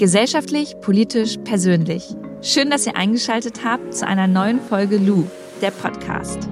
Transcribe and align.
Gesellschaftlich, 0.00 0.80
politisch, 0.80 1.36
persönlich. 1.44 2.16
Schön, 2.40 2.70
dass 2.70 2.86
ihr 2.86 2.96
eingeschaltet 2.96 3.66
habt 3.66 3.94
zu 3.94 4.06
einer 4.06 4.26
neuen 4.26 4.58
Folge 4.58 4.96
Lou, 4.96 5.26
der 5.60 5.72
Podcast. 5.72 6.48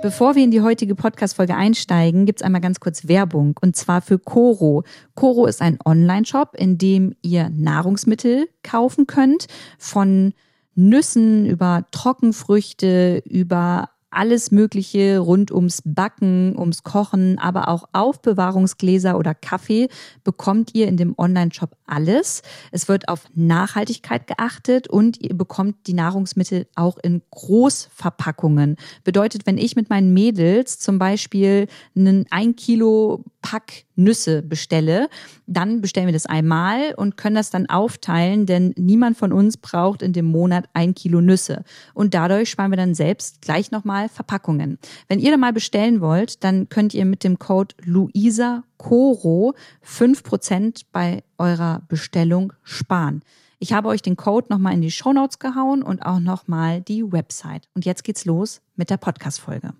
Bevor 0.00 0.34
wir 0.34 0.42
in 0.42 0.50
die 0.50 0.62
heutige 0.62 0.94
Podcast-Folge 0.94 1.56
einsteigen, 1.56 2.24
gibt's 2.24 2.40
einmal 2.40 2.62
ganz 2.62 2.80
kurz 2.80 3.06
Werbung 3.06 3.54
und 3.60 3.76
zwar 3.76 4.00
für 4.00 4.18
Coro. 4.18 4.84
Coro 5.14 5.44
ist 5.44 5.60
ein 5.60 5.78
Online-Shop, 5.84 6.54
in 6.56 6.78
dem 6.78 7.14
ihr 7.20 7.50
Nahrungsmittel 7.50 8.48
kaufen 8.62 9.06
könnt, 9.06 9.46
von 9.78 10.32
Nüssen 10.74 11.46
über 11.46 11.86
Trockenfrüchte, 11.90 13.22
über 13.26 13.90
alles 14.10 14.50
Mögliche 14.50 15.18
rund 15.18 15.52
ums 15.52 15.82
Backen, 15.84 16.56
ums 16.58 16.82
Kochen, 16.82 17.38
aber 17.38 17.68
auch 17.68 17.84
Aufbewahrungsgläser 17.92 19.16
oder 19.16 19.34
Kaffee 19.34 19.88
bekommt 20.24 20.74
ihr 20.74 20.88
in 20.88 20.96
dem 20.96 21.14
Online-Shop 21.16 21.76
alles. 21.86 22.42
Es 22.72 22.88
wird 22.88 23.08
auf 23.08 23.24
Nachhaltigkeit 23.34 24.26
geachtet 24.26 24.88
und 24.88 25.20
ihr 25.20 25.36
bekommt 25.36 25.86
die 25.86 25.94
Nahrungsmittel 25.94 26.66
auch 26.74 26.98
in 26.98 27.22
Großverpackungen. 27.30 28.76
Bedeutet, 29.04 29.46
wenn 29.46 29.58
ich 29.58 29.76
mit 29.76 29.90
meinen 29.90 30.12
Mädels 30.12 30.78
zum 30.78 30.98
Beispiel 30.98 31.68
einen 31.96 32.26
ein 32.30 32.56
Kilo 32.56 33.24
Pack 33.42 33.84
Nüsse 33.96 34.42
bestelle, 34.42 35.08
dann 35.46 35.80
bestellen 35.80 36.06
wir 36.06 36.12
das 36.12 36.26
einmal 36.26 36.94
und 36.96 37.16
können 37.16 37.36
das 37.36 37.50
dann 37.50 37.66
aufteilen, 37.66 38.46
denn 38.46 38.74
niemand 38.76 39.16
von 39.16 39.32
uns 39.32 39.56
braucht 39.56 40.02
in 40.02 40.12
dem 40.12 40.26
Monat 40.26 40.68
ein 40.74 40.94
Kilo 40.94 41.20
Nüsse. 41.20 41.64
Und 41.94 42.14
dadurch 42.14 42.50
sparen 42.50 42.72
wir 42.72 42.76
dann 42.76 42.94
selbst 42.94 43.42
gleich 43.42 43.70
nochmal 43.70 44.08
Verpackungen. 44.08 44.78
Wenn 45.08 45.18
ihr 45.18 45.30
da 45.30 45.36
mal 45.36 45.52
bestellen 45.52 46.00
wollt, 46.00 46.42
dann 46.44 46.68
könnt 46.68 46.94
ihr 46.94 47.04
mit 47.04 47.24
dem 47.24 47.38
Code 47.38 47.74
Luisa 47.84 48.64
Coro 48.78 49.54
5% 49.86 50.84
bei 50.92 51.22
eurer 51.36 51.82
Bestellung 51.88 52.52
sparen. 52.62 53.22
Ich 53.58 53.74
habe 53.74 53.88
euch 53.88 54.00
den 54.00 54.16
Code 54.16 54.46
nochmal 54.48 54.72
in 54.72 54.80
die 54.80 54.90
Show 54.90 55.12
Notes 55.12 55.38
gehauen 55.38 55.82
und 55.82 56.00
auch 56.06 56.18
nochmal 56.18 56.80
die 56.80 57.12
Website. 57.12 57.68
Und 57.74 57.84
jetzt 57.84 58.04
geht's 58.04 58.24
los 58.24 58.62
mit 58.74 58.88
der 58.88 58.96
Podcast-Folge. 58.96 59.74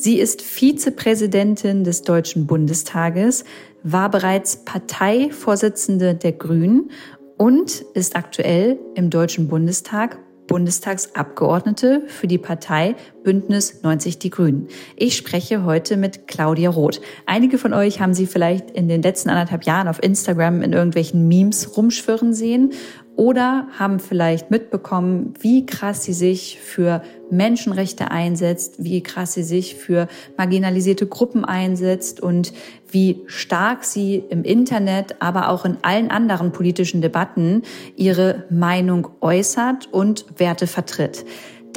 Sie 0.00 0.20
ist 0.20 0.42
Vizepräsidentin 0.42 1.82
des 1.82 2.02
Deutschen 2.02 2.46
Bundestages, 2.46 3.42
war 3.82 4.08
bereits 4.08 4.64
Parteivorsitzende 4.64 6.14
der 6.14 6.30
Grünen 6.30 6.92
und 7.36 7.84
ist 7.94 8.14
aktuell 8.14 8.78
im 8.94 9.10
Deutschen 9.10 9.48
Bundestag 9.48 10.20
Bundestagsabgeordnete 10.46 12.04
für 12.06 12.28
die 12.28 12.38
Partei 12.38 12.94
Bündnis 13.24 13.82
90 13.82 14.20
Die 14.20 14.30
Grünen. 14.30 14.68
Ich 14.96 15.16
spreche 15.16 15.64
heute 15.64 15.96
mit 15.96 16.28
Claudia 16.28 16.70
Roth. 16.70 17.00
Einige 17.26 17.58
von 17.58 17.74
euch 17.74 18.00
haben 18.00 18.14
sie 18.14 18.26
vielleicht 18.26 18.70
in 18.70 18.88
den 18.88 19.02
letzten 19.02 19.30
anderthalb 19.30 19.64
Jahren 19.64 19.88
auf 19.88 20.02
Instagram 20.02 20.62
in 20.62 20.72
irgendwelchen 20.72 21.26
Memes 21.26 21.76
rumschwirren 21.76 22.32
sehen 22.32 22.72
oder 23.18 23.66
haben 23.76 23.98
vielleicht 23.98 24.52
mitbekommen, 24.52 25.34
wie 25.40 25.66
krass 25.66 26.04
sie 26.04 26.12
sich 26.12 26.60
für 26.60 27.02
Menschenrechte 27.30 28.12
einsetzt, 28.12 28.76
wie 28.78 29.02
krass 29.02 29.32
sie 29.32 29.42
sich 29.42 29.74
für 29.74 30.06
marginalisierte 30.36 31.08
Gruppen 31.08 31.44
einsetzt 31.44 32.20
und 32.20 32.52
wie 32.88 33.22
stark 33.26 33.82
sie 33.82 34.22
im 34.30 34.44
Internet, 34.44 35.16
aber 35.18 35.48
auch 35.48 35.64
in 35.64 35.78
allen 35.82 36.12
anderen 36.12 36.52
politischen 36.52 37.02
Debatten 37.02 37.62
ihre 37.96 38.44
Meinung 38.50 39.08
äußert 39.20 39.92
und 39.92 40.24
Werte 40.36 40.68
vertritt. 40.68 41.24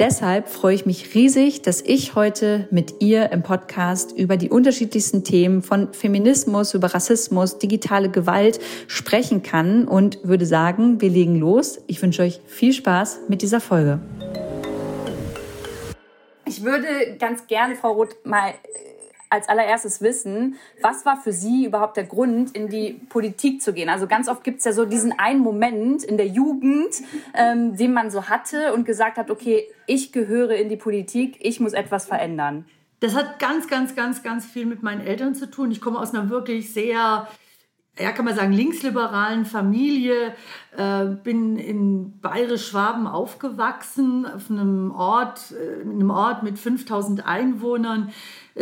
Deshalb 0.02 0.48
freue 0.48 0.74
ich 0.74 0.84
mich 0.84 1.14
riesig, 1.14 1.62
dass 1.62 1.80
ich 1.80 2.16
heute 2.16 2.66
mit 2.72 2.94
ihr 2.98 3.30
im 3.30 3.44
Podcast 3.44 4.10
über 4.10 4.36
die 4.36 4.50
unterschiedlichsten 4.50 5.22
Themen 5.22 5.62
von 5.62 5.94
Feminismus 5.94 6.74
über 6.74 6.92
Rassismus, 6.92 7.60
digitale 7.60 8.10
Gewalt 8.10 8.58
sprechen 8.88 9.44
kann 9.44 9.86
und 9.86 10.18
würde 10.24 10.44
sagen, 10.44 11.00
wir 11.00 11.08
legen 11.08 11.38
los. 11.38 11.80
Ich 11.86 12.02
wünsche 12.02 12.22
euch 12.22 12.40
viel 12.48 12.72
Spaß 12.72 13.20
mit 13.28 13.42
dieser 13.42 13.60
Folge. 13.60 14.00
Ich 16.46 16.64
würde 16.64 17.16
ganz 17.20 17.46
gerne, 17.46 17.76
Frau 17.76 17.92
Roth, 17.92 18.16
mal 18.24 18.54
als 19.32 19.48
allererstes 19.48 20.02
wissen, 20.02 20.56
was 20.82 21.06
war 21.06 21.16
für 21.16 21.32
Sie 21.32 21.64
überhaupt 21.64 21.96
der 21.96 22.04
Grund, 22.04 22.54
in 22.54 22.68
die 22.68 23.00
Politik 23.08 23.62
zu 23.62 23.72
gehen? 23.72 23.88
Also 23.88 24.06
ganz 24.06 24.28
oft 24.28 24.44
gibt 24.44 24.58
es 24.58 24.64
ja 24.64 24.72
so 24.72 24.84
diesen 24.84 25.18
einen 25.18 25.40
Moment 25.40 26.04
in 26.04 26.18
der 26.18 26.26
Jugend, 26.26 26.94
ähm, 27.34 27.76
den 27.76 27.94
man 27.94 28.10
so 28.10 28.28
hatte 28.28 28.74
und 28.74 28.84
gesagt 28.84 29.16
hat, 29.16 29.30
okay, 29.30 29.64
ich 29.86 30.12
gehöre 30.12 30.54
in 30.56 30.68
die 30.68 30.76
Politik, 30.76 31.38
ich 31.40 31.60
muss 31.60 31.72
etwas 31.72 32.06
verändern. 32.06 32.66
Das 33.00 33.16
hat 33.16 33.38
ganz, 33.38 33.66
ganz, 33.66 33.96
ganz, 33.96 34.22
ganz 34.22 34.44
viel 34.44 34.66
mit 34.66 34.82
meinen 34.82 35.00
Eltern 35.00 35.34
zu 35.34 35.50
tun. 35.50 35.72
Ich 35.72 35.80
komme 35.80 35.98
aus 35.98 36.14
einer 36.14 36.28
wirklich 36.28 36.72
sehr 36.72 37.26
ja, 37.98 38.10
kann 38.12 38.24
man 38.24 38.34
sagen, 38.34 38.52
linksliberalen 38.52 39.44
Familie, 39.44 40.34
äh, 40.76 41.04
bin 41.04 41.56
in 41.58 42.18
Bayerisch-Schwaben 42.20 43.06
aufgewachsen, 43.06 44.24
auf 44.24 44.50
einem 44.50 44.92
Ort, 44.92 45.52
äh, 45.52 45.82
in 45.82 45.90
einem 45.90 46.10
Ort 46.10 46.42
mit 46.42 46.58
5000 46.58 47.26
Einwohnern, 47.26 48.10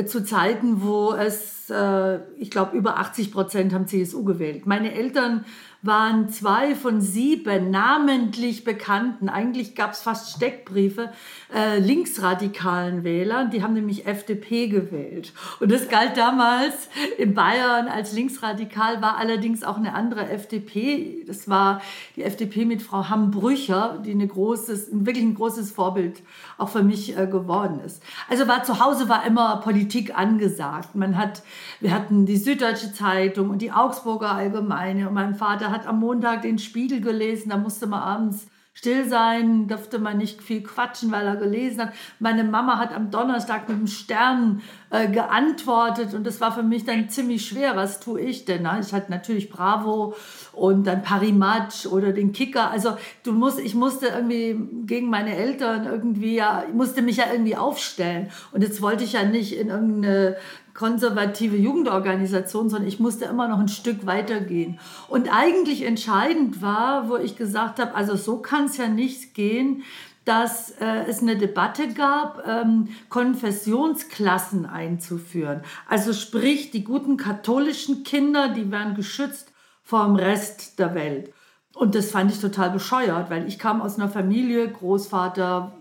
zu 0.06 0.24
Zeiten, 0.24 0.82
wo 0.82 1.12
es, 1.12 1.68
äh, 1.70 2.18
ich 2.36 2.50
glaube, 2.50 2.76
über 2.76 2.98
80 2.98 3.32
Prozent 3.32 3.72
haben 3.72 3.86
CSU 3.86 4.24
gewählt. 4.24 4.66
Meine 4.66 4.94
Eltern 4.94 5.44
waren 5.82 6.28
zwei 6.28 6.74
von 6.74 7.00
sieben 7.00 7.70
namentlich 7.70 8.64
bekannten, 8.64 9.30
eigentlich 9.30 9.74
gab 9.74 9.92
es 9.92 10.02
fast 10.02 10.36
Steckbriefe, 10.36 11.10
äh, 11.54 11.78
linksradikalen 11.78 13.02
Wählern. 13.02 13.50
Die 13.50 13.62
haben 13.62 13.72
nämlich 13.72 14.06
FDP 14.06 14.68
gewählt. 14.68 15.32
Und 15.58 15.72
das 15.72 15.88
galt 15.88 16.18
damals 16.18 16.90
in 17.16 17.32
Bayern 17.32 17.88
als 17.88 18.12
linksradikal, 18.12 19.00
war 19.00 19.16
allerdings 19.16 19.64
auch 19.64 19.78
eine 19.78 19.94
andere 19.94 20.28
FDP. 20.28 21.24
Das 21.26 21.48
war 21.48 21.80
die 22.16 22.24
FDP 22.24 22.66
mit 22.66 22.82
Frau 22.82 23.08
Hambrücher, 23.08 24.02
die 24.04 24.10
eine 24.10 24.26
großes, 24.26 24.88
wirklich 24.92 25.24
ein 25.24 25.34
großes 25.34 25.72
Vorbild 25.72 26.20
auch 26.58 26.68
für 26.68 26.82
mich 26.82 27.16
äh, 27.16 27.26
geworden 27.26 27.80
ist. 27.84 28.02
Also 28.28 28.46
war 28.46 28.64
zu 28.64 28.84
Hause 28.84 29.08
war 29.08 29.24
immer 29.24 29.56
Politik 29.62 30.16
angesagt. 30.16 30.94
Man 30.94 31.16
hat, 31.16 31.42
wir 31.80 31.94
hatten 31.94 32.26
die 32.26 32.36
Süddeutsche 32.36 32.92
Zeitung 32.92 33.48
und 33.48 33.62
die 33.62 33.72
Augsburger 33.72 34.32
Allgemeine 34.32 35.08
und 35.08 35.14
mein 35.14 35.34
Vater 35.34 35.69
hat 35.70 35.86
am 35.86 36.00
Montag 36.00 36.42
den 36.42 36.58
Spiegel 36.58 37.00
gelesen, 37.00 37.50
da 37.50 37.56
musste 37.56 37.86
man 37.86 38.00
abends 38.00 38.46
still 38.72 39.06
sein, 39.08 39.68
durfte 39.68 39.98
man 39.98 40.16
nicht 40.16 40.42
viel 40.42 40.62
quatschen, 40.62 41.10
weil 41.10 41.26
er 41.26 41.36
gelesen 41.36 41.82
hat. 41.82 41.92
Meine 42.18 42.44
Mama 42.44 42.78
hat 42.78 42.94
am 42.94 43.10
Donnerstag 43.10 43.68
mit 43.68 43.76
dem 43.76 43.86
Stern 43.86 44.62
äh, 44.90 45.08
geantwortet 45.08 46.14
und 46.14 46.26
das 46.26 46.40
war 46.40 46.52
für 46.52 46.62
mich 46.62 46.84
dann 46.84 47.08
ziemlich 47.10 47.44
schwer. 47.44 47.76
Was 47.76 48.00
tue 48.00 48.20
ich 48.20 48.44
denn? 48.44 48.62
Ne? 48.62 48.78
Ich 48.80 48.94
hatte 48.94 49.10
natürlich 49.10 49.50
Bravo 49.50 50.14
und 50.52 50.86
dann 50.86 51.02
Parimatch 51.02 51.86
oder 51.86 52.12
den 52.12 52.32
Kicker. 52.32 52.70
Also 52.70 52.96
du 53.22 53.32
musst, 53.32 53.58
ich 53.58 53.74
musste 53.74 54.06
irgendwie 54.06 54.58
gegen 54.86 55.10
meine 55.10 55.36
Eltern 55.36 55.84
irgendwie 55.84 56.36
ja, 56.36 56.64
ich 56.66 56.74
musste 56.74 57.02
mich 57.02 57.16
ja 57.16 57.24
irgendwie 57.30 57.56
aufstellen. 57.56 58.30
Und 58.52 58.62
jetzt 58.62 58.80
wollte 58.80 59.04
ich 59.04 59.12
ja 59.12 59.24
nicht 59.24 59.58
in 59.58 59.68
irgendeine 59.68 60.36
konservative 60.80 61.56
Jugendorganisation, 61.56 62.70
sondern 62.70 62.88
ich 62.88 62.98
musste 62.98 63.26
immer 63.26 63.48
noch 63.48 63.58
ein 63.58 63.68
Stück 63.68 64.06
weitergehen. 64.06 64.80
Und 65.08 65.28
eigentlich 65.30 65.82
entscheidend 65.82 66.62
war, 66.62 67.10
wo 67.10 67.18
ich 67.18 67.36
gesagt 67.36 67.78
habe, 67.78 67.94
also 67.94 68.16
so 68.16 68.38
kann 68.38 68.64
es 68.64 68.78
ja 68.78 68.88
nicht 68.88 69.34
gehen, 69.34 69.82
dass 70.24 70.70
äh, 70.80 71.04
es 71.06 71.20
eine 71.20 71.36
Debatte 71.36 71.92
gab, 71.92 72.46
ähm, 72.46 72.88
Konfessionsklassen 73.10 74.64
einzuführen. 74.64 75.60
Also 75.86 76.14
sprich, 76.14 76.70
die 76.70 76.82
guten 76.82 77.18
katholischen 77.18 78.02
Kinder, 78.02 78.48
die 78.48 78.72
werden 78.72 78.94
geschützt 78.94 79.52
vor 79.84 80.06
dem 80.06 80.16
Rest 80.16 80.78
der 80.78 80.94
Welt. 80.94 81.30
Und 81.80 81.94
das 81.94 82.10
fand 82.10 82.30
ich 82.30 82.38
total 82.38 82.68
bescheuert, 82.68 83.30
weil 83.30 83.48
ich 83.48 83.58
kam 83.58 83.80
aus 83.80 83.98
einer 83.98 84.10
Familie, 84.10 84.68
Großvater, 84.68 85.72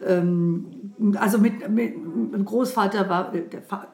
äh, 0.00 0.08
ähm, 0.08 0.94
also 1.18 1.38
mit, 1.38 1.68
mit 1.68 1.96
Großvater 2.44 3.08
war 3.08 3.32
der, 3.32 3.42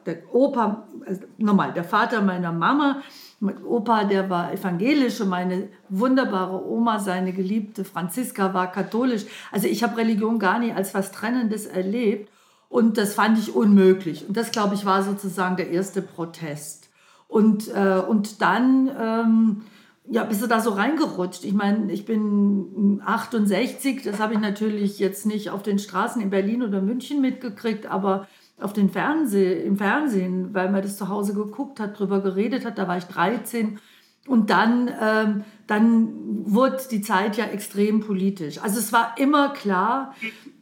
der 0.05 0.17
Opa, 0.31 0.83
also 1.07 1.21
nochmal, 1.39 1.73
der 1.73 1.85
Vater 1.85 2.21
meiner 2.21 2.51
Mama, 2.51 3.01
mein 3.39 3.65
Opa, 3.65 4.03
der 4.03 4.29
war 4.29 4.53
evangelisch 4.53 5.21
und 5.21 5.29
meine 5.29 5.69
wunderbare 5.89 6.63
Oma, 6.69 6.99
seine 6.99 7.33
geliebte 7.33 7.83
Franziska, 7.83 8.53
war 8.53 8.71
katholisch. 8.71 9.25
Also 9.51 9.67
ich 9.67 9.81
habe 9.81 9.97
Religion 9.97 10.37
gar 10.37 10.59
nicht 10.59 10.75
als 10.75 10.93
was 10.93 11.11
Trennendes 11.11 11.65
erlebt 11.65 12.29
und 12.69 12.99
das 12.99 13.15
fand 13.15 13.39
ich 13.39 13.55
unmöglich. 13.55 14.27
Und 14.27 14.37
das, 14.37 14.51
glaube 14.51 14.75
ich, 14.75 14.85
war 14.85 15.01
sozusagen 15.01 15.55
der 15.55 15.71
erste 15.71 16.03
Protest. 16.03 16.91
Und, 17.27 17.69
äh, 17.73 18.03
und 18.07 18.39
dann... 18.43 18.91
Ähm, 19.01 19.61
ja, 20.09 20.23
bist 20.23 20.41
du 20.41 20.47
da 20.47 20.59
so 20.59 20.71
reingerutscht? 20.71 21.45
Ich 21.45 21.53
meine, 21.53 21.91
ich 21.91 22.05
bin 22.05 23.01
68, 23.05 24.03
das 24.03 24.19
habe 24.19 24.33
ich 24.33 24.39
natürlich 24.39 24.99
jetzt 24.99 25.25
nicht 25.25 25.49
auf 25.49 25.63
den 25.63 25.79
Straßen 25.79 26.21
in 26.21 26.29
Berlin 26.29 26.61
oder 26.63 26.81
München 26.81 27.21
mitgekriegt, 27.21 27.85
aber 27.85 28.27
auf 28.59 28.73
den 28.73 28.89
Fernseh, 28.89 29.63
im 29.63 29.77
Fernsehen, 29.77 30.53
weil 30.53 30.71
man 30.71 30.81
das 30.81 30.97
zu 30.97 31.09
Hause 31.09 31.33
geguckt 31.33 31.79
hat, 31.79 31.97
drüber 31.97 32.21
geredet 32.21 32.65
hat, 32.65 32.77
da 32.77 32.87
war 32.87 32.97
ich 32.97 33.05
13. 33.05 33.79
Und 34.27 34.49
dann 34.49 34.89
ähm, 35.01 35.43
dann 35.67 36.09
wurde 36.45 36.79
die 36.91 37.01
Zeit 37.01 37.37
ja 37.37 37.45
extrem 37.45 38.01
politisch. 38.01 38.59
Also 38.59 38.79
es 38.79 38.91
war 38.91 39.15
immer 39.17 39.49
klar, 39.49 40.13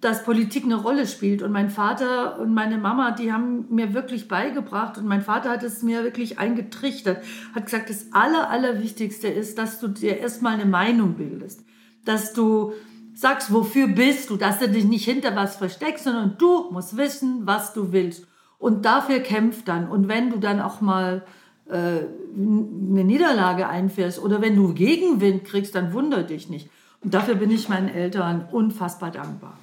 dass 0.01 0.25
Politik 0.25 0.65
eine 0.65 0.75
Rolle 0.75 1.05
spielt. 1.05 1.43
Und 1.43 1.51
mein 1.51 1.69
Vater 1.69 2.39
und 2.39 2.53
meine 2.53 2.77
Mama, 2.77 3.11
die 3.11 3.31
haben 3.31 3.67
mir 3.69 3.93
wirklich 3.93 4.27
beigebracht 4.27 4.97
und 4.97 5.05
mein 5.05 5.21
Vater 5.21 5.51
hat 5.51 5.63
es 5.63 5.83
mir 5.83 6.03
wirklich 6.03 6.39
eingetrichtert, 6.39 7.23
hat 7.53 7.65
gesagt, 7.65 7.89
das 7.89 8.07
Aller, 8.11 8.49
Allerwichtigste 8.49 9.27
ist, 9.27 9.57
dass 9.57 9.79
du 9.79 9.87
dir 9.87 10.17
erstmal 10.17 10.55
eine 10.55 10.65
Meinung 10.65 11.13
bildest, 11.13 11.63
dass 12.03 12.33
du 12.33 12.73
sagst, 13.13 13.53
wofür 13.53 13.87
bist 13.87 14.31
du, 14.31 14.37
dass 14.37 14.59
du 14.59 14.67
dich 14.67 14.85
nicht 14.85 15.05
hinter 15.05 15.35
was 15.35 15.57
versteckst, 15.57 16.05
sondern 16.05 16.35
du 16.39 16.71
musst 16.71 16.97
wissen, 16.97 17.41
was 17.45 17.73
du 17.73 17.91
willst. 17.91 18.25
Und 18.57 18.85
dafür 18.85 19.19
kämpf 19.19 19.63
dann. 19.63 19.87
Und 19.87 20.07
wenn 20.07 20.31
du 20.31 20.37
dann 20.37 20.59
auch 20.59 20.81
mal 20.81 21.23
äh, 21.67 21.73
eine 21.73 23.03
Niederlage 23.03 23.67
einfährst 23.67 24.21
oder 24.21 24.41
wenn 24.41 24.55
du 24.55 24.73
Gegenwind 24.73 25.45
kriegst, 25.45 25.75
dann 25.75 25.93
wundere 25.93 26.23
dich 26.23 26.49
nicht. 26.49 26.69
Und 27.03 27.13
dafür 27.13 27.35
bin 27.35 27.51
ich 27.51 27.69
meinen 27.69 27.89
Eltern 27.89 28.47
unfassbar 28.51 29.11
dankbar. 29.11 29.57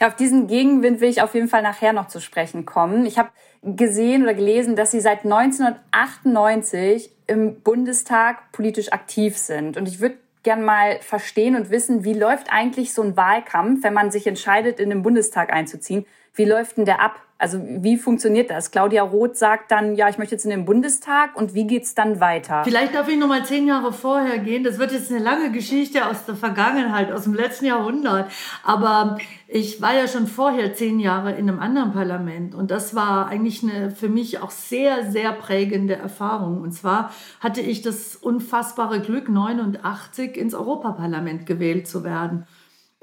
Ja, 0.00 0.08
auf 0.08 0.16
diesen 0.16 0.46
Gegenwind 0.46 1.00
will 1.00 1.08
ich 1.08 1.22
auf 1.22 1.34
jeden 1.34 1.48
Fall 1.48 1.62
nachher 1.62 1.92
noch 1.92 2.08
zu 2.08 2.20
sprechen 2.20 2.66
kommen. 2.66 3.06
Ich 3.06 3.18
habe 3.18 3.30
gesehen 3.62 4.22
oder 4.22 4.34
gelesen, 4.34 4.76
dass 4.76 4.90
Sie 4.90 5.00
seit 5.00 5.24
1998 5.24 7.10
im 7.26 7.60
Bundestag 7.60 8.52
politisch 8.52 8.92
aktiv 8.92 9.38
sind. 9.38 9.76
Und 9.76 9.88
ich 9.88 10.00
würde 10.00 10.16
gern 10.42 10.62
mal 10.62 11.00
verstehen 11.00 11.56
und 11.56 11.70
wissen, 11.70 12.04
wie 12.04 12.12
läuft 12.12 12.52
eigentlich 12.52 12.92
so 12.92 13.02
ein 13.02 13.16
Wahlkampf, 13.16 13.82
wenn 13.82 13.94
man 13.94 14.10
sich 14.10 14.26
entscheidet, 14.26 14.78
in 14.78 14.90
den 14.90 15.02
Bundestag 15.02 15.52
einzuziehen? 15.52 16.04
Wie 16.34 16.44
läuft 16.44 16.76
denn 16.76 16.84
der 16.84 17.00
ab? 17.00 17.20
Also 17.44 17.60
wie 17.62 17.98
funktioniert 17.98 18.48
das? 18.48 18.70
Claudia 18.70 19.02
Roth 19.02 19.36
sagt 19.36 19.70
dann, 19.70 19.96
ja, 19.96 20.08
ich 20.08 20.16
möchte 20.16 20.34
jetzt 20.34 20.44
in 20.44 20.50
den 20.50 20.64
Bundestag 20.64 21.36
und 21.36 21.52
wie 21.52 21.66
geht's 21.66 21.94
dann 21.94 22.18
weiter? 22.18 22.64
Vielleicht 22.64 22.94
darf 22.94 23.06
ich 23.06 23.18
noch 23.18 23.28
mal 23.28 23.44
zehn 23.44 23.66
Jahre 23.66 23.92
vorher 23.92 24.38
gehen. 24.38 24.64
Das 24.64 24.78
wird 24.78 24.92
jetzt 24.92 25.10
eine 25.10 25.22
lange 25.22 25.52
Geschichte 25.52 26.06
aus 26.06 26.24
der 26.24 26.36
Vergangenheit, 26.36 27.12
aus 27.12 27.24
dem 27.24 27.34
letzten 27.34 27.66
Jahrhundert. 27.66 28.30
Aber 28.62 29.18
ich 29.46 29.82
war 29.82 29.94
ja 29.94 30.08
schon 30.08 30.26
vorher 30.26 30.72
zehn 30.72 30.98
Jahre 31.00 31.32
in 31.32 31.46
einem 31.50 31.58
anderen 31.58 31.92
Parlament 31.92 32.54
und 32.54 32.70
das 32.70 32.94
war 32.94 33.26
eigentlich 33.26 33.62
eine 33.62 33.90
für 33.90 34.08
mich 34.08 34.38
auch 34.38 34.50
sehr, 34.50 35.12
sehr 35.12 35.30
prägende 35.32 35.96
Erfahrung. 35.96 36.62
Und 36.62 36.72
zwar 36.72 37.12
hatte 37.40 37.60
ich 37.60 37.82
das 37.82 38.16
unfassbare 38.16 39.00
Glück, 39.00 39.28
89 39.28 40.38
ins 40.38 40.54
Europaparlament 40.54 41.44
gewählt 41.44 41.86
zu 41.86 42.04
werden. 42.04 42.46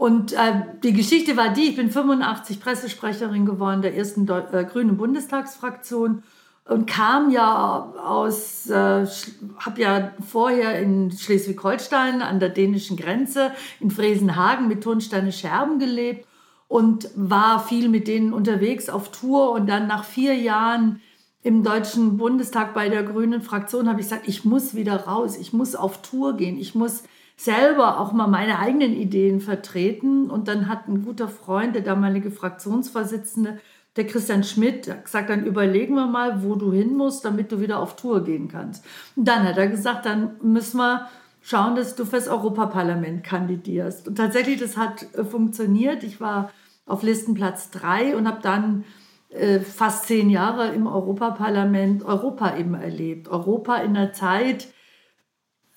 Und 0.02 0.34
äh, 0.34 0.64
die 0.84 0.94
Geschichte 0.94 1.38
war 1.38 1.50
die, 1.50 1.70
ich 1.70 1.76
bin 1.76 1.92
85 1.92 2.60
Pressesprecherin 2.60 3.46
geworden 3.46 3.84
der 3.84 3.96
ersten 3.96 4.26
Deu 4.26 4.40
äh, 4.52 4.64
grünen 4.64 4.98
Bundestagsfraktion 4.98 6.24
und 6.66 6.88
kam 6.88 7.30
ja 7.30 7.94
aus, 8.04 8.68
äh, 8.68 9.06
habe 9.60 9.80
ja 9.80 10.12
vorher 10.28 10.80
in 10.80 11.12
Schleswig-Holstein 11.12 12.24
an 12.24 12.40
der 12.40 12.50
dänischen 12.50 12.98
Grenze 12.98 13.52
in 13.80 13.92
Fresenhagen 13.92 14.68
mit 14.68 14.84
Tonsteine 14.84 15.32
Scherben 15.32 15.78
gelebt 15.78 16.26
und 16.68 17.08
war 17.14 17.64
viel 17.64 17.88
mit 17.88 18.08
denen 18.08 18.34
unterwegs 18.34 18.90
auf 18.90 19.12
Tour 19.12 19.52
und 19.52 19.68
dann 19.68 19.86
nach 19.86 20.04
vier 20.04 20.34
Jahren 20.34 21.00
im 21.44 21.62
Deutschen 21.62 22.18
Bundestag 22.18 22.74
bei 22.74 22.90
der 22.90 23.04
Grünen 23.04 23.44
Fraktion 23.44 23.88
habe 23.88 24.02
ich 24.02 24.08
gesagt, 24.08 24.28
ich 24.28 24.46
muss 24.46 24.74
wieder 24.74 25.06
raus, 25.06 25.38
ich 25.38 25.54
muss 25.54 25.76
auf 25.76 26.02
Tour 26.02 26.38
gehen, 26.38 26.58
ich 26.58 26.74
muss 26.74 27.04
selber 27.44 28.00
auch 28.00 28.14
mal 28.14 28.28
meine 28.28 28.60
eigenen 28.60 28.94
Ideen 28.94 29.40
vertreten. 29.40 30.30
Und 30.30 30.48
dann 30.48 30.68
hat 30.68 30.88
ein 30.88 31.04
guter 31.04 31.28
Freund, 31.28 31.76
der 31.76 31.82
damalige 31.82 32.32
Fraktionsvorsitzende, 32.32 33.60
der 33.96 34.08
Christian 34.08 34.44
Schmidt, 34.44 34.90
gesagt, 35.04 35.30
dann 35.30 35.46
überlegen 35.46 35.96
wir 35.96 36.08
mal, 36.08 36.44
wo 36.44 36.56
du 36.56 36.72
hin 36.72 36.96
musst, 36.96 37.26
damit 37.26 37.52
du 37.52 37.60
wieder 37.60 37.80
auf 37.80 37.96
Tour 37.96 38.24
gehen 38.24 38.48
kannst. 38.48 38.86
Und 39.16 39.28
dann 39.28 39.44
hat 39.44 39.58
er 39.58 39.68
gesagt, 39.68 40.06
dann 40.06 40.36
müssen 40.42 40.78
wir 40.78 41.08
schauen, 41.42 41.76
dass 41.76 41.96
du 41.96 42.06
fürs 42.06 42.28
Europaparlament 42.28 43.24
kandidierst. 43.24 44.08
Und 44.08 44.16
tatsächlich, 44.16 44.60
das 44.60 44.78
hat 44.78 45.08
äh, 45.16 45.26
funktioniert. 45.26 46.04
Ich 46.04 46.22
war 46.22 46.52
auf 46.86 47.04
Listenplatz 47.04 47.72
drei 47.72 48.16
und 48.16 48.28
habe 48.28 48.40
dann 48.42 48.86
äh, 49.30 49.60
fast 49.60 50.06
zehn 50.06 50.30
Jahre 50.30 50.70
im 50.70 50.88
Europaparlament 50.88 52.04
Europa 52.04 52.56
eben 52.58 52.76
erlebt. 52.76 53.30
Europa 53.30 53.78
in 53.78 53.96
der 53.96 54.14
Zeit, 54.14 54.68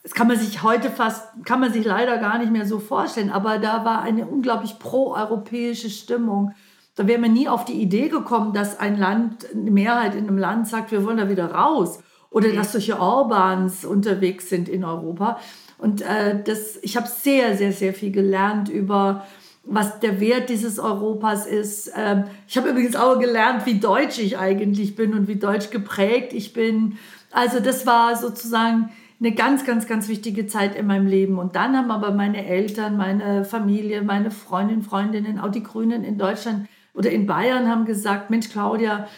das 0.05 0.12
kann 0.12 0.29
man 0.29 0.39
sich 0.39 0.62
heute 0.62 0.91
fast, 0.91 1.27
kann 1.47 1.61
man 1.61 1.73
sich 1.73 1.85
leider 1.85 2.19
gar 2.19 2.39
nicht 2.39 2.53
mehr 2.53 2.67
so 2.67 2.79
vorstellen, 2.79 3.31
aber 3.31 3.59
da 3.59 3.87
war 3.87 4.03
eine 4.03 4.27
unglaublich 4.27 4.79
proeuropäische 4.79 5.89
Stimmung. 5.89 6.53
Da 6.95 7.06
wäre 7.06 7.19
man 7.19 7.33
nie 7.33 7.49
auf 7.49 7.65
die 7.65 7.81
Idee 7.81 8.11
gekommen, 8.11 8.53
dass 8.53 8.79
ein 8.79 8.99
Land, 8.99 9.47
eine 9.51 9.71
Mehrheit 9.71 10.15
in 10.15 10.29
einem 10.29 10.37
Land 10.37 10.69
sagt, 10.69 10.93
wir 10.93 11.05
wollen 11.05 11.17
da 11.17 11.31
wieder 11.31 11.51
raus. 11.53 12.01
Oder 12.29 12.53
dass 12.53 12.73
solche 12.73 13.01
Orbans 13.01 13.85
unterwegs 13.85 14.51
sind 14.51 14.69
in 14.69 14.85
Europa. 14.85 15.41
Und 15.79 16.03
äh, 16.03 16.43
das, 16.45 16.79
ich 16.83 16.97
habe 16.97 17.09
sehr, 17.09 17.56
sehr, 17.56 17.73
sehr 17.73 17.95
viel 17.95 18.12
gelernt 18.12 18.69
über, 18.69 19.25
was 19.65 20.01
der 20.01 20.21
Wert 20.21 20.51
dieses 20.51 20.79
Europas 20.79 21.47
ist. 21.47 21.91
Ähm, 21.97 22.25
ich 22.47 22.59
habe 22.59 22.69
übrigens 22.69 22.95
auch 22.95 23.19
gelernt, 23.19 23.65
wie 23.65 23.81
deutsch 23.81 24.19
ich 24.19 24.37
eigentlich 24.37 24.97
bin 24.97 25.15
und 25.15 25.29
wie 25.29 25.37
deutsch 25.37 25.71
geprägt 25.71 26.35
ich 26.35 26.53
bin. 26.53 26.99
Also 27.31 27.61
das 27.61 27.87
war 27.87 28.17
sozusagen 28.17 28.91
eine 29.21 29.33
ganz, 29.33 29.65
ganz, 29.65 29.87
ganz 29.87 30.09
wichtige 30.09 30.47
Zeit 30.47 30.75
in 30.75 30.87
meinem 30.87 31.07
Leben. 31.07 31.39
Und 31.39 31.57
dann 31.57 31.77
haben 31.77 31.91
aber 31.91 32.13
meine 32.13 32.45
Eltern, 32.45 32.97
meine 32.97 33.45
Familie, 33.45 34.03
meine 34.03 34.31
Freundinnen, 34.31 34.83
Freundinnen, 34.83 35.39
auch 35.39 35.51
die 35.51 35.63
Grünen 35.63 36.05
in 36.05 36.19
Deutschland 36.19 36.69
oder 36.95 37.11
in 37.11 37.27
Bayern 37.27 37.69
haben 37.69 37.85
gesagt, 37.85 38.31
Mensch, 38.31 38.51
Claudia, 38.51 39.09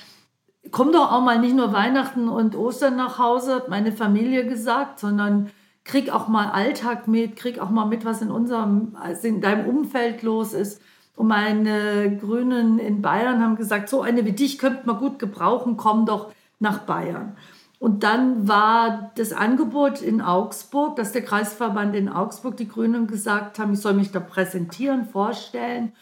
komm 0.71 0.93
doch 0.93 1.13
auch 1.13 1.23
mal 1.23 1.39
nicht 1.39 1.55
nur 1.55 1.73
Weihnachten 1.73 2.29
und 2.29 2.57
Ostern 2.57 2.97
nach 2.97 3.19
Hause, 3.19 3.57
hat 3.57 3.69
meine 3.69 3.93
Familie 3.93 4.47
gesagt, 4.47 4.99
sondern 4.99 5.51
krieg 5.85 6.11
auch 6.11 6.29
mal 6.29 6.51
Alltag 6.51 7.07
mit, 7.07 7.37
krieg 7.37 7.59
auch 7.59 7.71
mal 7.71 7.87
mit, 7.87 8.05
was 8.05 8.23
in 8.23 8.31
unserem, 8.31 8.97
also 9.01 9.29
in 9.29 9.41
deinem 9.41 9.67
Umfeld 9.67 10.23
los 10.23 10.53
ist. 10.53 10.81
Und 11.15 11.29
meine 11.29 12.19
Grünen 12.21 12.79
in 12.79 13.01
Bayern 13.01 13.43
haben 13.43 13.57
gesagt, 13.57 13.89
so 13.89 14.03
eine 14.03 14.25
wie 14.25 14.33
dich 14.33 14.59
könnte 14.59 14.87
man 14.87 14.99
gut 14.99 15.19
gebrauchen, 15.19 15.77
komm 15.77 16.05
doch 16.05 16.33
nach 16.59 16.81
Bayern. 16.81 17.37
Und 17.87 18.03
dann 18.03 18.49
war 18.49 19.13
das 19.15 19.33
Angebot 19.33 20.03
in 20.03 20.21
Augsburg, 20.21 20.97
dass 20.97 21.13
der 21.13 21.23
Kreisverband 21.23 21.95
in 21.95 22.09
Augsburg, 22.09 22.57
die 22.57 22.67
Grünen, 22.67 23.07
gesagt 23.07 23.61
haben, 23.61 23.75
ich 23.75 23.79
soll 23.79 23.95
mich 23.95 24.11
da 24.11 24.19
präsentieren, 24.19 25.05
vorstellen. 25.05 25.93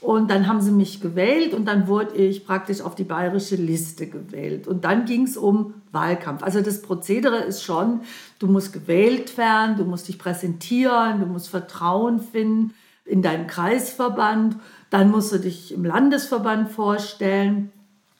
Und 0.00 0.32
dann 0.32 0.48
haben 0.48 0.60
sie 0.60 0.72
mich 0.72 1.00
gewählt 1.00 1.54
und 1.54 1.66
dann 1.66 1.86
wurde 1.86 2.16
ich 2.16 2.44
praktisch 2.44 2.80
auf 2.80 2.96
die 2.96 3.04
bayerische 3.04 3.54
Liste 3.54 4.08
gewählt. 4.08 4.66
Und 4.66 4.84
dann 4.84 5.04
ging 5.04 5.22
es 5.22 5.36
um 5.36 5.74
Wahlkampf. 5.92 6.42
Also 6.42 6.60
das 6.60 6.82
Prozedere 6.82 7.36
ist 7.36 7.62
schon, 7.62 8.00
du 8.40 8.48
musst 8.48 8.72
gewählt 8.72 9.38
werden, 9.38 9.76
du 9.76 9.84
musst 9.84 10.08
dich 10.08 10.18
präsentieren, 10.18 11.20
du 11.20 11.26
musst 11.26 11.50
Vertrauen 11.50 12.18
finden 12.18 12.74
in 13.04 13.22
deinem 13.22 13.46
Kreisverband. 13.46 14.56
Dann 14.90 15.12
musst 15.12 15.30
du 15.30 15.38
dich 15.38 15.72
im 15.72 15.84
Landesverband 15.84 16.68
vorstellen. 16.68 17.70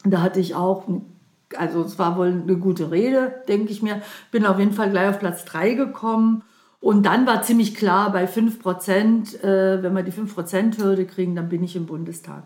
Und 0.05 0.13
da 0.13 0.23
hatte 0.23 0.39
ich 0.39 0.55
auch 0.55 0.87
also 1.57 1.83
es 1.83 1.99
war 1.99 2.17
wohl 2.17 2.29
eine 2.29 2.57
gute 2.57 2.91
Rede, 2.91 3.43
denke 3.49 3.73
ich 3.73 3.83
mir. 3.83 4.03
Bin 4.31 4.47
auf 4.47 4.59
jeden 4.59 4.73
Fall 4.73 4.91
gleich 4.91 5.09
auf 5.09 5.19
Platz 5.19 5.45
3 5.45 5.75
gekommen. 5.75 6.43
Und 6.81 7.07
dann 7.07 7.27
war 7.27 7.43
ziemlich 7.43 7.75
klar, 7.75 8.13
bei 8.13 8.27
5 8.27 8.61
Prozent, 8.61 9.43
äh, 9.43 9.83
wenn 9.83 9.95
wir 9.95 10.03
die 10.03 10.13
5 10.13 10.35
Prozent 10.35 10.79
Hürde 10.79 11.07
kriegen, 11.07 11.35
dann 11.35 11.49
bin 11.49 11.65
ich 11.65 11.75
im 11.75 11.87
Bundestag. 11.87 12.45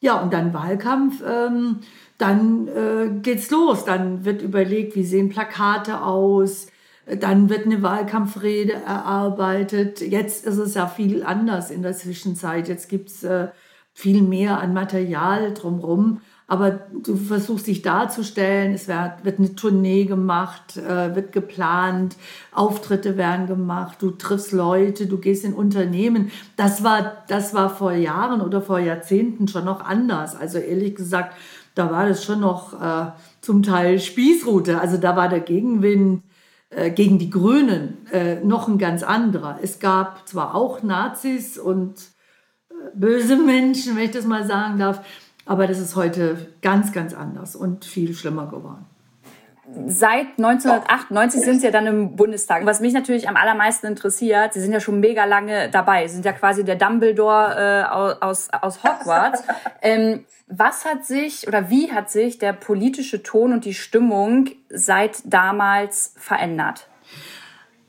Ja, 0.00 0.20
und 0.20 0.32
dann 0.32 0.54
Wahlkampf, 0.54 1.22
ähm, 1.26 1.80
dann 2.18 2.68
äh, 2.68 3.10
geht's 3.22 3.50
los. 3.50 3.84
Dann 3.84 4.24
wird 4.24 4.42
überlegt, 4.42 4.96
wie 4.96 5.04
sehen 5.04 5.28
Plakate 5.28 6.02
aus. 6.02 6.66
Dann 7.06 7.50
wird 7.50 7.66
eine 7.66 7.82
Wahlkampfrede 7.82 8.72
erarbeitet. 8.72 10.00
Jetzt 10.00 10.46
ist 10.46 10.58
es 10.58 10.74
ja 10.74 10.86
viel 10.86 11.22
anders 11.22 11.70
in 11.70 11.82
der 11.82 11.92
Zwischenzeit. 11.92 12.68
Jetzt 12.68 12.88
gibt's 12.88 13.22
äh, 13.24 13.48
viel 13.92 14.22
mehr 14.22 14.60
an 14.60 14.72
Material 14.72 15.52
drumherum 15.52 16.20
aber 16.46 16.80
du 17.02 17.16
versuchst 17.16 17.66
dich 17.66 17.80
darzustellen, 17.80 18.74
es 18.74 18.86
wird, 18.86 19.24
wird 19.24 19.38
eine 19.38 19.54
Tournee 19.54 20.04
gemacht, 20.04 20.76
äh, 20.76 21.14
wird 21.14 21.32
geplant, 21.32 22.16
Auftritte 22.52 23.16
werden 23.16 23.46
gemacht, 23.46 23.98
du 24.00 24.10
triffst 24.10 24.52
Leute, 24.52 25.06
du 25.06 25.18
gehst 25.18 25.44
in 25.44 25.54
Unternehmen. 25.54 26.30
Das 26.56 26.84
war, 26.84 27.24
das 27.28 27.54
war 27.54 27.70
vor 27.70 27.92
Jahren 27.92 28.42
oder 28.42 28.60
vor 28.60 28.78
Jahrzehnten 28.78 29.48
schon 29.48 29.64
noch 29.64 29.82
anders. 29.82 30.36
Also 30.36 30.58
ehrlich 30.58 30.94
gesagt, 30.96 31.34
da 31.74 31.90
war 31.90 32.08
das 32.08 32.24
schon 32.24 32.40
noch 32.40 32.80
äh, 32.80 33.12
zum 33.40 33.62
Teil 33.62 33.98
Spießrute. 33.98 34.80
Also 34.80 34.98
da 34.98 35.16
war 35.16 35.28
der 35.28 35.40
Gegenwind 35.40 36.22
äh, 36.70 36.90
gegen 36.90 37.18
die 37.18 37.30
Grünen 37.30 38.06
äh, 38.12 38.36
noch 38.44 38.68
ein 38.68 38.78
ganz 38.78 39.02
anderer. 39.02 39.58
Es 39.62 39.78
gab 39.78 40.28
zwar 40.28 40.54
auch 40.54 40.82
Nazis 40.82 41.58
und 41.58 41.94
äh, 42.70 42.74
böse 42.94 43.36
Menschen, 43.44 43.96
wenn 43.96 44.04
ich 44.04 44.10
das 44.10 44.26
mal 44.26 44.46
sagen 44.46 44.78
darf, 44.78 45.00
aber 45.46 45.66
das 45.66 45.78
ist 45.78 45.96
heute 45.96 46.48
ganz, 46.62 46.92
ganz 46.92 47.14
anders 47.14 47.56
und 47.56 47.84
viel 47.84 48.14
schlimmer 48.14 48.46
geworden. 48.46 48.86
Seit 49.86 50.26
1998 50.36 51.40
sind 51.40 51.60
Sie 51.60 51.66
ja 51.66 51.72
dann 51.72 51.86
im 51.86 52.16
Bundestag. 52.16 52.66
Was 52.66 52.80
mich 52.80 52.92
natürlich 52.92 53.28
am 53.28 53.36
allermeisten 53.36 53.86
interessiert, 53.86 54.52
Sie 54.52 54.60
sind 54.60 54.72
ja 54.72 54.80
schon 54.80 55.00
mega 55.00 55.24
lange 55.24 55.70
dabei. 55.70 56.06
Sie 56.06 56.14
sind 56.14 56.26
ja 56.26 56.32
quasi 56.32 56.64
der 56.64 56.76
Dumbledore 56.76 57.86
äh, 57.90 58.24
aus, 58.24 58.48
aus 58.50 58.82
Hogwarts. 58.82 59.42
Ähm, 59.86 60.24
was 60.46 60.86
hat 60.86 61.04
sich 61.04 61.46
oder 61.46 61.68
wie 61.68 61.92
hat 61.92 62.10
sich 62.10 62.38
der 62.38 62.54
politische 62.54 63.22
Ton 63.22 63.52
und 63.52 63.66
die 63.66 63.74
Stimmung 63.74 64.48
seit 64.70 65.20
damals 65.26 66.14
verändert? 66.16 66.88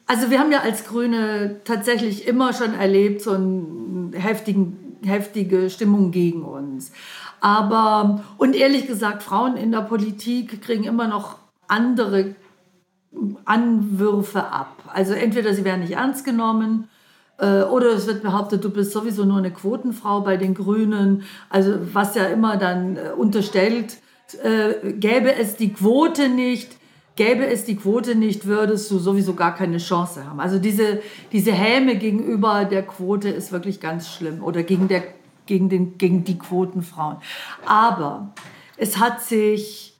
also 0.07 0.29
wir 0.29 0.39
haben 0.39 0.51
ja 0.51 0.59
als 0.59 0.85
Grüne 0.85 1.61
tatsächlich 1.63 2.27
immer 2.27 2.53
schon 2.53 2.73
erlebt, 2.73 3.21
so 3.21 3.31
eine 3.31 4.11
heftigen, 4.13 4.97
heftige 5.03 5.69
Stimmung 5.69 6.11
gegen 6.11 6.43
uns. 6.43 6.91
Aber, 7.45 8.23
und 8.39 8.55
ehrlich 8.55 8.87
gesagt, 8.87 9.21
Frauen 9.21 9.55
in 9.55 9.71
der 9.71 9.81
Politik 9.81 10.63
kriegen 10.63 10.83
immer 10.83 11.07
noch 11.07 11.35
andere 11.67 12.33
Anwürfe 13.45 14.45
ab. 14.45 14.81
Also 14.91 15.13
entweder 15.13 15.53
sie 15.53 15.63
werden 15.63 15.81
nicht 15.81 15.93
ernst 15.93 16.25
genommen 16.25 16.89
äh, 17.37 17.61
oder 17.61 17.89
es 17.89 18.07
wird 18.07 18.23
behauptet, 18.23 18.63
du 18.63 18.71
bist 18.71 18.93
sowieso 18.93 19.25
nur 19.25 19.37
eine 19.37 19.51
Quotenfrau 19.51 20.21
bei 20.21 20.37
den 20.37 20.55
Grünen. 20.55 21.21
Also 21.51 21.75
was 21.93 22.15
ja 22.15 22.25
immer 22.25 22.57
dann 22.57 22.97
äh, 22.97 23.11
unterstellt, 23.15 23.97
äh, 24.41 24.93
gäbe 24.93 25.31
es 25.35 25.55
die 25.55 25.71
Quote 25.71 26.29
nicht, 26.29 26.77
gäbe 27.15 27.45
es 27.45 27.63
die 27.63 27.75
Quote 27.75 28.15
nicht, 28.15 28.47
würdest 28.47 28.89
du 28.89 28.97
sowieso 28.97 29.35
gar 29.35 29.53
keine 29.53 29.77
Chance 29.77 30.25
haben. 30.27 30.39
Also 30.39 30.57
diese, 30.57 30.99
diese 31.31 31.51
Häme 31.51 31.95
gegenüber 31.97 32.65
der 32.65 32.81
Quote 32.81 33.29
ist 33.29 33.51
wirklich 33.51 33.79
ganz 33.79 34.09
schlimm 34.09 34.43
oder 34.43 34.63
gegen, 34.63 34.87
der, 34.87 35.03
gegen, 35.45 35.69
den, 35.69 35.97
gegen 35.97 36.23
die 36.23 36.37
Quotenfrauen. 36.37 37.17
Aber 37.65 38.33
es 38.77 38.97
hat 38.97 39.21
sich 39.21 39.95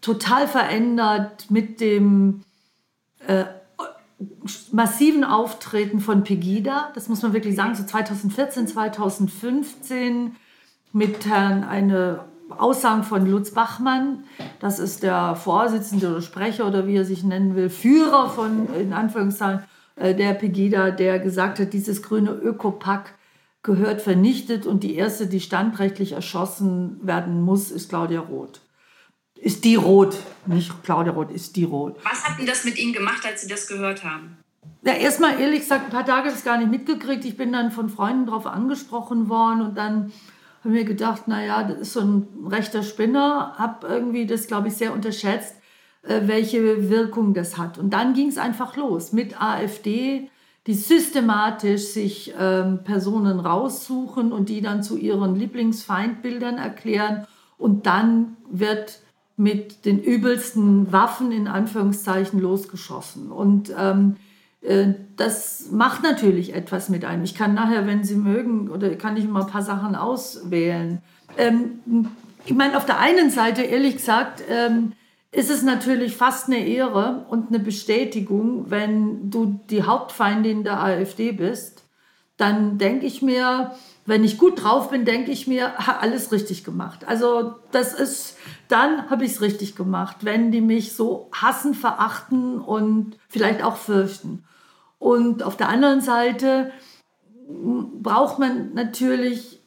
total 0.00 0.48
verändert 0.48 1.50
mit 1.50 1.80
dem 1.80 2.42
äh, 3.26 3.44
massiven 4.72 5.24
Auftreten 5.24 6.00
von 6.00 6.24
Pegida. 6.24 6.90
Das 6.94 7.08
muss 7.08 7.22
man 7.22 7.32
wirklich 7.32 7.56
sagen, 7.56 7.74
so 7.74 7.84
2014, 7.84 8.68
2015 8.68 10.36
mit 10.92 11.26
Herrn 11.26 11.64
eine 11.64 12.24
Aussagen 12.50 13.02
von 13.02 13.26
Lutz 13.26 13.52
Bachmann, 13.52 14.24
das 14.60 14.78
ist 14.78 15.02
der 15.02 15.36
Vorsitzende 15.36 16.10
oder 16.10 16.20
Sprecher 16.20 16.66
oder 16.66 16.86
wie 16.86 16.96
er 16.96 17.04
sich 17.04 17.24
nennen 17.24 17.54
will, 17.56 17.70
Führer 17.70 18.28
von, 18.28 18.68
in 18.74 18.92
Anführungszeichen, 18.92 19.64
äh, 19.96 20.14
der 20.14 20.34
Pegida, 20.34 20.90
der 20.90 21.18
gesagt 21.18 21.58
hat, 21.58 21.72
dieses 21.72 22.02
grüne 22.02 22.30
Ökopack 22.30 23.14
gehört 23.62 24.02
vernichtet 24.02 24.66
und 24.66 24.82
die 24.82 24.94
erste, 24.94 25.26
die 25.26 25.40
standrechtlich 25.40 26.12
erschossen 26.12 26.98
werden 27.02 27.42
muss, 27.42 27.70
ist 27.70 27.88
Claudia 27.88 28.20
Roth. 28.20 28.60
Ist 29.36 29.64
die 29.64 29.76
Roth, 29.76 30.16
nicht 30.46 30.82
Claudia 30.82 31.12
Roth, 31.12 31.30
ist 31.30 31.56
die 31.56 31.64
Roth. 31.64 31.96
Was 32.04 32.24
hat 32.24 32.38
denn 32.38 32.46
das 32.46 32.64
mit 32.64 32.78
Ihnen 32.78 32.92
gemacht, 32.92 33.24
als 33.24 33.42
Sie 33.42 33.48
das 33.48 33.66
gehört 33.66 34.04
haben? 34.04 34.36
Ja, 34.84 34.94
erstmal 34.94 35.40
ehrlich 35.40 35.60
gesagt, 35.60 35.86
ein 35.86 35.90
paar 35.90 36.04
Tage 36.06 36.26
habe 36.26 36.28
ich 36.28 36.34
es 36.34 36.44
gar 36.44 36.58
nicht 36.58 36.70
mitgekriegt. 36.70 37.24
Ich 37.24 37.36
bin 37.36 37.52
dann 37.52 37.70
von 37.70 37.88
Freunden 37.88 38.26
darauf 38.26 38.46
angesprochen 38.46 39.28
worden 39.28 39.62
und 39.62 39.76
dann 39.76 40.12
habe 40.60 40.74
mir 40.74 40.84
gedacht, 40.84 41.28
naja, 41.28 41.64
das 41.64 41.80
ist 41.80 41.92
so 41.92 42.00
ein 42.00 42.26
rechter 42.46 42.82
Spinner, 42.82 43.54
habe 43.58 43.86
irgendwie 43.86 44.26
das, 44.26 44.46
glaube 44.46 44.68
ich, 44.68 44.74
sehr 44.74 44.92
unterschätzt, 44.92 45.54
äh, 46.02 46.22
welche 46.24 46.88
Wirkung 46.88 47.34
das 47.34 47.58
hat. 47.58 47.78
Und 47.78 47.90
dann 47.90 48.14
ging 48.14 48.28
es 48.28 48.38
einfach 48.38 48.76
los 48.76 49.12
mit 49.12 49.40
AfD, 49.40 50.30
die 50.66 50.74
systematisch 50.74 51.88
sich 51.88 52.34
ähm, 52.38 52.80
Personen 52.84 53.40
raussuchen 53.40 54.32
und 54.32 54.48
die 54.48 54.60
dann 54.60 54.82
zu 54.82 54.96
ihren 54.96 55.34
Lieblingsfeindbildern 55.34 56.58
erklären. 56.58 57.26
Und 57.58 57.86
dann 57.86 58.36
wird 58.50 59.00
mit 59.36 59.84
den 59.86 60.00
übelsten 60.00 60.92
Waffen 60.92 61.32
in 61.32 61.48
Anführungszeichen 61.48 62.38
losgeschossen. 62.38 63.32
Und 63.32 63.72
ähm, 63.76 64.16
äh, 64.60 64.94
das 65.16 65.70
macht 65.72 66.04
natürlich 66.04 66.54
etwas 66.54 66.88
mit 66.88 67.04
einem. 67.04 67.24
Ich 67.24 67.34
kann 67.34 67.54
nachher, 67.54 67.86
wenn 67.86 68.04
Sie 68.04 68.14
mögen, 68.14 68.68
oder 68.70 68.94
kann 68.94 69.16
ich 69.16 69.26
mal 69.26 69.42
ein 69.42 69.50
paar 69.50 69.62
Sachen 69.62 69.96
auswählen. 69.96 71.02
Ähm, 71.38 71.80
ich 72.44 72.54
meine, 72.54 72.76
auf 72.76 72.86
der 72.86 72.98
einen 72.98 73.30
Seite, 73.30 73.62
ehrlich 73.62 73.96
gesagt, 73.96 74.42
ähm, 74.48 74.92
ist 75.32 75.50
es 75.50 75.62
natürlich 75.62 76.14
fast 76.14 76.46
eine 76.46 76.66
Ehre 76.66 77.24
und 77.30 77.48
eine 77.48 77.58
Bestätigung, 77.58 78.70
wenn 78.70 79.30
du 79.30 79.60
die 79.70 79.82
Hauptfeindin 79.82 80.62
der 80.62 80.82
AfD 80.82 81.32
bist. 81.32 81.84
Dann 82.36 82.76
denke 82.76 83.06
ich 83.06 83.22
mir, 83.22 83.72
wenn 84.04 84.24
ich 84.24 84.36
gut 84.36 84.62
drauf 84.62 84.90
bin, 84.90 85.06
denke 85.06 85.30
ich 85.30 85.46
mir, 85.46 85.72
alles 86.00 86.32
richtig 86.32 86.64
gemacht. 86.64 87.06
Also 87.06 87.54
das 87.70 87.94
ist, 87.94 88.36
dann 88.68 89.08
habe 89.08 89.24
ich 89.24 89.32
es 89.32 89.40
richtig 89.40 89.74
gemacht, 89.74 90.18
wenn 90.20 90.52
die 90.52 90.60
mich 90.60 90.94
so 90.94 91.30
hassen, 91.32 91.72
verachten 91.72 92.60
und 92.60 93.16
vielleicht 93.28 93.62
auch 93.62 93.76
fürchten. 93.76 94.44
Und 94.98 95.42
auf 95.42 95.56
der 95.56 95.68
anderen 95.68 96.02
Seite 96.02 96.72
braucht 97.48 98.38
man 98.38 98.74
natürlich 98.74 99.62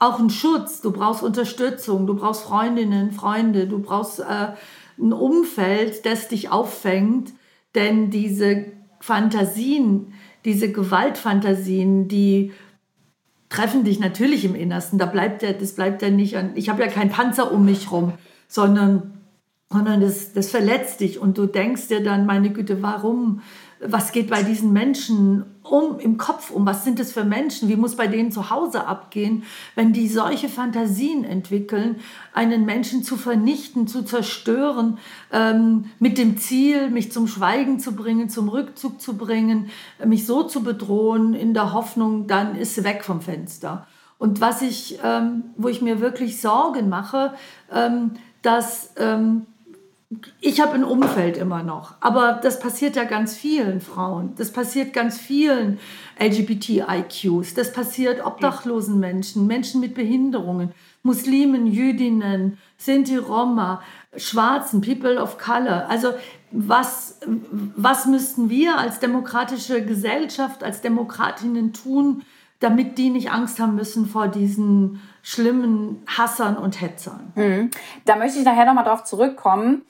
auch 0.00 0.18
einen 0.18 0.30
Schutz, 0.30 0.80
du 0.80 0.90
brauchst 0.90 1.22
Unterstützung, 1.22 2.06
du 2.06 2.14
brauchst 2.14 2.42
Freundinnen, 2.42 3.12
Freunde, 3.12 3.66
du 3.66 3.80
brauchst 3.80 4.20
äh, 4.20 4.48
ein 5.00 5.12
Umfeld, 5.12 6.04
das 6.06 6.28
dich 6.28 6.50
auffängt, 6.50 7.32
denn 7.74 8.10
diese 8.10 8.66
Fantasien, 9.00 10.12
diese 10.44 10.70
Gewaltfantasien, 10.70 12.08
die 12.08 12.52
treffen 13.48 13.84
dich 13.84 13.98
natürlich 13.98 14.44
im 14.44 14.54
Innersten. 14.54 14.98
Da 14.98 15.06
bleibt 15.06 15.42
ja, 15.42 15.52
das 15.52 15.74
bleibt 15.74 16.02
ja 16.02 16.10
nicht 16.10 16.36
an. 16.36 16.52
Ich 16.54 16.68
habe 16.68 16.82
ja 16.82 16.88
keinen 16.88 17.10
Panzer 17.10 17.52
um 17.52 17.64
mich 17.64 17.90
rum, 17.90 18.12
sondern, 18.48 19.14
sondern 19.68 20.00
das, 20.00 20.32
das 20.32 20.50
verletzt 20.50 21.00
dich 21.00 21.18
und 21.18 21.38
du 21.38 21.46
denkst 21.46 21.88
dir 21.88 22.02
dann, 22.02 22.26
meine 22.26 22.50
Güte, 22.50 22.82
warum? 22.82 23.40
was 23.80 24.12
geht 24.12 24.28
bei 24.28 24.42
diesen 24.42 24.72
Menschen 24.72 25.44
um 25.70 25.98
im 25.98 26.18
Kopf 26.18 26.50
um? 26.50 26.66
Was 26.66 26.84
sind 26.84 26.98
das 26.98 27.12
für 27.12 27.24
Menschen? 27.24 27.68
Wie 27.68 27.76
muss 27.76 27.96
bei 27.96 28.06
denen 28.06 28.32
zu 28.32 28.50
Hause 28.50 28.86
abgehen, 28.86 29.44
wenn 29.74 29.92
die 29.92 30.08
solche 30.08 30.48
Fantasien 30.48 31.24
entwickeln, 31.24 32.00
einen 32.34 32.64
Menschen 32.64 33.02
zu 33.02 33.16
vernichten, 33.16 33.86
zu 33.86 34.02
zerstören, 34.02 34.98
ähm, 35.32 35.86
mit 35.98 36.18
dem 36.18 36.38
Ziel, 36.38 36.90
mich 36.90 37.12
zum 37.12 37.26
Schweigen 37.26 37.78
zu 37.78 37.92
bringen, 37.92 38.28
zum 38.28 38.48
Rückzug 38.48 39.00
zu 39.00 39.16
bringen, 39.16 39.70
mich 40.04 40.26
so 40.26 40.42
zu 40.42 40.62
bedrohen, 40.62 41.34
in 41.34 41.54
der 41.54 41.72
Hoffnung, 41.72 42.26
dann 42.26 42.56
ist 42.56 42.74
sie 42.74 42.84
weg 42.84 43.04
vom 43.04 43.20
Fenster. 43.20 43.86
Und 44.18 44.40
was 44.40 44.60
ich, 44.60 44.98
ähm, 45.02 45.44
wo 45.56 45.68
ich 45.68 45.80
mir 45.80 46.00
wirklich 46.00 46.40
Sorgen 46.40 46.88
mache, 46.88 47.32
ähm, 47.72 48.12
dass 48.42 48.92
ähm, 48.98 49.46
ich 50.40 50.60
habe 50.60 50.72
ein 50.72 50.82
Umfeld 50.82 51.36
immer 51.36 51.62
noch, 51.62 51.94
aber 52.00 52.40
das 52.42 52.58
passiert 52.58 52.96
ja 52.96 53.04
ganz 53.04 53.36
vielen 53.36 53.80
Frauen, 53.80 54.34
das 54.36 54.52
passiert 54.52 54.92
ganz 54.92 55.18
vielen 55.18 55.78
LGBTIQs, 56.18 57.54
das 57.54 57.72
passiert 57.72 58.24
obdachlosen 58.24 58.98
Menschen, 58.98 59.46
Menschen 59.46 59.80
mit 59.80 59.94
Behinderungen, 59.94 60.72
Muslimen, 61.04 61.68
Jüdinnen, 61.68 62.58
Sinti, 62.76 63.16
Roma, 63.16 63.82
Schwarzen, 64.16 64.80
People 64.80 65.22
of 65.22 65.38
Color. 65.38 65.88
Also 65.88 66.12
was, 66.50 67.20
was 67.76 68.06
müssten 68.06 68.50
wir 68.50 68.78
als 68.78 68.98
demokratische 68.98 69.84
Gesellschaft, 69.84 70.64
als 70.64 70.80
Demokratinnen 70.80 71.72
tun, 71.72 72.24
damit 72.58 72.98
die 72.98 73.10
nicht 73.10 73.30
Angst 73.30 73.60
haben 73.60 73.76
müssen 73.76 74.06
vor 74.06 74.26
diesen 74.26 75.00
schlimmen 75.22 76.02
Hassern 76.06 76.56
und 76.56 76.80
Hetzern? 76.80 77.32
Hm. 77.34 77.70
Da 78.04 78.16
möchte 78.16 78.40
ich 78.40 78.44
nachher 78.44 78.66
nochmal 78.66 78.84
drauf 78.84 79.04
zurückkommen 79.04 79.82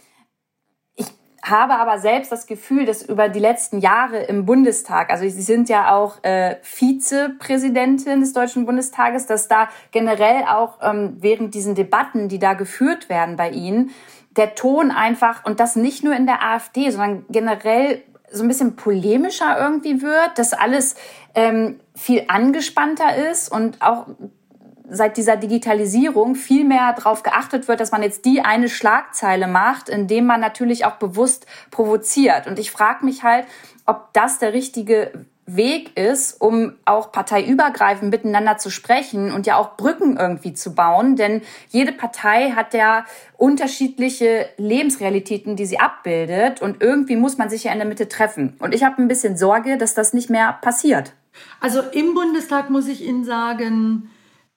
habe 1.43 1.75
aber 1.75 1.99
selbst 1.99 2.31
das 2.31 2.47
Gefühl, 2.47 2.85
dass 2.85 3.03
über 3.03 3.29
die 3.29 3.39
letzten 3.39 3.79
Jahre 3.81 4.19
im 4.25 4.45
Bundestag, 4.45 5.11
also 5.11 5.29
Sie 5.29 5.43
sind 5.43 5.69
ja 5.69 5.95
auch 5.95 6.23
äh, 6.23 6.57
Vizepräsidentin 6.63 8.21
des 8.21 8.33
Deutschen 8.33 8.67
Bundestages, 8.67 9.27
dass 9.27 9.49
da 9.49 9.69
generell 9.91 10.45
auch 10.45 10.79
ähm, 10.83 11.17
während 11.21 11.55
diesen 11.55 11.75
Debatten, 11.75 12.29
die 12.29 12.39
da 12.39 12.55
geführt 12.55 13.09
werden 13.09 13.37
bei 13.37 13.51
Ihnen, 13.51 13.91
der 14.37 14.55
Ton 14.55 14.91
einfach, 14.91 15.45
und 15.45 15.61
das 15.61 15.77
nicht 15.77 16.05
nur 16.05 16.15
in 16.15 16.27
der 16.27 16.43
AfD, 16.43 16.91
sondern 16.91 17.25
generell 17.31 18.03
so 18.31 18.45
ein 18.45 18.49
bisschen 18.49 18.77
polemischer 18.77 19.59
irgendwie 19.59 20.03
wird, 20.03 20.39
dass 20.39 20.53
alles 20.53 20.95
ähm, 21.35 21.81
viel 21.95 22.25
angespannter 22.29 23.31
ist 23.31 23.51
und 23.51 23.83
auch 23.83 24.07
seit 24.91 25.17
dieser 25.17 25.37
Digitalisierung 25.37 26.35
viel 26.35 26.65
mehr 26.65 26.93
darauf 26.93 27.23
geachtet 27.23 27.69
wird, 27.69 27.81
dass 27.81 27.93
man 27.93 28.03
jetzt 28.03 28.25
die 28.25 28.43
eine 28.43 28.69
Schlagzeile 28.69 29.47
macht, 29.47 29.89
indem 29.89 30.27
man 30.27 30.41
natürlich 30.41 30.85
auch 30.85 30.97
bewusst 30.97 31.47
provoziert. 31.71 32.47
Und 32.47 32.59
ich 32.59 32.71
frage 32.71 33.05
mich 33.05 33.23
halt, 33.23 33.47
ob 33.87 34.13
das 34.13 34.39
der 34.39 34.53
richtige 34.53 35.13
Weg 35.57 35.97
ist, 35.97 36.41
um 36.41 36.75
auch 36.85 37.11
parteiübergreifend 37.11 38.11
miteinander 38.11 38.59
zu 38.59 38.71
sprechen 38.71 39.33
und 39.33 39.47
ja 39.47 39.57
auch 39.57 39.77
Brücken 39.77 40.17
irgendwie 40.17 40.55
zu 40.55 40.75
bauen. 40.75 41.17
Denn 41.17 41.43
jede 41.71 41.93
Partei 41.93 42.51
hat 42.51 42.75
ja 42.75 43.05
unterschiedliche 43.37 44.49
Lebensrealitäten, 44.59 45.57
die 45.57 45.67
sie 45.67 45.81
abbildet. 45.81 46.63
Und 46.63 46.83
irgendwie 46.83 47.17
muss 47.17 47.39
man 47.39 47.51
sich 47.51 47.65
ja 47.65 47.73
in 47.73 47.79
der 47.79 47.89
Mitte 47.89 48.09
treffen. 48.09 48.57
Und 48.61 48.75
ich 48.75 48.85
habe 48.85 49.03
ein 49.03 49.09
bisschen 49.09 49.37
Sorge, 49.37 49.77
dass 49.77 49.95
das 49.95 50.13
nicht 50.13 50.31
mehr 50.31 50.59
passiert. 50.61 51.15
Also 51.61 51.81
im 51.81 52.15
Bundestag 52.15 52.71
muss 52.71 52.87
ich 52.87 53.05
Ihnen 53.05 53.25
sagen, 53.25 54.11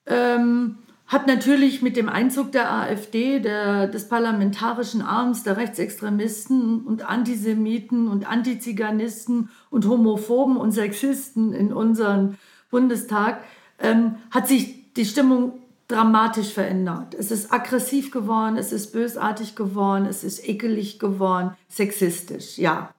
ähm, 0.06 0.78
hat 1.06 1.26
natürlich 1.26 1.82
mit 1.82 1.96
dem 1.96 2.08
Einzug 2.08 2.52
der 2.52 2.72
AfD, 2.72 3.38
der, 3.38 3.86
des 3.88 4.08
parlamentarischen 4.08 5.02
Arms 5.02 5.42
der 5.42 5.56
Rechtsextremisten 5.56 6.80
und 6.84 7.08
Antisemiten 7.08 8.08
und 8.08 8.28
Antiziganisten 8.28 9.50
und 9.70 9.86
Homophoben 9.86 10.56
und 10.56 10.72
Sexisten 10.72 11.52
in 11.52 11.72
unseren 11.72 12.38
Bundestag, 12.70 13.44
ähm, 13.78 14.16
hat 14.30 14.48
sich 14.48 14.92
die 14.94 15.04
Stimmung 15.04 15.60
dramatisch 15.88 16.52
verändert. 16.52 17.14
Es 17.14 17.30
ist 17.30 17.52
aggressiv 17.52 18.10
geworden, 18.10 18.56
es 18.56 18.72
ist 18.72 18.92
bösartig 18.92 19.54
geworden, 19.54 20.06
es 20.06 20.24
ist 20.24 20.48
ekelig 20.48 20.98
geworden, 20.98 21.50
sexistisch, 21.68 22.56
ja. 22.56 22.94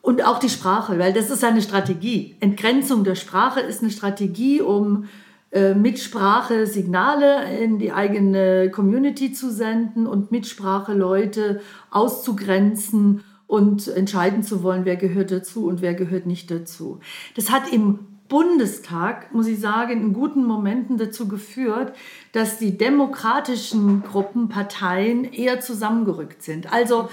Und 0.00 0.24
auch 0.24 0.38
die 0.38 0.48
Sprache, 0.48 0.98
weil 0.98 1.12
das 1.12 1.30
ist 1.30 1.44
eine 1.44 1.62
Strategie. 1.62 2.34
Entgrenzung 2.40 3.04
der 3.04 3.14
Sprache 3.14 3.60
ist 3.60 3.82
eine 3.82 3.92
Strategie, 3.92 4.60
um 4.60 5.08
äh, 5.52 5.74
mit 5.74 5.98
Sprache 5.98 6.66
Signale 6.66 7.58
in 7.58 7.78
die 7.78 7.92
eigene 7.92 8.70
Community 8.70 9.32
zu 9.32 9.50
senden 9.50 10.06
und 10.06 10.32
mit 10.32 10.46
Sprache 10.46 10.94
Leute 10.94 11.60
auszugrenzen 11.90 13.22
und 13.46 13.86
entscheiden 13.86 14.42
zu 14.42 14.62
wollen, 14.62 14.86
wer 14.86 14.96
gehört 14.96 15.30
dazu 15.30 15.66
und 15.66 15.82
wer 15.82 15.92
gehört 15.92 16.24
nicht 16.24 16.50
dazu. 16.50 17.00
Das 17.36 17.50
hat 17.50 17.70
im 17.70 17.98
Bundestag, 18.28 19.34
muss 19.34 19.46
ich 19.46 19.60
sagen, 19.60 20.00
in 20.00 20.14
guten 20.14 20.46
Momenten 20.46 20.96
dazu 20.96 21.28
geführt, 21.28 21.92
dass 22.32 22.56
die 22.56 22.78
demokratischen 22.78 24.02
Gruppen, 24.02 24.48
Parteien 24.48 25.24
eher 25.24 25.60
zusammengerückt 25.60 26.42
sind. 26.42 26.72
Also 26.72 27.10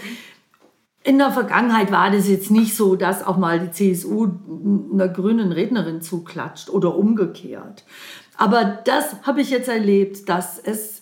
in 1.04 1.18
der 1.18 1.32
Vergangenheit 1.32 1.92
war 1.92 2.10
das 2.10 2.30
jetzt 2.30 2.52
nicht 2.52 2.74
so, 2.74 2.96
dass 2.96 3.26
auch 3.26 3.38
mal 3.38 3.60
die 3.60 3.72
CSU 3.72 4.30
einer 4.94 5.10
grünen 5.10 5.52
Rednerin 5.52 6.02
zuklatscht 6.02 6.70
oder 6.70 6.96
umgekehrt. 6.96 7.84
Aber 8.40 8.64
das 8.86 9.18
habe 9.24 9.42
ich 9.42 9.50
jetzt 9.50 9.68
erlebt, 9.68 10.30
dass 10.30 10.58
es 10.58 11.02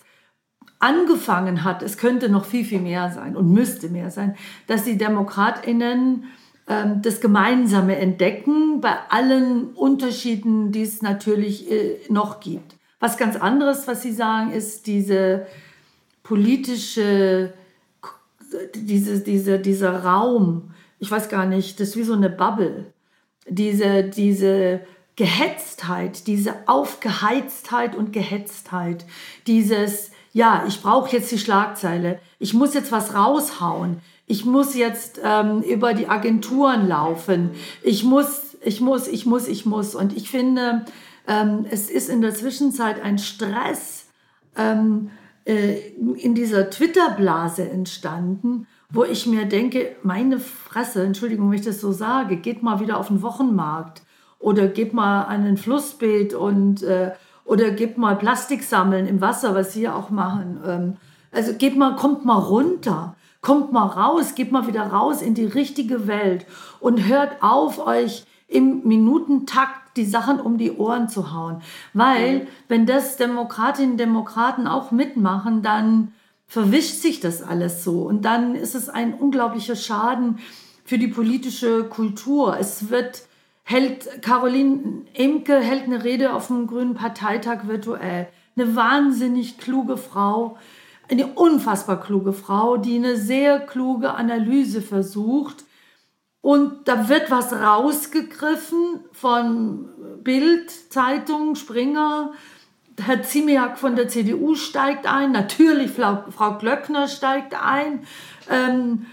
angefangen 0.79 1.63
hat, 1.63 1.83
es 1.83 1.97
könnte 1.97 2.29
noch 2.29 2.45
viel, 2.45 2.65
viel 2.65 2.81
mehr 2.81 3.11
sein 3.11 3.37
und 3.37 3.53
müsste 3.53 3.89
mehr 3.89 4.09
sein, 4.09 4.35
dass 4.65 4.85
die 4.85 4.97
Demokratinnen 4.97 6.25
ähm, 6.67 7.01
das 7.03 7.21
Gemeinsame 7.21 7.97
entdecken 7.97 8.81
bei 8.81 8.95
allen 9.09 9.67
Unterschieden, 9.75 10.71
die 10.71 10.81
es 10.81 11.03
natürlich 11.03 11.71
äh, 11.71 11.99
noch 12.09 12.39
gibt. 12.39 12.75
Was 12.99 13.17
ganz 13.17 13.35
anderes, 13.35 13.87
was 13.87 14.01
Sie 14.01 14.13
sagen, 14.13 14.51
ist 14.51 14.87
diese 14.87 15.45
politische, 16.23 17.53
diese, 18.73 19.19
diese, 19.19 19.59
dieser 19.59 20.03
Raum, 20.03 20.71
ich 20.97 21.11
weiß 21.11 21.29
gar 21.29 21.45
nicht, 21.45 21.79
das 21.79 21.89
ist 21.89 21.97
wie 21.97 22.03
so 22.03 22.13
eine 22.13 22.31
Bubble, 22.31 22.93
diese, 23.47 24.05
diese 24.05 24.81
Gehetztheit, 25.17 26.27
diese 26.27 26.53
Aufgeheiztheit 26.67 27.95
und 27.95 28.13
Gehetztheit, 28.13 29.03
dieses, 29.47 30.11
ja, 30.31 30.63
ich 30.67 30.81
brauche 30.81 31.11
jetzt 31.11 31.31
die 31.31 31.39
Schlagzeile, 31.39 32.19
ich 32.37 32.53
muss 32.53 32.75
jetzt 32.75 32.91
was 32.91 33.15
raushauen, 33.15 33.97
ich 34.27 34.45
muss 34.45 34.75
jetzt 34.75 35.19
ähm, 35.23 35.63
über 35.63 35.95
die 35.95 36.07
Agenturen 36.07 36.87
laufen, 36.87 37.49
ich 37.81 38.03
muss, 38.03 38.57
ich 38.61 38.79
muss, 38.79 39.07
ich 39.07 39.25
muss, 39.25 39.47
ich 39.47 39.65
muss. 39.65 39.95
Und 39.95 40.15
ich 40.15 40.29
finde, 40.29 40.85
ähm, 41.27 41.65
es 41.71 41.89
ist 41.89 42.09
in 42.09 42.21
der 42.21 42.35
Zwischenzeit 42.35 43.01
ein 43.01 43.17
Stress 43.17 44.05
ähm, 44.55 45.09
äh, 45.45 45.79
in 46.17 46.35
dieser 46.35 46.69
Twitter-Blase 46.69 47.67
entstanden, 47.67 48.67
wo 48.91 49.03
ich 49.03 49.25
mir 49.25 49.45
denke, 49.45 49.95
meine 50.03 50.39
Fresse, 50.39 51.03
Entschuldigung, 51.03 51.49
wenn 51.49 51.57
ich 51.57 51.65
das 51.65 51.81
so 51.81 51.91
sage, 51.91 52.37
geht 52.37 52.61
mal 52.61 52.79
wieder 52.79 52.99
auf 52.99 53.07
den 53.07 53.23
Wochenmarkt 53.23 54.03
oder 54.39 54.67
geht 54.67 54.93
mal 54.93 55.23
an 55.23 55.45
ein 55.45 55.57
Flussbeet 55.57 56.33
und 56.33 56.83
äh, 56.83 57.11
oder 57.45 57.71
geht 57.71 57.97
mal 57.97 58.15
Plastik 58.15 58.63
sammeln 58.63 59.07
im 59.07 59.21
Wasser, 59.21 59.55
was 59.55 59.73
sie 59.73 59.87
auch 59.87 60.09
machen. 60.09 60.59
Ähm, 60.65 60.97
also 61.31 61.53
geht 61.53 61.77
mal, 61.77 61.95
kommt 61.95 62.25
mal 62.25 62.39
runter, 62.39 63.15
kommt 63.41 63.71
mal 63.71 63.85
raus, 63.85 64.35
geht 64.35 64.51
mal 64.51 64.67
wieder 64.67 64.87
raus 64.87 65.21
in 65.21 65.33
die 65.33 65.45
richtige 65.45 66.07
Welt 66.07 66.45
und 66.79 67.07
hört 67.07 67.41
auf, 67.41 67.85
euch 67.85 68.25
im 68.47 68.87
Minutentakt 68.87 69.97
die 69.97 70.05
Sachen 70.05 70.39
um 70.39 70.57
die 70.57 70.71
Ohren 70.73 71.09
zu 71.09 71.33
hauen. 71.33 71.61
Weil, 71.93 72.47
wenn 72.67 72.85
das 72.85 73.17
Demokratinnen 73.17 73.91
und 73.91 73.97
Demokraten 73.97 74.67
auch 74.67 74.91
mitmachen, 74.91 75.61
dann 75.61 76.13
verwischt 76.47 77.01
sich 77.01 77.19
das 77.19 77.43
alles 77.43 77.83
so. 77.83 78.03
Und 78.03 78.23
dann 78.23 78.55
ist 78.55 78.75
es 78.75 78.89
ein 78.89 79.13
unglaublicher 79.13 79.75
Schaden 79.75 80.39
für 80.85 80.97
die 80.97 81.09
politische 81.09 81.83
Kultur. 81.83 82.57
Es 82.57 82.89
wird 82.89 83.23
hält 83.69 84.21
Caroline 84.21 85.03
Imke 85.13 85.59
hält 85.59 85.83
eine 85.83 86.05
Rede 86.05 86.33
auf 86.33 86.47
dem 86.47 86.67
Grünen 86.67 86.93
Parteitag 86.93 87.67
virtuell. 87.67 88.29
Eine 88.55 88.77
wahnsinnig 88.77 89.57
kluge 89.57 89.97
Frau, 89.97 90.57
eine 91.11 91.27
unfassbar 91.27 91.99
kluge 91.99 92.31
Frau, 92.31 92.77
die 92.77 92.95
eine 92.95 93.17
sehr 93.17 93.59
kluge 93.59 94.13
Analyse 94.13 94.81
versucht. 94.81 95.65
Und 96.39 96.87
da 96.87 97.09
wird 97.09 97.29
was 97.29 97.51
rausgegriffen 97.51 99.01
von 99.11 99.89
Bild, 100.23 100.71
Zeitung, 100.71 101.55
Springer. 101.55 102.31
Herr 102.97 103.21
Ziemiak 103.21 103.77
von 103.77 103.97
der 103.97 104.07
CDU 104.07 104.55
steigt 104.55 105.11
ein, 105.11 105.33
natürlich 105.33 105.91
Frau, 105.91 106.23
Frau 106.29 106.57
Glöckner 106.57 107.09
steigt 107.09 107.53
ein. 107.61 108.07
Ähm, 108.49 109.07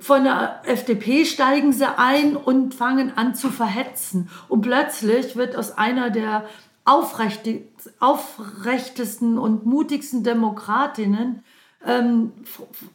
von 0.00 0.24
der 0.24 0.62
FDP 0.64 1.26
steigen 1.26 1.72
sie 1.72 1.86
ein 1.86 2.36
und 2.36 2.74
fangen 2.74 3.12
an 3.16 3.34
zu 3.34 3.48
verhetzen. 3.50 4.28
Und 4.48 4.60
plötzlich 4.62 5.36
wird 5.36 5.56
aus 5.56 5.76
einer 5.76 6.10
der 6.10 6.46
aufrechtesten 6.86 9.38
und 9.38 9.66
mutigsten 9.66 10.24
Demokratinnen, 10.24 11.44
ähm, 11.86 12.32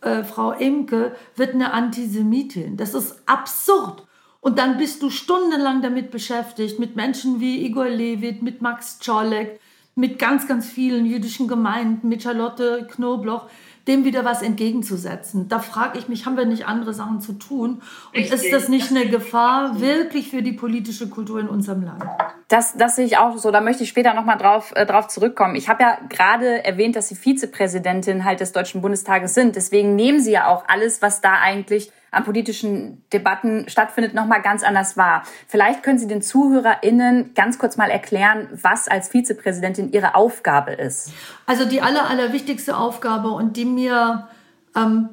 äh, 0.01 0.23
Frau 0.23 0.51
Imke, 0.51 1.15
wird 1.35 1.53
eine 1.53 1.73
Antisemitin. 1.73 2.75
Das 2.77 2.95
ist 2.95 3.21
absurd. 3.27 4.07
Und 4.41 4.59
dann 4.59 4.77
bist 4.77 5.01
du 5.01 5.09
stundenlang 5.09 5.81
damit 5.81 6.11
beschäftigt, 6.11 6.77
mit 6.79 6.95
Menschen 6.95 7.39
wie 7.39 7.65
Igor 7.65 7.87
Levit, 7.87 8.43
mit 8.43 8.61
Max 8.61 8.99
Czolek, 8.99 9.59
mit 9.95 10.19
ganz, 10.19 10.47
ganz 10.47 10.67
vielen 10.67 11.05
jüdischen 11.05 11.47
Gemeinden, 11.47 12.09
mit 12.09 12.21
Charlotte 12.21 12.85
Knobloch, 12.91 13.47
dem 13.87 14.03
wieder 14.03 14.25
was 14.25 14.41
entgegenzusetzen. 14.41 15.47
Da 15.47 15.59
frage 15.59 15.99
ich 15.99 16.07
mich, 16.07 16.25
haben 16.25 16.37
wir 16.37 16.45
nicht 16.45 16.65
andere 16.65 16.93
Sachen 16.93 17.21
zu 17.21 17.33
tun? 17.33 17.81
Und 18.13 18.15
Richtig. 18.15 18.33
ist 18.33 18.53
das 18.53 18.67
nicht 18.69 18.89
eine 18.91 19.07
Gefahr 19.07 19.79
wirklich 19.79 20.29
für 20.29 20.41
die 20.41 20.53
politische 20.53 21.09
Kultur 21.09 21.39
in 21.39 21.47
unserem 21.47 21.83
Land? 21.83 22.03
Das, 22.47 22.75
das 22.77 22.95
sehe 22.95 23.05
ich 23.05 23.17
auch 23.17 23.37
so. 23.37 23.51
Da 23.51 23.61
möchte 23.61 23.83
ich 23.83 23.89
später 23.89 24.13
nochmal 24.13 24.37
drauf, 24.37 24.71
äh, 24.75 24.85
drauf 24.85 25.07
zurückkommen. 25.07 25.55
Ich 25.55 25.69
habe 25.69 25.83
ja 25.83 25.97
gerade 26.09 26.63
erwähnt, 26.63 26.95
dass 26.95 27.09
Sie 27.09 27.15
Vizepräsidentin 27.15 28.25
halt 28.25 28.39
des 28.39 28.51
Deutschen 28.51 28.81
Bundestages 28.81 29.33
sind. 29.33 29.55
Deswegen 29.55 29.95
nehmen 29.95 30.19
Sie 30.19 30.31
ja 30.31 30.47
auch 30.47 30.63
alles, 30.67 31.01
was 31.01 31.21
da 31.21 31.33
eigentlich 31.41 31.91
an 32.15 32.23
politischen 32.23 33.03
Debatten 33.11 33.67
stattfindet, 33.67 34.13
nochmal 34.13 34.41
ganz 34.41 34.63
anders 34.63 34.97
wahr. 34.97 35.23
Vielleicht 35.47 35.83
können 35.83 35.99
Sie 35.99 36.07
den 36.07 36.21
ZuhörerInnen 36.21 37.33
ganz 37.33 37.59
kurz 37.59 37.77
mal 37.77 37.89
erklären, 37.89 38.47
was 38.61 38.87
als 38.87 39.09
Vizepräsidentin 39.09 39.91
Ihre 39.91 40.15
Aufgabe 40.15 40.71
ist. 40.71 41.11
Also 41.45 41.65
die 41.65 41.81
aller, 41.81 42.09
allerwichtigste 42.09 42.77
Aufgabe 42.77 43.29
und 43.29 43.57
die 43.57 43.65
mir, 43.65 44.27
ähm, 44.75 45.09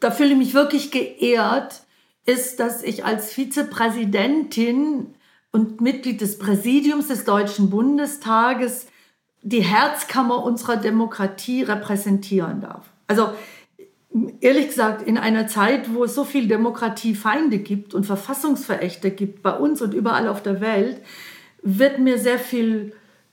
da 0.00 0.10
fühle 0.10 0.30
ich 0.30 0.38
mich 0.38 0.54
wirklich 0.54 0.90
geehrt, 0.90 1.82
ist, 2.26 2.60
dass 2.60 2.82
ich 2.82 3.04
als 3.04 3.32
Vizepräsidentin 3.32 5.14
und 5.50 5.80
Mitglied 5.80 6.20
des 6.20 6.38
Präsidiums 6.38 7.08
des 7.08 7.24
Deutschen 7.24 7.70
Bundestages 7.70 8.86
die 9.42 9.62
Herzkammer 9.62 10.42
unserer 10.42 10.76
Demokratie 10.76 11.62
repräsentieren 11.62 12.62
darf. 12.62 12.86
Also 13.06 13.34
ehrlich 14.40 14.68
gesagt, 14.68 15.02
in 15.02 15.18
einer 15.18 15.46
Zeit, 15.48 15.92
wo 15.92 16.04
es 16.04 16.14
so 16.14 16.24
viel 16.24 16.46
Demokratiefeinde 16.46 17.58
gibt 17.58 17.94
und 17.94 18.04
Verfassungsverächter 18.04 19.10
gibt, 19.10 19.42
bei 19.42 19.52
uns 19.52 19.82
und 19.82 19.92
überall 19.92 20.28
auf 20.28 20.42
der 20.42 20.60
Welt, 20.60 21.00
wird 21.62 21.98
mir 21.98 22.18
sehr 22.18 22.38
viel 22.38 22.92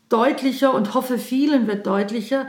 deutlicher 0.10 0.74
und 0.74 0.94
hoffe 0.94 1.18
vielen 1.18 1.68
wird 1.68 1.86
deutlicher, 1.86 2.48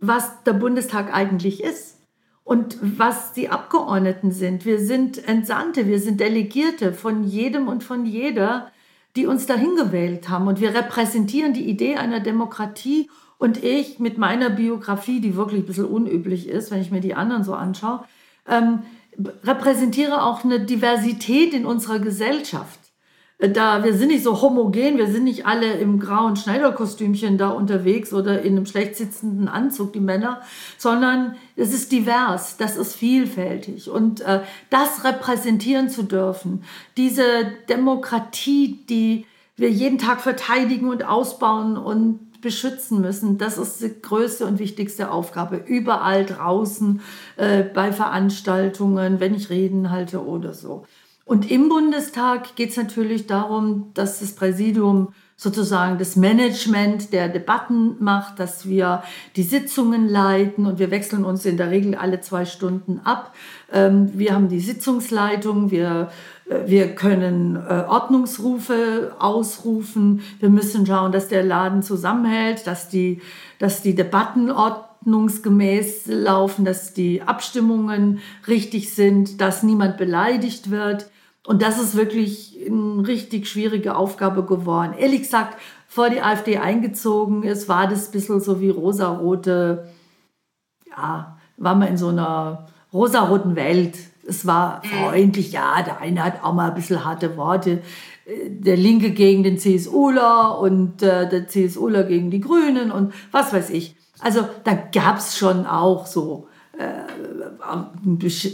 was 0.00 0.42
der 0.44 0.54
Bundestag 0.54 1.12
eigentlich 1.12 1.62
ist 1.62 1.98
und 2.44 2.78
was 2.80 3.32
die 3.32 3.48
Abgeordneten 3.48 4.32
sind. 4.32 4.64
Wir 4.64 4.78
sind 4.78 5.26
Entsandte, 5.28 5.86
wir 5.86 6.00
sind 6.00 6.20
Delegierte 6.20 6.92
von 6.92 7.24
jedem 7.24 7.68
und 7.68 7.84
von 7.84 8.06
jeder, 8.06 8.70
die 9.16 9.26
uns 9.26 9.46
dahin 9.46 9.76
gewählt 9.76 10.28
haben. 10.28 10.46
Und 10.46 10.60
wir 10.60 10.74
repräsentieren 10.74 11.52
die 11.52 11.68
Idee 11.68 11.96
einer 11.96 12.20
Demokratie 12.20 13.10
und 13.38 13.62
ich 13.62 13.98
mit 13.98 14.18
meiner 14.18 14.50
Biografie, 14.50 15.20
die 15.20 15.36
wirklich 15.36 15.62
ein 15.62 15.66
bisschen 15.66 15.86
unüblich 15.86 16.48
ist, 16.48 16.70
wenn 16.70 16.80
ich 16.80 16.90
mir 16.90 17.00
die 17.00 17.14
anderen 17.14 17.44
so 17.44 17.54
anschaue, 17.54 18.04
ähm, 18.48 18.82
repräsentiere 19.44 20.22
auch 20.22 20.44
eine 20.44 20.60
Diversität 20.60 21.54
in 21.54 21.66
unserer 21.66 21.98
Gesellschaft. 21.98 22.80
Da 23.38 23.84
wir 23.84 23.92
sind 23.92 24.08
nicht 24.08 24.24
so 24.24 24.40
homogen, 24.40 24.96
wir 24.96 25.08
sind 25.08 25.24
nicht 25.24 25.44
alle 25.44 25.74
im 25.74 26.00
grauen 26.00 26.36
Schneiderkostümchen 26.36 27.36
da 27.36 27.50
unterwegs 27.50 28.14
oder 28.14 28.40
in 28.40 28.56
einem 28.56 28.64
schlecht 28.64 28.96
sitzenden 28.96 29.46
Anzug, 29.46 29.92
die 29.92 30.00
Männer, 30.00 30.40
sondern 30.78 31.36
es 31.54 31.74
ist 31.74 31.92
divers, 31.92 32.56
das 32.56 32.78
ist 32.78 32.94
vielfältig. 32.94 33.90
Und 33.90 34.22
äh, 34.22 34.40
das 34.70 35.04
repräsentieren 35.04 35.90
zu 35.90 36.02
dürfen, 36.02 36.64
diese 36.96 37.52
Demokratie, 37.68 38.78
die 38.88 39.26
wir 39.56 39.70
jeden 39.70 39.98
Tag 39.98 40.22
verteidigen 40.22 40.88
und 40.88 41.04
ausbauen 41.04 41.76
und 41.76 42.25
beschützen 42.46 43.00
müssen. 43.00 43.38
Das 43.38 43.58
ist 43.58 43.82
die 43.82 44.00
größte 44.00 44.46
und 44.46 44.60
wichtigste 44.60 45.10
Aufgabe. 45.10 45.56
Überall 45.66 46.24
draußen, 46.24 47.00
äh, 47.36 47.64
bei 47.64 47.90
Veranstaltungen, 47.90 49.18
wenn 49.18 49.34
ich 49.34 49.50
Reden 49.50 49.90
halte 49.90 50.24
oder 50.24 50.54
so. 50.54 50.84
Und 51.24 51.50
im 51.50 51.68
Bundestag 51.68 52.54
geht 52.54 52.70
es 52.70 52.76
natürlich 52.76 53.26
darum, 53.26 53.90
dass 53.94 54.20
das 54.20 54.36
Präsidium 54.36 55.08
sozusagen 55.34 55.98
das 55.98 56.14
Management 56.14 57.12
der 57.12 57.28
Debatten 57.28 57.96
macht, 57.98 58.38
dass 58.38 58.68
wir 58.68 59.02
die 59.34 59.42
Sitzungen 59.42 60.08
leiten 60.08 60.66
und 60.66 60.78
wir 60.78 60.92
wechseln 60.92 61.24
uns 61.24 61.44
in 61.44 61.56
der 61.56 61.72
Regel 61.72 61.96
alle 61.96 62.20
zwei 62.20 62.44
Stunden 62.44 63.00
ab. 63.00 63.34
Ähm, 63.72 64.12
wir 64.14 64.34
haben 64.34 64.48
die 64.48 64.60
Sitzungsleitung, 64.60 65.72
wir 65.72 66.10
wir 66.48 66.94
können 66.94 67.56
äh, 67.56 67.84
Ordnungsrufe 67.88 69.16
ausrufen. 69.18 70.22
Wir 70.38 70.48
müssen 70.48 70.86
schauen, 70.86 71.10
dass 71.10 71.28
der 71.28 71.42
Laden 71.42 71.82
zusammenhält, 71.82 72.66
dass 72.66 72.88
die, 72.88 73.20
dass 73.58 73.82
die 73.82 73.96
Debatten 73.96 74.50
ordnungsgemäß 74.50 76.06
laufen, 76.06 76.64
dass 76.64 76.94
die 76.94 77.22
Abstimmungen 77.22 78.20
richtig 78.46 78.94
sind, 78.94 79.40
dass 79.40 79.64
niemand 79.64 79.96
beleidigt 79.96 80.70
wird. 80.70 81.10
Und 81.44 81.62
das 81.62 81.80
ist 81.80 81.96
wirklich 81.96 82.58
eine 82.66 83.06
richtig 83.06 83.48
schwierige 83.48 83.96
Aufgabe 83.96 84.44
geworden. 84.44 84.94
Ehrlich 84.96 85.22
gesagt, 85.22 85.58
vor 85.88 86.10
die 86.10 86.22
AfD 86.22 86.58
eingezogen 86.58 87.42
ist, 87.42 87.68
war 87.68 87.88
das 87.88 88.08
ein 88.08 88.12
bisschen 88.12 88.40
so 88.40 88.60
wie 88.60 88.70
rosarote, 88.70 89.88
ja, 90.88 91.38
war 91.56 91.74
man 91.74 91.88
in 91.88 91.96
so 91.96 92.08
einer 92.08 92.66
rosaroten 92.92 93.56
Welt. 93.56 93.96
Es 94.28 94.46
war 94.46 94.82
mhm. 94.84 94.88
freundlich, 94.88 95.52
ja, 95.52 95.82
der 95.82 96.00
eine 96.00 96.24
hat 96.24 96.42
auch 96.42 96.52
mal 96.52 96.68
ein 96.68 96.74
bisschen 96.74 97.04
harte 97.04 97.36
Worte. 97.36 97.82
Der 98.48 98.76
Linke 98.76 99.10
gegen 99.10 99.42
den 99.44 99.58
CSUler 99.58 100.58
und 100.58 101.02
äh, 101.02 101.28
der 101.28 101.46
CSUler 101.46 102.04
gegen 102.04 102.30
die 102.30 102.40
Grünen 102.40 102.90
und 102.90 103.14
was 103.30 103.52
weiß 103.52 103.70
ich. 103.70 103.96
Also 104.20 104.48
da 104.64 104.74
gab 104.74 105.18
es 105.18 105.36
schon 105.36 105.66
auch 105.66 106.06
so, 106.06 106.48
äh, 106.76 106.86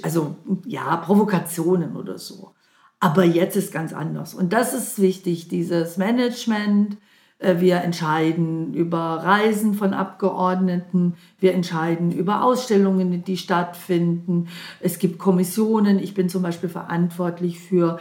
also 0.02 0.36
ja, 0.66 0.96
Provokationen 0.96 1.96
oder 1.96 2.18
so. 2.18 2.52
Aber 3.00 3.24
jetzt 3.24 3.56
ist 3.56 3.72
ganz 3.72 3.92
anders. 3.92 4.34
Und 4.34 4.52
das 4.52 4.74
ist 4.74 5.00
wichtig, 5.00 5.48
dieses 5.48 5.96
Management. 5.96 6.98
Äh, 7.42 7.60
wir 7.60 7.76
entscheiden 7.82 8.72
über 8.74 8.98
Reisen 8.98 9.74
von 9.74 9.92
Abgeordneten. 9.92 11.14
Wir 11.38 11.54
entscheiden 11.54 12.12
über 12.12 12.44
Ausstellungen, 12.44 13.24
die 13.24 13.36
stattfinden. 13.36 14.48
Es 14.80 14.98
gibt 14.98 15.18
Kommissionen. 15.18 15.98
Ich 15.98 16.14
bin 16.14 16.28
zum 16.28 16.42
Beispiel 16.42 16.68
verantwortlich 16.68 17.58
für 17.58 17.98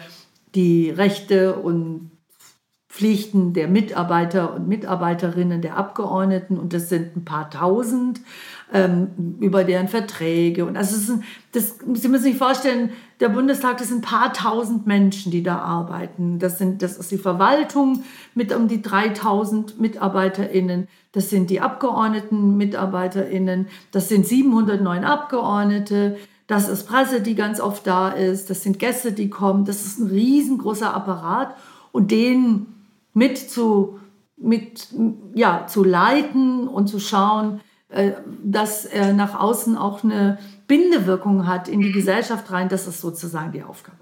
die 0.54 0.90
Rechte 0.90 1.56
und 1.56 2.12
Pflichten 2.92 3.54
der 3.54 3.70
Mitarbeiter 3.70 4.54
und 4.54 4.68
Mitarbeiterinnen 4.68 5.62
der 5.62 5.78
Abgeordneten 5.78 6.60
und 6.60 6.74
das 6.74 6.90
sind 6.90 7.16
ein 7.16 7.24
paar 7.24 7.50
tausend 7.50 8.20
ähm, 8.74 9.38
über 9.40 9.64
deren 9.64 9.88
Verträge 9.88 10.66
und 10.66 10.78
also 10.78 10.96
ist, 10.96 11.22
das, 11.52 11.80
Sie 11.94 12.08
müssen 12.08 12.24
sich 12.24 12.38
vorstellen, 12.38 12.92
der 13.20 13.30
Bundestag, 13.30 13.78
das 13.78 13.90
sind 13.90 14.00
ein 14.00 14.10
paar 14.10 14.34
tausend 14.34 14.88
Menschen, 14.88 15.32
die 15.32 15.44
da 15.44 15.60
arbeiten. 15.60 16.40
Das 16.40 16.58
sind, 16.58 16.82
das 16.82 16.98
ist 16.98 17.12
die 17.12 17.18
Verwaltung 17.18 18.04
mit 18.34 18.56
um 18.56 18.68
die 18.68 18.82
3000 18.82 19.80
MitarbeiterInnen. 19.80 20.88
Das 21.12 21.30
sind 21.30 21.50
die 21.50 21.60
Abgeordneten 21.60 22.58
MitarbeiterInnen. 22.58 23.68
Das 23.92 24.10
sind 24.10 24.26
709 24.26 25.04
Abgeordnete. 25.04 26.18
Das 26.48 26.70
ist 26.70 26.88
Presse, 26.88 27.22
die 27.22 27.36
ganz 27.36 27.60
oft 27.60 27.86
da 27.86 28.10
ist. 28.10 28.50
Das 28.50 28.64
sind 28.64 28.80
Gäste, 28.80 29.12
die 29.12 29.30
kommen. 29.30 29.66
Das 29.66 29.86
ist 29.86 30.00
ein 30.00 30.08
riesengroßer 30.08 30.94
Apparat 30.94 31.56
und 31.92 32.12
den 32.12 32.68
mit 33.14 33.38
zu, 33.38 34.00
mit, 34.38 34.88
ja, 35.34 35.68
zu 35.68 35.84
leiten 35.84 36.68
und 36.68 36.88
zu 36.88 37.00
schauen, 37.00 37.60
dass 38.44 38.86
er 38.86 39.14
nach 39.14 39.40
außen 39.40 39.78
auch 39.78 40.04
eine 40.04 40.38
Bindewirkung 40.68 41.48
hat 41.48 41.68
in 41.68 41.82
die 41.82 41.92
Gesellschaft 41.92 42.52
rein, 42.52 42.70
das 42.70 42.88
ist 42.88 43.02
sozusagen 43.02 43.52
die 43.52 43.64
Aufgabe. 43.64 43.98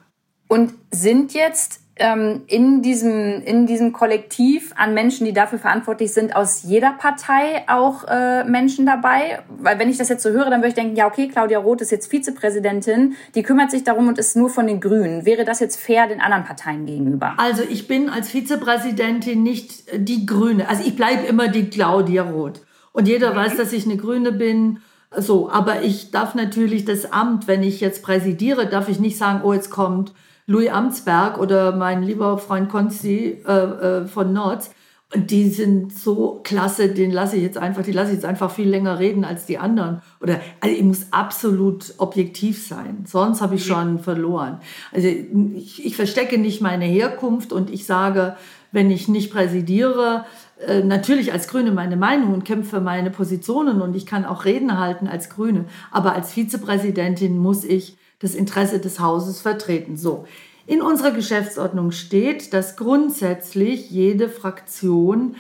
Und 0.48 0.74
sind 0.92 1.34
jetzt 1.34 1.82
ähm, 1.96 2.44
in, 2.48 2.82
diesem, 2.82 3.42
in 3.44 3.68
diesem 3.68 3.94
Kollektiv 3.94 4.74
an 4.76 4.94
Menschen, 4.94 5.26
die 5.26 5.34
dafür 5.34 5.60
verantwortlich 5.60 6.14
sind, 6.14 6.36
aus 6.36 6.64
jeder 6.64 6.92
Partei 6.92 7.66
auch 7.68 8.06
äh, 8.08 8.44
Menschen 8.46 8.86
dabei? 8.86 9.40
Weil 9.50 9.80
wenn 9.80 9.90
ich 9.90 9.98
das 9.98 10.10
jetzt 10.10 10.24
so 10.24 10.30
höre, 10.30 10.50
dann 10.50 10.62
würde 10.62 10.70
ich 10.70 10.74
denken, 10.74 10.96
ja, 10.96 11.08
okay, 11.08 11.28
Claudia 11.28 11.60
Roth 11.60 11.82
ist 11.82 11.92
jetzt 11.92 12.08
Vizepräsidentin, 12.12 13.16
die 13.36 13.44
kümmert 13.44 13.70
sich 13.70 13.84
darum 13.84 14.08
und 14.08 14.18
ist 14.18 14.36
nur 14.36 14.50
von 14.50 14.66
den 14.66 14.80
Grünen. 14.80 15.26
Wäre 15.26 15.46
das 15.46 15.60
jetzt 15.60 15.80
fair 15.80 16.08
den 16.08 16.22
anderen 16.22 16.46
Parteien 16.46 16.86
gegenüber? 16.86 17.36
Also 17.38 17.64
ich 17.64 17.88
bin 17.88 18.10
als 18.10 18.30
Vizepräsidentin 18.30 19.44
nicht 19.44 19.84
die 19.96 20.26
Grüne. 20.26 20.68
Also 20.68 20.84
ich 20.84 20.96
bleibe 20.96 21.26
immer 21.28 21.48
die 21.48 21.70
Claudia 21.70 22.24
Roth. 22.24 22.62
Und 22.92 23.08
jeder 23.08 23.36
weiß, 23.36 23.58
dass 23.58 23.74
ich 23.74 23.86
eine 23.86 23.98
Grüne 23.98 24.32
bin. 24.32 24.80
So, 25.16 25.50
aber 25.50 25.82
ich 25.82 26.12
darf 26.12 26.36
natürlich 26.36 26.86
das 26.86 27.12
Amt, 27.12 27.48
wenn 27.48 27.64
ich 27.64 27.82
jetzt 27.82 28.04
präsidiere, 28.04 28.68
darf 28.68 28.90
ich 28.90 29.00
nicht 29.00 29.18
sagen, 29.18 29.42
oh, 29.44 29.54
jetzt 29.54 29.70
kommt 29.70 30.14
Louis 30.46 30.70
Amtsberg 30.70 31.38
oder 31.38 31.76
mein 31.76 32.04
lieber 32.04 32.38
Freund 32.38 32.70
Konsti 32.70 33.44
äh, 33.48 33.52
äh, 33.52 34.08
von 34.08 34.34
Nords. 34.34 34.72
Und 35.12 35.32
die 35.32 35.50
sind 35.50 35.92
so 35.92 36.40
klasse, 36.44 36.90
den 36.90 37.10
lasse 37.10 37.36
ich 37.36 37.42
jetzt 37.42 37.58
einfach, 37.58 37.82
die 37.82 37.92
lasse 37.92 38.12
ich 38.12 38.18
jetzt 38.18 38.26
einfach 38.26 38.52
viel 38.52 38.70
länger 38.70 39.00
reden 39.00 39.26
als 39.26 39.48
die 39.48 39.58
anderen. 39.58 40.04
Oder 40.22 40.40
also 40.60 40.76
ich 40.76 40.84
muss 40.84 41.08
absolut 41.10 41.96
objektiv 41.98 42.64
sein, 42.64 43.06
sonst 43.08 43.42
habe 43.42 43.56
ich 43.56 43.66
schon 43.66 43.98
verloren. 43.98 44.60
Also 44.92 45.08
ich, 45.08 45.84
ich 45.84 45.96
verstecke 45.96 46.38
nicht 46.38 46.62
meine 46.62 46.86
Herkunft 46.86 47.54
und 47.54 47.72
ich 47.72 47.88
sage, 47.88 48.36
wenn 48.72 48.92
ich 48.92 49.08
nicht 49.08 49.32
präsidiere, 49.32 50.26
äh, 50.66 50.84
natürlich 50.84 51.34
als 51.34 51.48
Grüne 51.48 51.72
meine 51.72 51.96
Meinung 51.98 52.34
und 52.34 52.46
kämpfe 52.46 52.82
meine 52.82 53.12
Positionen 53.12 53.82
und 53.82 53.96
ich 53.96 54.06
kann 54.06 54.26
auch 54.26 54.46
Reden 54.46 54.78
halten 54.78 55.08
als 55.08 55.30
Grüne. 55.30 55.66
Aber 55.92 56.14
als 56.14 56.32
Vizepräsidentin 56.34 57.38
muss 57.38 57.64
ich 57.64 57.98
das 58.20 58.36
Interesse 58.36 58.80
des 58.80 59.00
Hauses 59.00 59.42
vertreten. 59.42 59.98
So. 59.98 60.28
In 60.68 60.82
unserer 60.82 61.12
Geschäftsordnung 61.12 61.92
steht, 61.92 62.54
dass 62.54 62.76
grundsätzlich 62.76 63.90
jede 63.90 64.30
Fraktion 64.30 65.36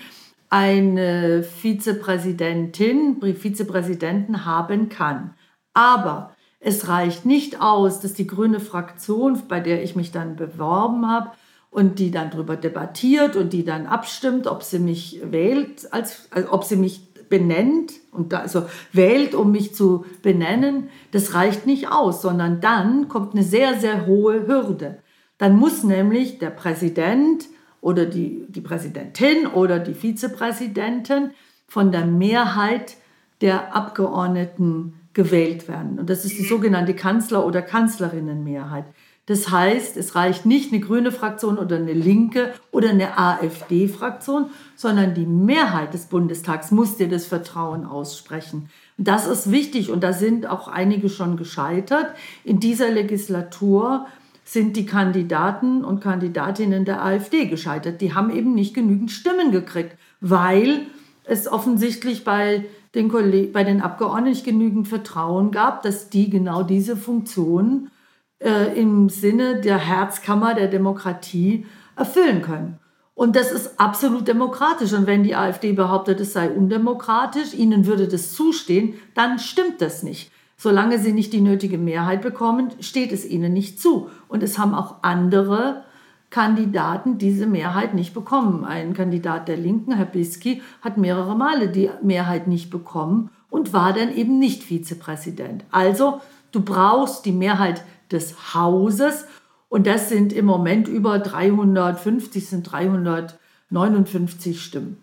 eine 0.49 1.43
Vizepräsidentin, 1.43 3.21
Vizepräsidenten 3.35 4.45
haben 4.45 4.89
kann. 4.89 5.35
Aber 5.73 6.35
es 6.59 6.87
reicht 6.87 7.25
nicht 7.25 7.61
aus, 7.61 7.99
dass 7.99 8.13
die 8.13 8.25
grüne 8.25 8.59
Fraktion, 8.59 9.39
bei 9.47 9.59
der 9.59 9.83
ich 9.83 9.95
mich 9.95 10.11
dann 10.11 10.35
beworben 10.35 11.07
habe, 11.07 11.31
und 11.71 11.99
die 11.99 12.11
dann 12.11 12.31
darüber 12.31 12.55
debattiert 12.55 13.35
und 13.35 13.53
die 13.53 13.63
dann 13.63 13.85
abstimmt, 13.85 14.47
ob 14.47 14.63
sie 14.63 14.79
mich 14.79 15.21
wählt, 15.23 15.91
als, 15.93 16.27
also 16.31 16.51
ob 16.51 16.63
sie 16.63 16.75
mich 16.75 17.09
benennt 17.29 17.93
und 18.11 18.33
da, 18.33 18.39
also 18.39 18.65
wählt, 18.91 19.35
um 19.35 19.51
mich 19.51 19.75
zu 19.75 20.05
benennen, 20.23 20.89
das 21.11 21.35
reicht 21.35 21.67
nicht 21.67 21.91
aus, 21.91 22.21
sondern 22.21 22.59
dann 22.59 23.07
kommt 23.07 23.33
eine 23.33 23.43
sehr, 23.43 23.79
sehr 23.79 24.07
hohe 24.07 24.47
Hürde. 24.47 24.99
Dann 25.37 25.55
muss 25.55 25.83
nämlich 25.83 26.39
der 26.39 26.49
Präsident 26.49 27.45
oder 27.81 28.05
die, 28.05 28.45
die 28.49 28.61
Präsidentin 28.61 29.47
oder 29.47 29.79
die 29.79 29.93
Vizepräsidentin 29.93 31.31
von 31.67 31.91
der 31.91 32.05
Mehrheit 32.05 32.97
der 33.41 33.75
Abgeordneten 33.75 34.95
gewählt 35.13 35.67
werden. 35.67 35.99
Und 35.99 36.09
das 36.09 36.25
ist 36.25 36.37
die 36.37 36.43
sogenannte 36.43 36.93
Kanzler- 36.93 37.45
oder 37.45 37.61
Kanzlerinnenmehrheit. 37.61 38.85
Das 39.29 39.51
heißt, 39.51 39.95
es 39.95 40.15
reicht 40.15 40.47
nicht 40.47 40.73
eine 40.73 40.81
grüne 40.81 41.11
Fraktion 41.11 41.59
oder 41.59 41.75
eine 41.75 41.93
linke 41.93 42.51
oder 42.71 42.89
eine 42.89 43.19
AfD-Fraktion, 43.19 44.47
sondern 44.75 45.13
die 45.13 45.27
Mehrheit 45.27 45.93
des 45.93 46.07
Bundestags 46.07 46.71
muss 46.71 46.97
dir 46.97 47.07
das 47.07 47.27
Vertrauen 47.27 47.85
aussprechen. 47.85 48.71
Das 48.97 49.27
ist 49.27 49.51
wichtig 49.51 49.91
und 49.91 50.03
da 50.03 50.13
sind 50.13 50.47
auch 50.47 50.67
einige 50.67 51.09
schon 51.09 51.37
gescheitert. 51.37 52.07
In 52.43 52.59
dieser 52.59 52.89
Legislatur 52.89 54.07
sind 54.45 54.75
die 54.75 54.87
Kandidaten 54.87 55.85
und 55.85 56.01
Kandidatinnen 56.01 56.83
der 56.83 57.05
AfD 57.05 57.45
gescheitert. 57.45 58.01
Die 58.01 58.15
haben 58.15 58.31
eben 58.35 58.55
nicht 58.55 58.73
genügend 58.73 59.11
Stimmen 59.11 59.51
gekriegt, 59.51 59.95
weil 60.21 60.87
es 61.23 61.47
offensichtlich 61.47 62.23
bei 62.23 62.65
den, 62.95 63.11
bei 63.53 63.63
den 63.63 63.81
Abgeordneten 63.81 64.29
nicht 64.29 64.43
genügend 64.43 64.87
Vertrauen 64.87 65.51
gab, 65.51 65.83
dass 65.83 66.09
die 66.09 66.31
genau 66.31 66.63
diese 66.63 66.97
Funktion 66.97 67.91
äh, 68.39 68.79
im 68.79 69.09
Sinne 69.09 69.61
der 69.61 69.77
Herzkammer 69.77 70.53
der 70.53 70.67
Demokratie 70.67 71.65
erfüllen 71.95 72.41
können. 72.41 72.79
Und 73.13 73.35
das 73.35 73.51
ist 73.51 73.79
absolut 73.79 74.27
demokratisch. 74.29 74.93
Und 74.93 75.05
wenn 75.05 75.23
die 75.23 75.35
AfD 75.35 75.73
behauptet, 75.73 76.21
es 76.21 76.31
sei 76.31 76.49
undemokratisch, 76.49 77.53
ihnen 77.53 77.85
würde 77.85 78.07
das 78.07 78.33
zustehen, 78.33 78.93
dann 79.13 79.39
stimmt 79.39 79.81
das 79.81 80.03
nicht. 80.03 80.31
Solange 80.55 80.99
sie 80.99 81.11
nicht 81.11 81.33
die 81.33 81.41
nötige 81.41 81.77
Mehrheit 81.77 82.21
bekommen, 82.21 82.69
steht 82.79 83.11
es 83.11 83.25
ihnen 83.25 83.51
nicht 83.51 83.81
zu. 83.81 84.09
Und 84.29 84.41
es 84.41 84.57
haben 84.57 84.73
auch 84.73 85.03
andere 85.03 85.83
Kandidaten 86.29 87.17
diese 87.17 87.47
Mehrheit 87.47 87.93
nicht 87.93 88.13
bekommen. 88.13 88.63
Ein 88.63 88.93
Kandidat 88.93 89.47
der 89.47 89.57
Linken, 89.57 89.93
Herr 89.93 90.05
Biski, 90.05 90.61
hat 90.81 90.97
mehrere 90.97 91.35
Male 91.35 91.69
die 91.69 91.89
Mehrheit 92.01 92.47
nicht 92.47 92.69
bekommen 92.69 93.31
und 93.49 93.73
war 93.73 93.93
dann 93.93 94.13
eben 94.13 94.37
nicht 94.39 94.63
Vizepräsident. 94.63 95.65
Also, 95.71 96.21
du 96.51 96.61
brauchst 96.61 97.25
die 97.25 97.31
Mehrheit 97.31 97.83
des 98.11 98.53
Hauses. 98.53 99.25
Und 99.69 99.87
das 99.87 100.09
sind 100.09 100.33
im 100.33 100.45
Moment 100.45 100.87
über 100.87 101.19
350, 101.19 102.47
sind 102.47 102.63
359 102.63 104.61
Stimmen. 104.61 104.97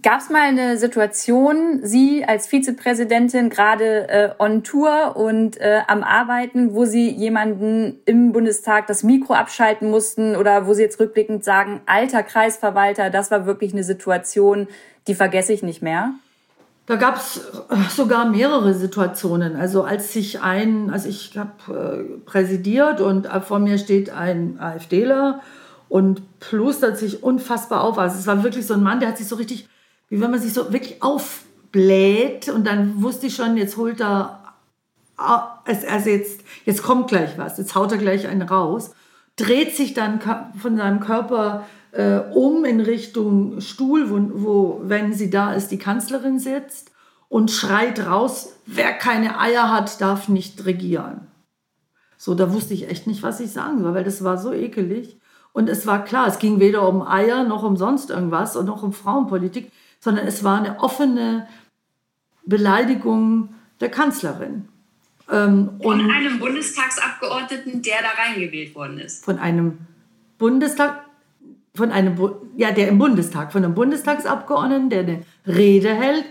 Gab 0.00 0.20
es 0.20 0.30
mal 0.30 0.48
eine 0.48 0.78
Situation, 0.78 1.80
Sie 1.82 2.24
als 2.24 2.46
Vizepräsidentin 2.46 3.50
gerade 3.50 4.08
äh, 4.08 4.30
on 4.38 4.64
Tour 4.64 5.16
und 5.16 5.60
äh, 5.60 5.80
am 5.86 6.02
Arbeiten, 6.02 6.72
wo 6.72 6.86
Sie 6.86 7.10
jemanden 7.10 8.00
im 8.06 8.32
Bundestag 8.32 8.86
das 8.86 9.02
Mikro 9.02 9.34
abschalten 9.34 9.90
mussten 9.90 10.34
oder 10.34 10.66
wo 10.66 10.72
Sie 10.72 10.80
jetzt 10.80 10.98
rückblickend 10.98 11.44
sagen, 11.44 11.82
alter 11.84 12.22
Kreisverwalter, 12.22 13.10
das 13.10 13.30
war 13.30 13.44
wirklich 13.44 13.74
eine 13.74 13.84
Situation, 13.84 14.66
die 15.08 15.14
vergesse 15.14 15.52
ich 15.52 15.62
nicht 15.62 15.82
mehr? 15.82 16.14
Da 16.86 16.96
gab 16.96 17.16
es 17.16 17.38
äh, 17.70 17.76
sogar 17.90 18.28
mehrere 18.28 18.74
Situationen. 18.74 19.56
Also 19.56 19.84
als 19.84 20.12
sich 20.12 20.40
ein, 20.40 20.90
also 20.90 21.08
ich 21.08 21.36
habe 21.38 22.06
äh, 22.08 22.20
präsidiert 22.24 23.00
und 23.00 23.26
äh, 23.26 23.40
vor 23.40 23.60
mir 23.60 23.78
steht 23.78 24.10
ein 24.10 24.58
AfDler 24.58 25.40
und 25.88 26.40
plustert 26.40 26.98
sich 26.98 27.22
unfassbar 27.22 27.82
auf. 27.84 27.98
Also 27.98 28.18
es 28.18 28.26
war 28.26 28.42
wirklich 28.42 28.66
so 28.66 28.74
ein 28.74 28.82
Mann, 28.82 28.98
der 28.98 29.10
hat 29.10 29.18
sich 29.18 29.28
so 29.28 29.36
richtig, 29.36 29.68
wie 30.08 30.20
wenn 30.20 30.30
man 30.30 30.40
sich 30.40 30.52
so 30.52 30.72
wirklich 30.72 31.02
aufbläht 31.02 32.48
und 32.48 32.66
dann 32.66 33.02
wusste 33.02 33.26
ich 33.28 33.36
schon, 33.36 33.56
jetzt 33.56 33.76
holt 33.76 34.00
er, 34.00 34.42
es, 35.66 35.84
also 35.84 36.10
jetzt, 36.10 36.40
jetzt 36.64 36.82
kommt 36.82 37.08
gleich 37.08 37.38
was, 37.38 37.58
jetzt 37.58 37.74
haut 37.76 37.92
er 37.92 37.98
gleich 37.98 38.26
einen 38.26 38.42
raus, 38.42 38.92
dreht 39.36 39.76
sich 39.76 39.94
dann 39.94 40.18
von 40.60 40.76
seinem 40.76 41.00
Körper 41.00 41.64
äh, 41.92 42.18
um 42.32 42.64
in 42.64 42.80
Richtung 42.80 43.60
Stuhl, 43.60 44.10
wo, 44.10 44.42
wo, 44.42 44.80
wenn 44.84 45.12
sie 45.12 45.30
da 45.30 45.52
ist, 45.52 45.68
die 45.68 45.78
Kanzlerin 45.78 46.38
sitzt 46.38 46.90
und 47.28 47.50
schreit 47.50 48.04
raus, 48.06 48.54
wer 48.66 48.92
keine 48.92 49.38
Eier 49.38 49.70
hat, 49.70 50.00
darf 50.00 50.28
nicht 50.28 50.64
regieren. 50.64 51.28
So, 52.16 52.34
da 52.34 52.52
wusste 52.52 52.74
ich 52.74 52.88
echt 52.88 53.06
nicht, 53.06 53.22
was 53.22 53.40
ich 53.40 53.50
sagen 53.50 53.82
soll, 53.82 53.94
weil 53.94 54.04
das 54.04 54.22
war 54.22 54.38
so 54.38 54.52
ekelig. 54.52 55.18
Und 55.52 55.68
es 55.68 55.86
war 55.86 56.04
klar, 56.04 56.26
es 56.26 56.38
ging 56.38 56.60
weder 56.60 56.88
um 56.88 57.02
Eier 57.02 57.44
noch 57.44 57.62
um 57.62 57.76
sonst 57.76 58.10
irgendwas 58.10 58.56
und 58.56 58.66
noch 58.66 58.82
um 58.82 58.92
Frauenpolitik, 58.92 59.70
sondern 60.00 60.26
es 60.26 60.42
war 60.42 60.58
eine 60.58 60.80
offene 60.80 61.46
Beleidigung 62.44 63.54
der 63.80 63.90
Kanzlerin. 63.90 64.68
Ähm, 65.30 65.78
von 65.82 66.10
einem 66.10 66.38
Bundestagsabgeordneten, 66.38 67.82
der 67.82 67.96
da 68.02 68.22
reingewählt 68.22 68.74
worden 68.74 68.98
ist. 68.98 69.24
Von 69.24 69.38
einem 69.38 69.78
Bundestag, 70.38 71.04
von 71.74 71.90
einem, 71.90 72.16
ja, 72.56 72.70
der 72.70 72.88
im 72.88 72.98
Bundestag, 72.98 73.52
von 73.52 73.64
einem 73.64 73.74
Bundestagsabgeordneten, 73.74 74.90
der 74.90 75.00
eine 75.00 75.22
Rede 75.46 75.88
hält. 75.88 76.24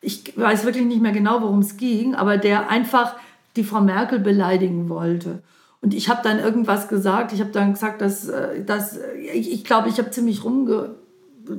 Ich 0.00 0.36
weiß 0.36 0.64
wirklich 0.64 0.86
nicht 0.86 1.02
mehr 1.02 1.12
genau, 1.12 1.42
worum 1.42 1.60
es 1.60 1.76
ging, 1.76 2.14
aber 2.14 2.36
der 2.36 2.68
einfach 2.70 3.14
die 3.56 3.64
Frau 3.64 3.80
Merkel 3.80 4.18
beleidigen 4.18 4.88
wollte. 4.88 5.42
Und 5.80 5.94
ich 5.94 6.08
habe 6.08 6.20
dann 6.22 6.38
irgendwas 6.38 6.88
gesagt. 6.88 7.32
Ich 7.32 7.40
habe 7.40 7.50
dann 7.50 7.72
gesagt, 7.72 8.00
dass, 8.00 8.28
äh, 8.28 8.64
dass 8.64 8.98
ich, 9.32 9.52
ich 9.52 9.64
glaube, 9.64 9.88
ich 9.88 9.98
habe 9.98 10.10
ziemlich 10.10 10.44
rumge, 10.44 10.96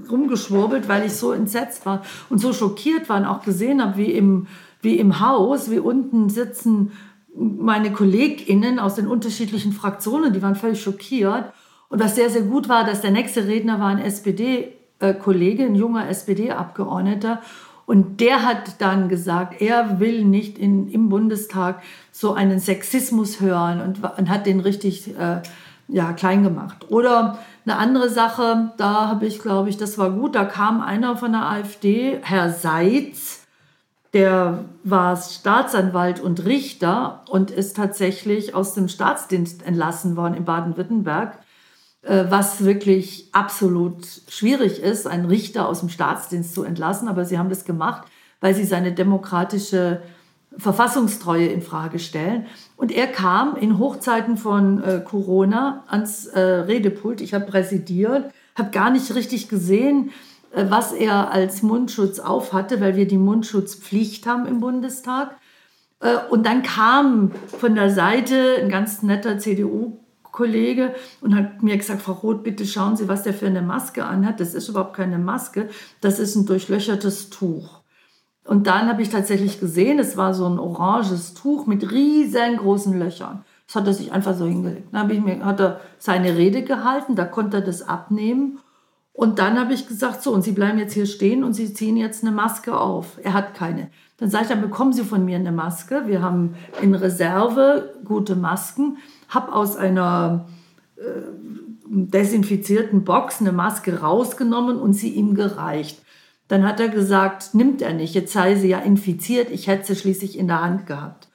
rumgeschwurbelt, 0.10 0.90
weil 0.90 1.06
ich 1.06 1.14
so 1.14 1.32
entsetzt 1.32 1.86
war 1.86 2.04
und 2.30 2.40
so 2.40 2.54
schockiert 2.54 3.10
war 3.10 3.18
und 3.18 3.26
auch 3.26 3.44
gesehen 3.44 3.82
habe, 3.82 3.98
wie 3.98 4.12
im, 4.12 4.48
wie 4.82 4.98
im 4.98 5.20
Haus, 5.20 5.72
wie 5.72 5.80
unten 5.80 6.30
sitzen 6.30 6.92
meine 7.36 7.94
KollegInnen 7.94 8.80
aus 8.80 8.96
den 8.96 9.08
unterschiedlichen 9.08 9.72
Fraktionen, 9.72 10.34
die 10.34 10.42
waren 10.42 10.56
völlig 10.56 10.82
schockiert. 10.82 11.54
Und 11.90 12.00
was 12.00 12.16
sehr, 12.16 12.30
sehr 12.30 12.44
gut 12.44 12.70
war, 12.70 12.86
dass 12.86 13.02
der 13.02 13.12
nächste 13.12 13.48
Redner 13.48 13.80
war 13.80 13.88
ein 13.88 14.00
SPD-Kollege, 14.00 15.64
ein 15.64 15.76
junger 15.76 16.08
SPD-Abgeordneter. 16.08 17.42
Und 17.88 18.22
der 18.22 18.46
hat 18.46 18.80
dann 18.80 19.10
gesagt, 19.10 19.62
er 19.62 20.00
will 20.00 20.24
nicht 20.24 20.60
in, 20.60 20.88
im 20.92 21.10
Bundestag 21.10 21.82
so 22.12 22.34
einen 22.34 22.60
Sexismus 22.60 23.42
hören 23.42 23.82
und, 23.82 24.04
und 24.20 24.30
hat 24.30 24.46
den 24.46 24.60
richtig 24.60 25.18
äh, 25.18 25.42
ja, 25.88 26.14
klein 26.14 26.44
gemacht. 26.44 26.86
Oder 26.90 27.40
eine 27.66 27.78
andere 27.78 28.10
Sache, 28.10 28.72
da 28.78 29.08
habe 29.08 29.26
ich, 29.26 29.40
glaube 29.40 29.70
ich, 29.70 29.78
das 29.78 29.98
war 29.98 30.12
gut, 30.12 30.36
da 30.36 30.46
kam 30.46 30.82
einer 30.82 31.18
von 31.18 31.32
der 31.32 31.50
AfD, 31.50 32.20
Herr 32.22 32.52
Seitz, 32.52 33.48
der 34.14 34.66
war 34.84 35.18
Staatsanwalt 35.18 36.20
und 36.20 36.46
Richter 36.46 37.24
und 37.28 37.50
ist 37.52 37.76
tatsächlich 37.76 38.54
aus 38.54 38.76
dem 38.76 38.88
Staatsdienst 38.88 39.66
entlassen 39.66 40.16
worden 40.16 40.36
in 40.36 40.46
Baden-Württemberg 40.46 41.40
was 42.02 42.64
wirklich 42.64 43.28
absolut 43.34 44.06
schwierig 44.30 44.82
ist, 44.82 45.06
einen 45.06 45.26
Richter 45.26 45.68
aus 45.68 45.82
dem 45.82 45.90
Staatsdienst 45.90 46.54
zu 46.54 46.64
entlassen. 46.64 47.10
Aber 47.10 47.26
sie 47.26 47.38
haben 47.38 47.50
das 47.50 47.66
gemacht, 47.66 48.08
weil 48.40 48.56
sie 48.56 48.64
seine 48.64 48.94
demokratische 48.94 50.02
Verfassungstreue 50.58 51.48
in 51.48 51.62
Frage 51.62 52.00
stellen. 52.00 52.48
Und 52.76 52.92
er 52.92 53.08
kam 53.08 53.56
in 53.56 53.78
Hochzeiten 53.78 54.38
von 54.38 54.84
äh, 54.84 55.02
Corona 55.04 55.84
ans 55.88 56.26
äh, 56.28 56.40
Redepult. 56.40 57.22
Ich 57.22 57.34
habe 57.34 57.46
präsidiert, 57.46 58.32
habe 58.58 58.72
gar 58.72 58.90
nicht 58.90 59.14
richtig 59.14 59.48
gesehen, 59.48 60.12
äh, 60.54 60.66
was 60.70 60.92
er 60.92 61.32
als 61.32 61.62
Mundschutz 61.62 62.20
aufhatte, 62.20 62.82
weil 62.82 62.96
wir 62.96 63.08
die 63.08 63.18
Mundschutzpflicht 63.18 64.26
haben 64.26 64.48
im 64.48 64.60
Bundestag. 64.60 65.36
Äh, 66.00 66.16
und 66.30 66.46
dann 66.46 66.64
kam 66.64 67.32
von 67.60 67.76
der 67.76 67.92
Seite 67.92 68.58
ein 68.60 68.70
ganz 68.70 69.04
netter 69.04 69.38
CDU 69.38 70.00
Kollege 70.40 70.96
und 71.20 71.36
hat 71.36 71.62
mir 71.64 71.76
gesagt, 71.76 72.02
Frau 72.02 72.14
Roth, 72.14 72.44
bitte 72.44 72.66
schauen 72.66 72.96
Sie, 72.96 73.10
was 73.10 73.24
der 73.24 73.34
für 73.34 73.48
eine 73.48 73.62
Maske 73.62 74.06
anhat. 74.06 74.40
Das 74.40 74.54
ist 74.54 74.70
überhaupt 74.70 74.96
keine 74.96 75.18
Maske, 75.18 75.68
das 76.00 76.18
ist 76.18 76.36
ein 76.38 76.46
durchlöchertes 76.46 77.30
Tuch. 77.30 77.82
Und 78.46 78.68
dann 78.68 78.88
habe 78.88 79.02
ich 79.02 79.10
tatsächlich 79.10 79.60
gesehen, 79.60 80.00
es 80.00 80.16
war 80.16 80.34
so 80.34 80.46
ein 80.46 80.58
oranges 80.58 81.34
Tuch 81.34 81.68
mit 81.68 81.92
riesengroßen 81.92 82.98
Löchern. 82.98 83.44
Das 83.68 83.76
hat 83.76 83.86
er 83.86 83.94
sich 83.94 84.14
einfach 84.14 84.34
so 84.34 84.46
hingelegt. 84.46 84.88
Dann 84.94 85.10
ich 85.10 85.22
mir, 85.22 85.44
hat 85.44 85.60
er 85.60 85.82
seine 85.98 86.38
Rede 86.38 86.64
gehalten, 86.64 87.16
da 87.16 87.26
konnte 87.26 87.58
er 87.58 87.64
das 87.64 87.88
abnehmen. 87.88 88.60
Und 89.12 89.40
dann 89.40 89.60
habe 89.60 89.74
ich 89.74 89.88
gesagt, 89.88 90.24
so, 90.24 90.32
und 90.34 90.44
Sie 90.44 90.54
bleiben 90.54 90.80
jetzt 90.80 90.94
hier 90.94 91.06
stehen 91.06 91.44
und 91.44 91.54
Sie 91.54 91.74
ziehen 91.74 91.98
jetzt 91.98 92.24
eine 92.24 92.32
Maske 92.32 92.80
auf. 92.80 93.20
Er 93.22 93.34
hat 93.34 93.56
keine. 93.56 93.90
Dann 94.16 94.30
sage 94.30 94.46
ich, 94.46 94.50
dann 94.50 94.62
bekommen 94.62 94.94
Sie 94.94 95.04
von 95.04 95.26
mir 95.26 95.36
eine 95.36 95.52
Maske. 95.52 96.04
Wir 96.08 96.22
haben 96.22 96.56
in 96.82 96.96
Reserve 96.96 97.94
gute 98.06 98.38
Masken 98.38 98.98
habe 99.30 99.54
aus 99.54 99.78
einer 99.78 100.48
äh, 100.98 101.02
desinfizierten 101.86 103.04
Box 103.04 103.42
eine 103.42 103.52
Maske 103.52 104.02
rausgenommen 104.02 104.78
und 104.78 104.94
sie 104.94 105.10
ihm 105.10 105.34
gereicht. 105.34 106.02
Dann 106.48 106.68
hat 106.68 106.80
er 106.80 106.90
gesagt, 106.90 107.54
nimmt 107.54 107.82
er 107.82 107.94
nicht, 107.94 108.14
jetzt 108.16 108.34
sei 108.34 108.56
sie 108.56 108.70
ja 108.70 108.80
infiziert, 108.80 109.52
ich 109.52 109.68
hätte 109.68 109.86
sie 109.86 109.96
schließlich 109.96 110.38
in 110.38 110.48
der 110.48 110.62
Hand 110.62 110.88
gehabt. 110.88 111.30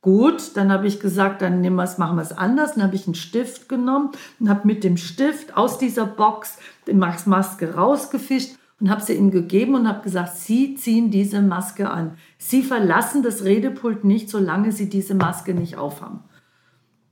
Gut, 0.00 0.56
dann 0.56 0.70
habe 0.70 0.86
ich 0.86 1.00
gesagt, 1.00 1.42
dann 1.42 1.60
nehmen 1.60 1.76
wir's, 1.76 1.98
machen 1.98 2.16
wir 2.16 2.22
es 2.22 2.36
anders. 2.36 2.74
Dann 2.74 2.84
habe 2.84 2.94
ich 2.94 3.06
einen 3.06 3.16
Stift 3.16 3.68
genommen 3.68 4.10
und 4.38 4.48
habe 4.48 4.66
mit 4.66 4.84
dem 4.84 4.96
Stift 4.96 5.56
aus 5.56 5.78
dieser 5.78 6.06
Box 6.06 6.58
die 6.86 6.94
Maske 6.94 7.74
rausgefischt 7.74 8.56
und 8.80 8.90
habe 8.90 9.02
sie 9.02 9.14
ihm 9.14 9.32
gegeben 9.32 9.74
und 9.74 9.88
habe 9.88 10.02
gesagt, 10.02 10.36
Sie 10.36 10.76
ziehen 10.76 11.10
diese 11.10 11.42
Maske 11.42 11.90
an. 11.90 12.16
Sie 12.38 12.62
verlassen 12.62 13.24
das 13.24 13.42
Redepult 13.42 14.04
nicht, 14.04 14.30
solange 14.30 14.70
Sie 14.70 14.88
diese 14.88 15.16
Maske 15.16 15.52
nicht 15.52 15.76
aufhaben. 15.76 16.20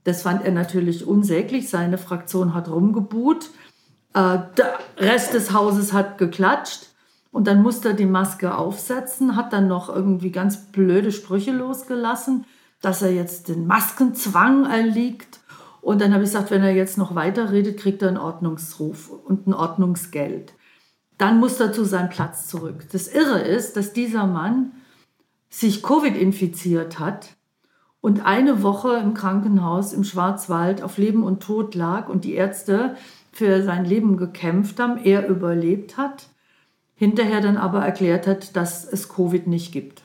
Das 0.07 0.21
fand 0.21 0.45
er 0.45 0.53
natürlich 0.53 1.05
unsäglich. 1.05 1.69
Seine 1.69 1.97
Fraktion 1.97 2.53
hat 2.53 2.69
rumgebuht. 2.69 3.49
Äh, 4.13 4.39
der 4.55 4.79
Rest 4.95 5.33
des 5.33 5.51
Hauses 5.51 5.91
hat 5.91 6.17
geklatscht. 6.17 6.87
Und 7.29 7.45
dann 7.45 7.61
musste 7.61 7.89
er 7.89 7.93
die 7.93 8.05
Maske 8.05 8.55
aufsetzen, 8.55 9.35
hat 9.35 9.51
dann 9.51 9.67
noch 9.67 9.93
irgendwie 9.93 10.31
ganz 10.31 10.71
blöde 10.71 11.11
Sprüche 11.11 11.51
losgelassen, 11.51 12.45
dass 12.81 13.01
er 13.01 13.11
jetzt 13.11 13.49
den 13.49 13.67
Maskenzwang 13.67 14.65
erliegt. 14.65 15.41
Und 15.81 15.99
dann 15.99 16.13
habe 16.13 16.23
ich 16.23 16.29
gesagt, 16.29 16.51
wenn 16.51 16.63
er 16.63 16.73
jetzt 16.73 16.97
noch 16.97 17.13
weiter 17.13 17.51
redet, 17.51 17.77
kriegt 17.77 18.01
er 18.01 18.07
einen 18.07 18.17
Ordnungsruf 18.17 19.09
und 19.09 19.45
ein 19.45 19.53
Ordnungsgeld. 19.53 20.53
Dann 21.17 21.37
muss 21.37 21.59
er 21.59 21.73
zu 21.73 21.83
seinem 21.83 22.07
Platz 22.07 22.47
zurück. 22.47 22.85
Das 22.93 23.09
Irre 23.09 23.41
ist, 23.41 23.75
dass 23.75 23.91
dieser 23.91 24.25
Mann 24.25 24.71
sich 25.49 25.83
Covid 25.83 26.15
infiziert 26.15 26.97
hat 26.97 27.36
und 28.01 28.25
eine 28.25 28.63
Woche 28.63 28.97
im 28.97 29.13
Krankenhaus 29.13 29.93
im 29.93 30.03
Schwarzwald 30.03 30.81
auf 30.81 30.97
Leben 30.97 31.23
und 31.23 31.41
Tod 31.41 31.75
lag 31.75 32.09
und 32.09 32.23
die 32.23 32.33
Ärzte 32.33 32.95
für 33.31 33.63
sein 33.63 33.85
Leben 33.85 34.17
gekämpft 34.17 34.79
haben, 34.79 34.97
er 35.03 35.27
überlebt 35.27 35.97
hat, 35.97 36.27
hinterher 36.95 37.41
dann 37.41 37.57
aber 37.57 37.85
erklärt 37.85 38.27
hat, 38.27 38.55
dass 38.55 38.85
es 38.85 39.09
Covid 39.09 39.47
nicht 39.47 39.71
gibt. 39.71 40.03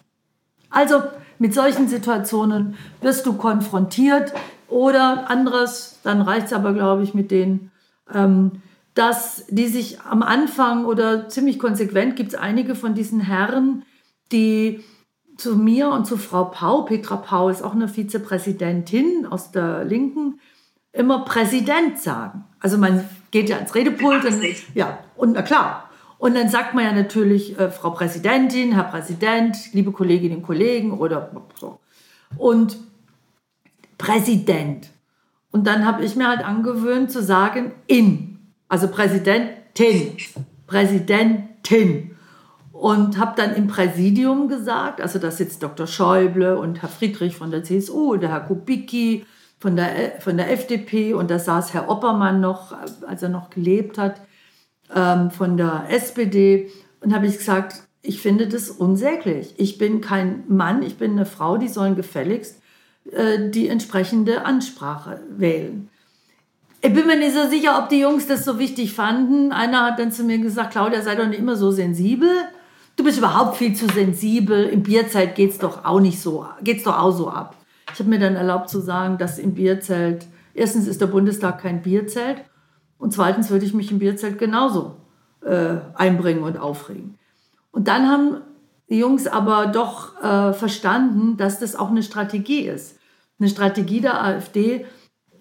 Also 0.69 1.03
mit 1.39 1.55
solchen 1.55 1.89
Situationen 1.89 2.77
wirst 3.01 3.27
du 3.27 3.35
konfrontiert 3.35 4.33
oder 4.69 5.31
anderes, 5.31 6.01
dann 6.03 6.23
reicht 6.23 6.47
es 6.47 6.53
aber, 6.53 6.73
glaube 6.73 7.03
ich, 7.03 7.15
mit 7.15 7.31
denen, 7.31 7.71
ähm, 8.13 8.63
dass 8.95 9.47
die 9.49 9.69
sich 9.69 10.01
am 10.01 10.23
Anfang 10.23 10.85
oder 10.85 11.29
ziemlich 11.29 11.59
konsequent 11.59 12.17
gibt 12.17 12.35
es 12.35 12.39
einige 12.39 12.75
von 12.75 12.95
diesen 12.95 13.21
Herren, 13.21 13.85
die 14.33 14.83
zu 15.37 15.57
mir 15.57 15.89
und 15.91 16.07
zu 16.07 16.17
Frau 16.17 16.45
Pau, 16.45 16.83
Petra 16.83 17.17
Pau 17.17 17.49
ist 17.49 17.63
auch 17.63 17.73
eine 17.73 17.89
Vizepräsidentin 17.89 19.27
aus 19.27 19.51
der 19.51 19.85
Linken, 19.85 20.41
immer 20.93 21.25
Präsident 21.25 21.99
sagen. 21.99 22.45
Also 22.61 22.79
man 22.79 23.05
geht 23.31 23.49
ja 23.49 23.57
ins 23.57 23.75
Redepult 23.75 24.25
und, 24.25 24.43
ja, 24.75 24.99
und 25.17 25.33
na 25.33 25.43
klar. 25.43 25.89
Und 26.19 26.37
dann 26.37 26.49
sagt 26.49 26.75
man 26.75 26.85
ja 26.85 26.93
natürlich 26.93 27.59
äh, 27.59 27.71
Frau 27.71 27.91
Präsidentin, 27.91 28.73
Herr 28.73 28.85
Präsident, 28.85 29.57
liebe 29.73 29.91
Kolleginnen 29.91 30.37
und 30.37 30.43
Kollegen 30.45 30.93
oder 30.93 31.33
so. 31.59 31.81
Und 32.37 32.77
Präsident. 33.99 34.91
Und 35.51 35.67
dann 35.67 35.85
habe 35.85 36.05
ich 36.05 36.15
mir 36.15 36.29
halt 36.29 36.45
angewöhnt 36.45 37.11
zu 37.11 37.23
sagen 37.23 37.73
in. 37.87 38.39
Also 38.69 38.89
Präsidentin. 38.89 40.17
Präsidentin 40.67 42.12
und 42.83 43.17
habe 43.17 43.35
dann 43.37 43.55
im 43.55 43.69
Präsidium 43.69 44.49
gesagt, 44.49 45.01
also 45.01 45.21
da 45.21 45.31
sitzt 45.31 45.63
Dr. 45.63 45.87
Schäuble 45.87 46.59
und 46.59 46.83
Herr 46.83 46.89
Friedrich 46.89 47.37
von 47.37 47.53
der 47.53 47.63
CSU, 47.63 48.17
der 48.17 48.31
Herr 48.31 48.41
Kubicki 48.41 49.25
von 49.61 49.77
der, 49.77 50.19
von 50.19 50.37
der 50.37 50.51
FDP 50.51 51.15
und 51.15 51.31
da 51.31 51.39
saß 51.39 51.75
Herr 51.75 51.89
Oppermann 51.89 52.41
noch, 52.41 52.75
als 53.07 53.23
er 53.23 53.29
noch 53.29 53.51
gelebt 53.51 53.99
hat, 53.99 54.21
ähm, 54.93 55.31
von 55.31 55.57
der 55.57 55.85
SPD 55.91 56.73
und 57.01 57.15
habe 57.15 57.29
ich 57.29 57.39
gesagt, 57.39 57.85
ich 58.03 58.21
finde 58.21 58.49
das 58.49 58.69
unsäglich. 58.69 59.55
Ich 59.59 59.79
bin 59.79 60.01
kein 60.01 60.43
Mann, 60.49 60.83
ich 60.83 60.97
bin 60.97 61.13
eine 61.13 61.25
Frau, 61.25 61.59
die 61.59 61.69
sollen 61.69 61.95
gefälligst 61.95 62.61
äh, 63.13 63.49
die 63.49 63.69
entsprechende 63.69 64.45
Ansprache 64.45 65.21
wählen. 65.29 65.89
Ich 66.81 66.93
bin 66.93 67.07
mir 67.07 67.17
nicht 67.17 67.35
so 67.35 67.49
sicher, 67.49 67.79
ob 67.79 67.91
die 67.91 68.01
Jungs 68.01 68.27
das 68.27 68.45
so 68.45 68.59
wichtig 68.59 68.93
fanden. 68.93 69.53
Einer 69.53 69.85
hat 69.85 70.01
dann 70.01 70.11
zu 70.11 70.25
mir 70.25 70.39
gesagt, 70.39 70.73
Claudia, 70.73 71.01
sei 71.01 71.15
doch 71.15 71.29
nicht 71.29 71.39
immer 71.39 71.55
so 71.55 71.71
sensibel. 71.71 72.29
Du 72.97 73.05
bist 73.05 73.19
überhaupt 73.19 73.57
viel 73.57 73.75
zu 73.75 73.87
sensibel. 73.87 74.65
Im 74.65 74.83
Bierzelt 74.83 75.35
geht's 75.35 75.59
doch 75.59 75.85
auch 75.85 76.01
nicht 76.01 76.21
so, 76.21 76.47
geht's 76.63 76.85
doch 76.85 76.99
auch 76.99 77.13
so 77.13 77.29
ab. 77.29 77.57
Ich 77.93 77.99
habe 77.99 78.11
mir 78.11 78.19
dann 78.19 78.37
erlaubt 78.37 78.69
zu 78.69 78.81
sagen, 78.81 79.19
dass 79.19 79.39
im 79.39 79.55
Bierzelt, 79.55 80.27
erstens 80.55 80.87
ist 80.87 81.01
der 81.01 81.07
Bundestag 81.07 81.61
kein 81.61 81.83
Bierzelt 81.83 82.43
und 82.99 83.13
zweitens 83.13 83.51
würde 83.51 83.67
ich 83.67 83.75
mich 83.75 83.91
im 83.91 83.99
Bierzelt 83.99 84.39
genauso 84.39 84.97
äh, 85.45 85.77
einbringen 85.95 86.43
und 86.43 86.57
aufregen. 86.57 87.19
Und 87.71 87.89
dann 87.89 88.09
haben 88.09 88.37
die 88.89 88.99
Jungs 88.99 89.27
aber 89.27 89.67
doch 89.67 90.23
äh, 90.23 90.53
verstanden, 90.53 91.37
dass 91.37 91.59
das 91.59 91.77
auch 91.77 91.91
eine 91.91 92.03
Strategie 92.03 92.61
ist. 92.61 92.99
Eine 93.41 93.49
Strategie 93.49 94.01
der 94.01 94.23
AfD, 94.23 94.87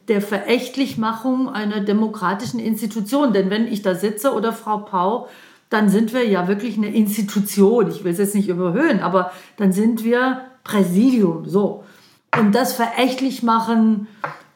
der 0.08 0.22
Verächtlichmachung 0.22 1.50
einer 1.50 1.82
demokratischen 1.82 2.60
Institution. 2.60 3.34
Denn 3.34 3.50
wenn 3.50 3.68
ich 3.68 3.82
da 3.82 3.96
sitze 3.96 4.34
oder 4.34 4.54
Frau 4.54 4.80
Pau, 4.80 5.28
dann 5.72 5.88
sind 5.88 6.14
wir 6.14 6.28
ja 6.28 6.50
wirklich 6.50 6.78
eine 6.78 6.94
Institution. 6.94 7.90
Ich 7.90 8.04
will 8.04 8.12
es 8.12 8.18
jetzt 8.18 8.36
nicht 8.36 8.50
überhöhen, 8.50 9.00
aber 9.00 9.32
dann 9.56 9.72
sind 9.72 10.04
wir 10.04 10.42
Präsidium. 10.66 11.46
So. 11.48 11.86
Und 12.38 12.54
das 12.54 12.74
verächtlich 12.74 13.42
machen, 13.42 14.08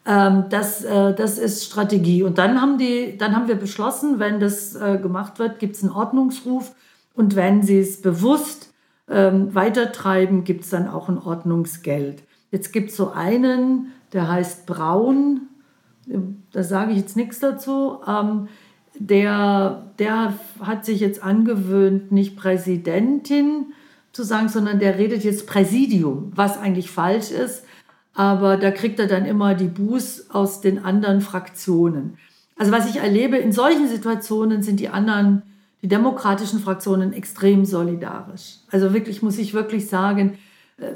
ähm, 0.06 0.46
das, 0.50 0.84
äh, 0.84 1.16
das 1.16 1.40
ist 1.40 1.64
Strategie. 1.64 2.22
Und 2.22 2.38
dann 2.38 2.62
haben, 2.62 2.78
die, 2.78 3.18
dann 3.18 3.34
haben 3.34 3.48
wir 3.48 3.56
beschlossen, 3.56 4.20
wenn 4.20 4.42
das 4.42 4.76
äh, 4.76 4.98
gemacht 4.98 5.40
wird, 5.40 5.58
gibt 5.60 5.78
es 5.78 5.84
einen 5.84 5.94
Ordnungsruf. 5.94 6.74
Und 7.14 7.38
wenn 7.38 7.64
sie 7.64 7.80
es 7.80 8.02
bewusst 8.02 8.74
ähm, 9.10 9.56
weitertreiben, 9.56 10.44
gibt 10.44 10.66
es 10.66 10.70
dann 10.70 10.90
auch 10.90 11.08
ein 11.08 11.18
Ordnungsgeld. 11.18 12.24
Jetzt 12.52 12.74
gibt 12.74 12.90
es 12.90 12.98
so 12.98 13.12
einen, 13.12 13.94
der 14.12 14.28
heißt 14.28 14.66
Braun, 14.66 15.48
da 16.52 16.62
sage 16.62 16.92
ich 16.92 16.98
jetzt 16.98 17.16
nichts 17.16 17.40
dazu, 17.40 18.00
ähm, 18.06 18.50
der, 18.98 19.92
der 20.00 20.34
hat 20.60 20.86
sich 20.86 21.00
jetzt 21.00 21.24
angewöhnt, 21.24 22.12
nicht 22.12 22.36
Präsidentin 22.36 23.68
zu 24.12 24.24
sagen, 24.24 24.50
sondern 24.50 24.80
der 24.80 24.98
redet 24.98 25.24
jetzt 25.24 25.48
Präsidium, 25.48 26.32
was 26.36 26.58
eigentlich 26.58 26.90
falsch 26.90 27.32
ist. 27.32 27.64
Aber 28.14 28.56
da 28.56 28.72
kriegt 28.72 29.00
er 29.00 29.08
dann 29.08 29.26
immer 29.26 29.56
die 29.56 29.68
Buß 29.68 30.32
aus 30.32 30.62
den 30.62 30.84
anderen 30.84 31.20
Fraktionen. 31.20 32.18
Also 32.58 32.72
was 32.72 32.90
ich 32.90 32.98
erlebe, 32.98 33.36
in 33.38 33.52
solchen 33.52 33.90
Situationen 33.90 34.64
sind 34.64 34.80
die 34.80 34.88
anderen, 34.88 35.42
die 35.82 35.90
demokratischen 35.90 36.60
Fraktionen 36.60 37.12
extrem 37.12 37.66
solidarisch. 37.66 38.60
Also 38.72 38.94
wirklich 38.94 39.22
muss 39.22 39.38
ich 39.38 39.54
wirklich 39.54 39.90
sagen, 39.90 40.38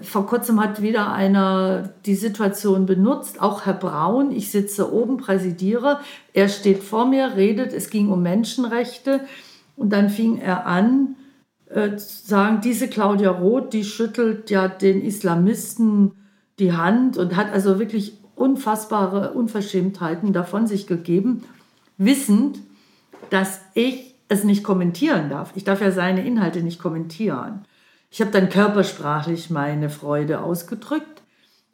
vor 0.02 0.28
kurzem 0.28 0.60
hat 0.60 0.82
wieder 0.82 1.14
einer 1.14 1.90
die 2.06 2.16
Situation 2.16 2.86
benutzt, 2.86 3.42
auch 3.42 3.66
Herr 3.66 3.74
Braun. 3.74 4.32
Ich 4.32 4.52
sitze 4.52 4.94
oben, 4.94 5.18
präsidiere. 5.18 6.02
Er 6.34 6.50
steht 6.50 6.84
vor 6.84 7.06
mir, 7.06 7.36
redet. 7.38 7.72
Es 7.72 7.90
ging 7.90 8.10
um 8.10 8.22
Menschenrechte. 8.22 9.22
Und 9.78 9.94
dann 9.94 10.10
fing 10.10 10.38
er 10.38 10.66
an, 10.66 11.16
äh, 11.70 11.96
zu 11.96 12.28
sagen, 12.28 12.60
diese 12.62 12.90
Claudia 12.90 13.32
Roth, 13.32 13.72
die 13.72 13.86
schüttelt 13.86 14.50
ja 14.50 14.68
den 14.68 15.02
Islamisten 15.02 16.12
die 16.60 16.74
Hand 16.74 17.18
und 17.18 17.38
hat 17.38 17.54
also 17.54 17.80
wirklich 17.80 18.18
unfassbare 18.36 19.32
Unverschämtheiten 19.32 20.34
davon 20.34 20.68
sich 20.68 20.88
gegeben, 20.88 21.44
wissend, 21.98 22.60
dass 23.30 23.62
ich 23.76 24.16
es 24.28 24.44
nicht 24.44 24.64
kommentieren 24.64 25.30
darf. 25.30 25.52
Ich 25.56 25.64
darf 25.64 25.82
ja 25.82 25.92
seine 25.92 26.26
Inhalte 26.26 26.64
nicht 26.64 26.80
kommentieren. 26.80 27.66
Ich 28.10 28.22
habe 28.22 28.32
dann 28.32 28.50
körpersprachlich 28.50 29.50
meine 29.50 29.90
Freude 29.90 30.42
ausgedrückt. 30.42 31.22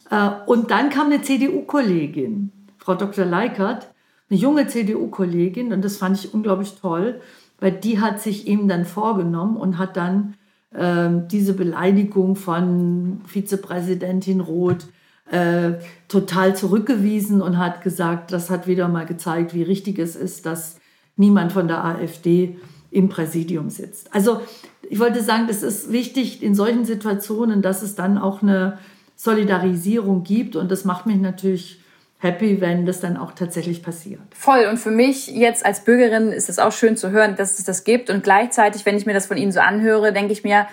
Äh, 0.09 0.29
und 0.45 0.71
dann 0.71 0.89
kam 0.89 1.07
eine 1.07 1.21
CDU-Kollegin, 1.21 2.51
Frau 2.77 2.95
Dr. 2.95 3.25
Leikert, 3.25 3.89
eine 4.29 4.39
junge 4.39 4.67
CDU-Kollegin, 4.67 5.71
und 5.71 5.83
das 5.83 5.97
fand 5.97 6.17
ich 6.17 6.33
unglaublich 6.33 6.75
toll, 6.79 7.21
weil 7.59 7.71
die 7.71 8.01
hat 8.01 8.21
sich 8.21 8.47
ihm 8.47 8.67
dann 8.67 8.85
vorgenommen 8.85 9.55
und 9.57 9.77
hat 9.77 9.97
dann 9.97 10.35
äh, 10.71 11.09
diese 11.31 11.53
Beleidigung 11.53 12.35
von 12.35 13.21
Vizepräsidentin 13.25 14.41
Roth 14.41 14.87
äh, 15.31 15.73
total 16.07 16.55
zurückgewiesen 16.55 17.41
und 17.41 17.57
hat 17.57 17.81
gesagt, 17.81 18.31
das 18.31 18.49
hat 18.49 18.67
wieder 18.67 18.87
mal 18.87 19.05
gezeigt, 19.05 19.53
wie 19.53 19.63
richtig 19.63 19.97
es 19.99 20.15
ist, 20.15 20.45
dass 20.45 20.79
niemand 21.15 21.51
von 21.51 21.67
der 21.67 21.83
AfD 21.83 22.59
im 22.91 23.09
Präsidium 23.09 23.69
sitzt. 23.69 24.13
Also 24.13 24.41
ich 24.89 24.99
wollte 24.99 25.21
sagen, 25.21 25.47
es 25.49 25.63
ist 25.63 25.91
wichtig 25.91 26.43
in 26.43 26.55
solchen 26.55 26.85
Situationen, 26.85 27.61
dass 27.61 27.81
es 27.81 27.95
dann 27.95 28.17
auch 28.17 28.41
eine 28.41 28.77
Solidarisierung 29.15 30.23
gibt 30.23 30.55
und 30.55 30.69
das 30.71 30.85
macht 30.85 31.05
mich 31.05 31.17
natürlich 31.17 31.79
happy, 32.19 32.59
wenn 32.59 32.85
das 32.85 32.99
dann 32.99 33.17
auch 33.17 33.33
tatsächlich 33.33 33.83
passiert. 33.83 34.21
Voll. 34.33 34.65
Und 34.69 34.77
für 34.77 34.91
mich 34.91 35.27
jetzt 35.27 35.65
als 35.65 35.83
Bürgerin 35.83 36.31
ist 36.31 36.49
es 36.49 36.59
auch 36.59 36.71
schön 36.71 36.97
zu 36.97 37.11
hören, 37.11 37.35
dass 37.35 37.59
es 37.59 37.65
das 37.65 37.83
gibt. 37.83 38.09
Und 38.09 38.23
gleichzeitig, 38.23 38.85
wenn 38.85 38.97
ich 38.97 39.05
mir 39.05 39.13
das 39.13 39.27
von 39.27 39.37
Ihnen 39.37 39.51
so 39.51 39.59
anhöre, 39.59 40.11
denke 40.11 40.33
ich 40.33 40.43
mir, 40.43 40.67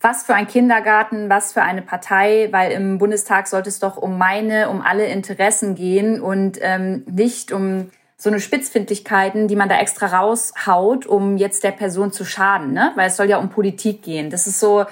was 0.00 0.24
für 0.24 0.34
ein 0.34 0.46
Kindergarten, 0.46 1.30
was 1.30 1.52
für 1.52 1.62
eine 1.62 1.82
Partei, 1.82 2.48
weil 2.50 2.72
im 2.72 2.98
Bundestag 2.98 3.46
sollte 3.46 3.68
es 3.68 3.78
doch 3.78 3.96
um 3.96 4.18
meine, 4.18 4.68
um 4.68 4.82
alle 4.82 5.06
Interessen 5.06 5.74
gehen 5.74 6.20
und 6.20 6.58
ähm, 6.60 7.04
nicht 7.10 7.52
um 7.52 7.90
so 8.16 8.30
eine 8.30 8.40
Spitzfindigkeiten, 8.40 9.46
die 9.46 9.56
man 9.56 9.68
da 9.68 9.78
extra 9.78 10.06
raushaut, 10.06 11.06
um 11.06 11.36
jetzt 11.36 11.64
der 11.64 11.72
Person 11.72 12.12
zu 12.12 12.24
schaden, 12.24 12.72
ne? 12.72 12.92
Weil 12.94 13.08
es 13.08 13.16
soll 13.16 13.28
ja 13.28 13.38
um 13.38 13.50
Politik 13.50 14.02
gehen. 14.02 14.30
Das 14.30 14.46
ist 14.46 14.58
so, 14.58 14.86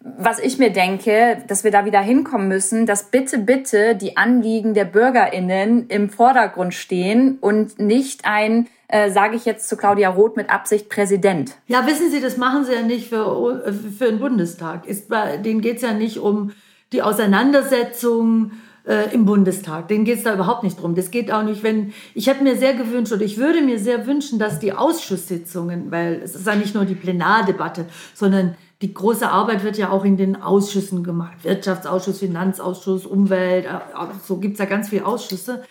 was 0.00 0.38
ich 0.38 0.58
mir 0.58 0.70
denke, 0.70 1.42
dass 1.46 1.64
wir 1.64 1.70
da 1.70 1.84
wieder 1.84 2.00
hinkommen 2.00 2.48
müssen, 2.48 2.86
dass 2.86 3.04
bitte, 3.04 3.38
bitte 3.38 3.94
die 3.94 4.16
Anliegen 4.16 4.74
der 4.74 4.86
BürgerInnen 4.86 5.86
im 5.88 6.08
Vordergrund 6.08 6.72
stehen 6.72 7.38
und 7.40 7.78
nicht 7.78 8.24
ein, 8.24 8.68
äh, 8.88 9.10
sage 9.10 9.36
ich 9.36 9.44
jetzt 9.44 9.68
zu 9.68 9.76
Claudia 9.76 10.08
Roth 10.08 10.36
mit 10.36 10.50
Absicht, 10.50 10.88
Präsident. 10.88 11.54
Ja, 11.66 11.86
wissen 11.86 12.10
Sie, 12.10 12.20
das 12.20 12.38
machen 12.38 12.64
Sie 12.64 12.72
ja 12.72 12.82
nicht 12.82 13.10
für, 13.10 13.72
für 13.98 14.06
den 14.06 14.18
Bundestag. 14.18 14.86
Ist, 14.86 15.10
denen 15.44 15.60
geht 15.60 15.76
es 15.76 15.82
ja 15.82 15.92
nicht 15.92 16.18
um 16.18 16.52
die 16.92 17.02
Auseinandersetzung 17.02 18.52
äh, 18.86 19.12
im 19.14 19.24
Bundestag. 19.24 19.88
Denen 19.88 20.04
geht 20.04 20.18
es 20.18 20.24
da 20.24 20.34
überhaupt 20.34 20.62
nicht 20.62 20.80
drum. 20.80 20.94
Das 20.94 21.10
geht 21.10 21.32
auch 21.32 21.42
nicht, 21.42 21.62
wenn, 21.62 21.92
ich 22.14 22.26
hätte 22.26 22.42
mir 22.42 22.56
sehr 22.56 22.74
gewünscht 22.74 23.12
oder 23.12 23.22
ich 23.22 23.38
würde 23.38 23.62
mir 23.62 23.78
sehr 23.78 24.06
wünschen, 24.06 24.38
dass 24.38 24.58
die 24.58 24.72
Ausschusssitzungen, 24.72 25.90
weil 25.90 26.20
es 26.22 26.34
ist 26.34 26.46
ja 26.46 26.54
nicht 26.54 26.74
nur 26.74 26.84
die 26.84 26.94
Plenardebatte, 26.94 27.86
sondern 28.14 28.56
die 28.80 28.92
große 28.92 29.30
Arbeit 29.30 29.62
wird 29.62 29.78
ja 29.78 29.90
auch 29.90 30.04
in 30.04 30.16
den 30.16 30.42
Ausschüssen 30.42 31.04
gemacht. 31.04 31.44
Wirtschaftsausschuss, 31.44 32.18
Finanzausschuss, 32.18 33.06
Umwelt, 33.06 33.66
äh, 33.66 33.78
so 34.26 34.38
gibt 34.38 34.54
es 34.54 34.58
ja 34.58 34.64
ganz 34.64 34.88
viele 34.88 35.06
Ausschüsse. 35.06 35.62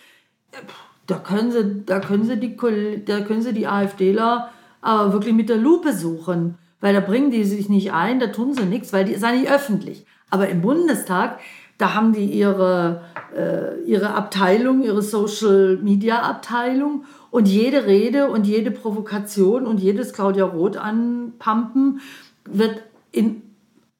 Da 1.06 1.18
können 1.18 1.50
sie, 1.50 1.82
da 1.84 2.00
können 2.00 2.24
sie, 2.24 2.38
die, 2.38 2.56
da 3.04 3.20
können 3.20 3.42
sie 3.42 3.52
die 3.52 3.66
AfDler 3.66 4.50
aber 4.82 5.12
wirklich 5.12 5.34
mit 5.34 5.48
der 5.48 5.56
Lupe 5.56 5.92
suchen, 5.94 6.58
weil 6.80 6.92
da 6.92 7.00
bringen 7.00 7.30
die 7.30 7.44
sich 7.44 7.68
nicht 7.68 7.92
ein, 7.92 8.18
da 8.18 8.26
tun 8.26 8.52
sie 8.52 8.64
nichts, 8.64 8.92
weil 8.92 9.04
die 9.04 9.12
ist 9.12 9.22
ja 9.22 9.32
nicht 9.32 9.50
öffentlich. 9.50 10.04
Aber 10.28 10.48
im 10.48 10.60
Bundestag 10.60 11.38
da 11.82 11.94
haben 11.94 12.12
die 12.12 12.26
ihre, 12.26 13.02
äh, 13.36 13.82
ihre 13.84 14.14
Abteilung, 14.14 14.84
ihre 14.84 15.02
Social 15.02 15.78
Media 15.82 16.20
Abteilung 16.22 17.04
und 17.32 17.48
jede 17.48 17.86
Rede 17.86 18.30
und 18.30 18.46
jede 18.46 18.70
Provokation 18.70 19.66
und 19.66 19.80
jedes 19.80 20.12
Claudia 20.12 20.44
Roth 20.44 20.76
anpumpen 20.76 22.00
wird 22.44 22.82
in 23.10 23.42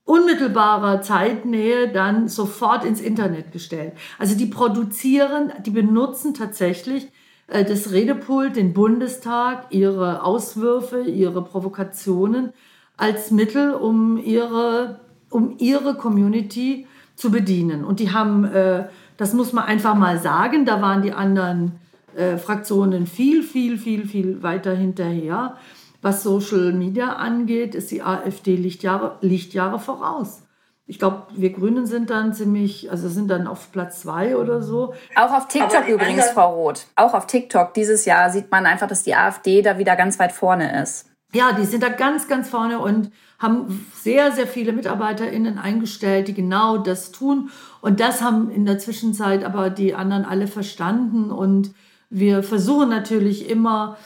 unmittelbarer 0.04 1.02
Zeitnähe 1.02 1.88
dann 1.88 2.28
sofort 2.28 2.84
ins 2.84 3.00
Internet 3.00 3.50
gestellt. 3.50 3.94
Also 4.16 4.36
die 4.36 4.46
produzieren, 4.46 5.52
die 5.66 5.70
benutzen 5.70 6.34
tatsächlich 6.34 7.08
äh, 7.48 7.64
das 7.64 7.90
Redepult, 7.90 8.54
den 8.54 8.72
Bundestag, 8.74 9.66
ihre 9.70 10.22
Auswürfe, 10.22 11.02
ihre 11.02 11.42
Provokationen 11.42 12.52
als 12.96 13.32
Mittel, 13.32 13.74
um 13.74 14.18
ihre, 14.18 15.00
um 15.30 15.56
ihre 15.58 15.96
Community 15.96 16.86
zu 17.16 17.30
bedienen. 17.30 17.84
Und 17.84 18.00
die 18.00 18.12
haben, 18.12 18.44
äh, 18.44 18.84
das 19.16 19.34
muss 19.34 19.52
man 19.52 19.64
einfach 19.64 19.94
mal 19.94 20.18
sagen, 20.18 20.64
da 20.64 20.80
waren 20.80 21.02
die 21.02 21.12
anderen 21.12 21.72
äh, 22.16 22.36
Fraktionen 22.36 23.06
viel, 23.06 23.42
viel, 23.42 23.78
viel, 23.78 24.06
viel 24.06 24.42
weiter 24.42 24.74
hinterher. 24.74 25.56
Was 26.02 26.22
Social 26.22 26.72
Media 26.72 27.14
angeht, 27.14 27.74
ist 27.74 27.90
die 27.90 28.02
AfD 28.02 28.56
Lichtjahre, 28.56 29.18
Lichtjahre 29.20 29.78
voraus. 29.78 30.42
Ich 30.86 30.98
glaube, 30.98 31.28
wir 31.34 31.50
Grünen 31.50 31.86
sind 31.86 32.10
dann 32.10 32.34
ziemlich, 32.34 32.90
also 32.90 33.08
sind 33.08 33.28
dann 33.28 33.46
auf 33.46 33.70
Platz 33.70 34.00
zwei 34.00 34.36
oder 34.36 34.62
so. 34.62 34.94
Auch 35.14 35.32
auf 35.32 35.46
TikTok 35.46 35.86
übrigens, 35.86 36.30
Frau 36.30 36.54
Roth. 36.54 36.86
Auch 36.96 37.14
auf 37.14 37.26
TikTok 37.26 37.72
dieses 37.72 38.04
Jahr 38.04 38.30
sieht 38.30 38.50
man 38.50 38.66
einfach, 38.66 38.88
dass 38.88 39.04
die 39.04 39.14
AfD 39.14 39.62
da 39.62 39.78
wieder 39.78 39.94
ganz 39.94 40.18
weit 40.18 40.32
vorne 40.32 40.82
ist. 40.82 41.06
Ja, 41.32 41.52
die 41.52 41.64
sind 41.64 41.82
da 41.82 41.88
ganz, 41.88 42.28
ganz 42.28 42.50
vorne 42.50 42.78
und 42.78 43.10
haben 43.42 43.86
sehr, 43.94 44.32
sehr 44.32 44.46
viele 44.46 44.72
MitarbeiterInnen 44.72 45.58
eingestellt, 45.58 46.28
die 46.28 46.34
genau 46.34 46.78
das 46.78 47.12
tun. 47.12 47.50
Und 47.80 48.00
das 48.00 48.22
haben 48.22 48.50
in 48.50 48.64
der 48.64 48.78
Zwischenzeit 48.78 49.44
aber 49.44 49.68
die 49.68 49.94
anderen 49.94 50.24
alle 50.24 50.46
verstanden. 50.46 51.30
Und 51.30 51.72
wir 52.08 52.42
versuchen 52.42 52.88
natürlich 52.88 53.50
immer 53.50 53.98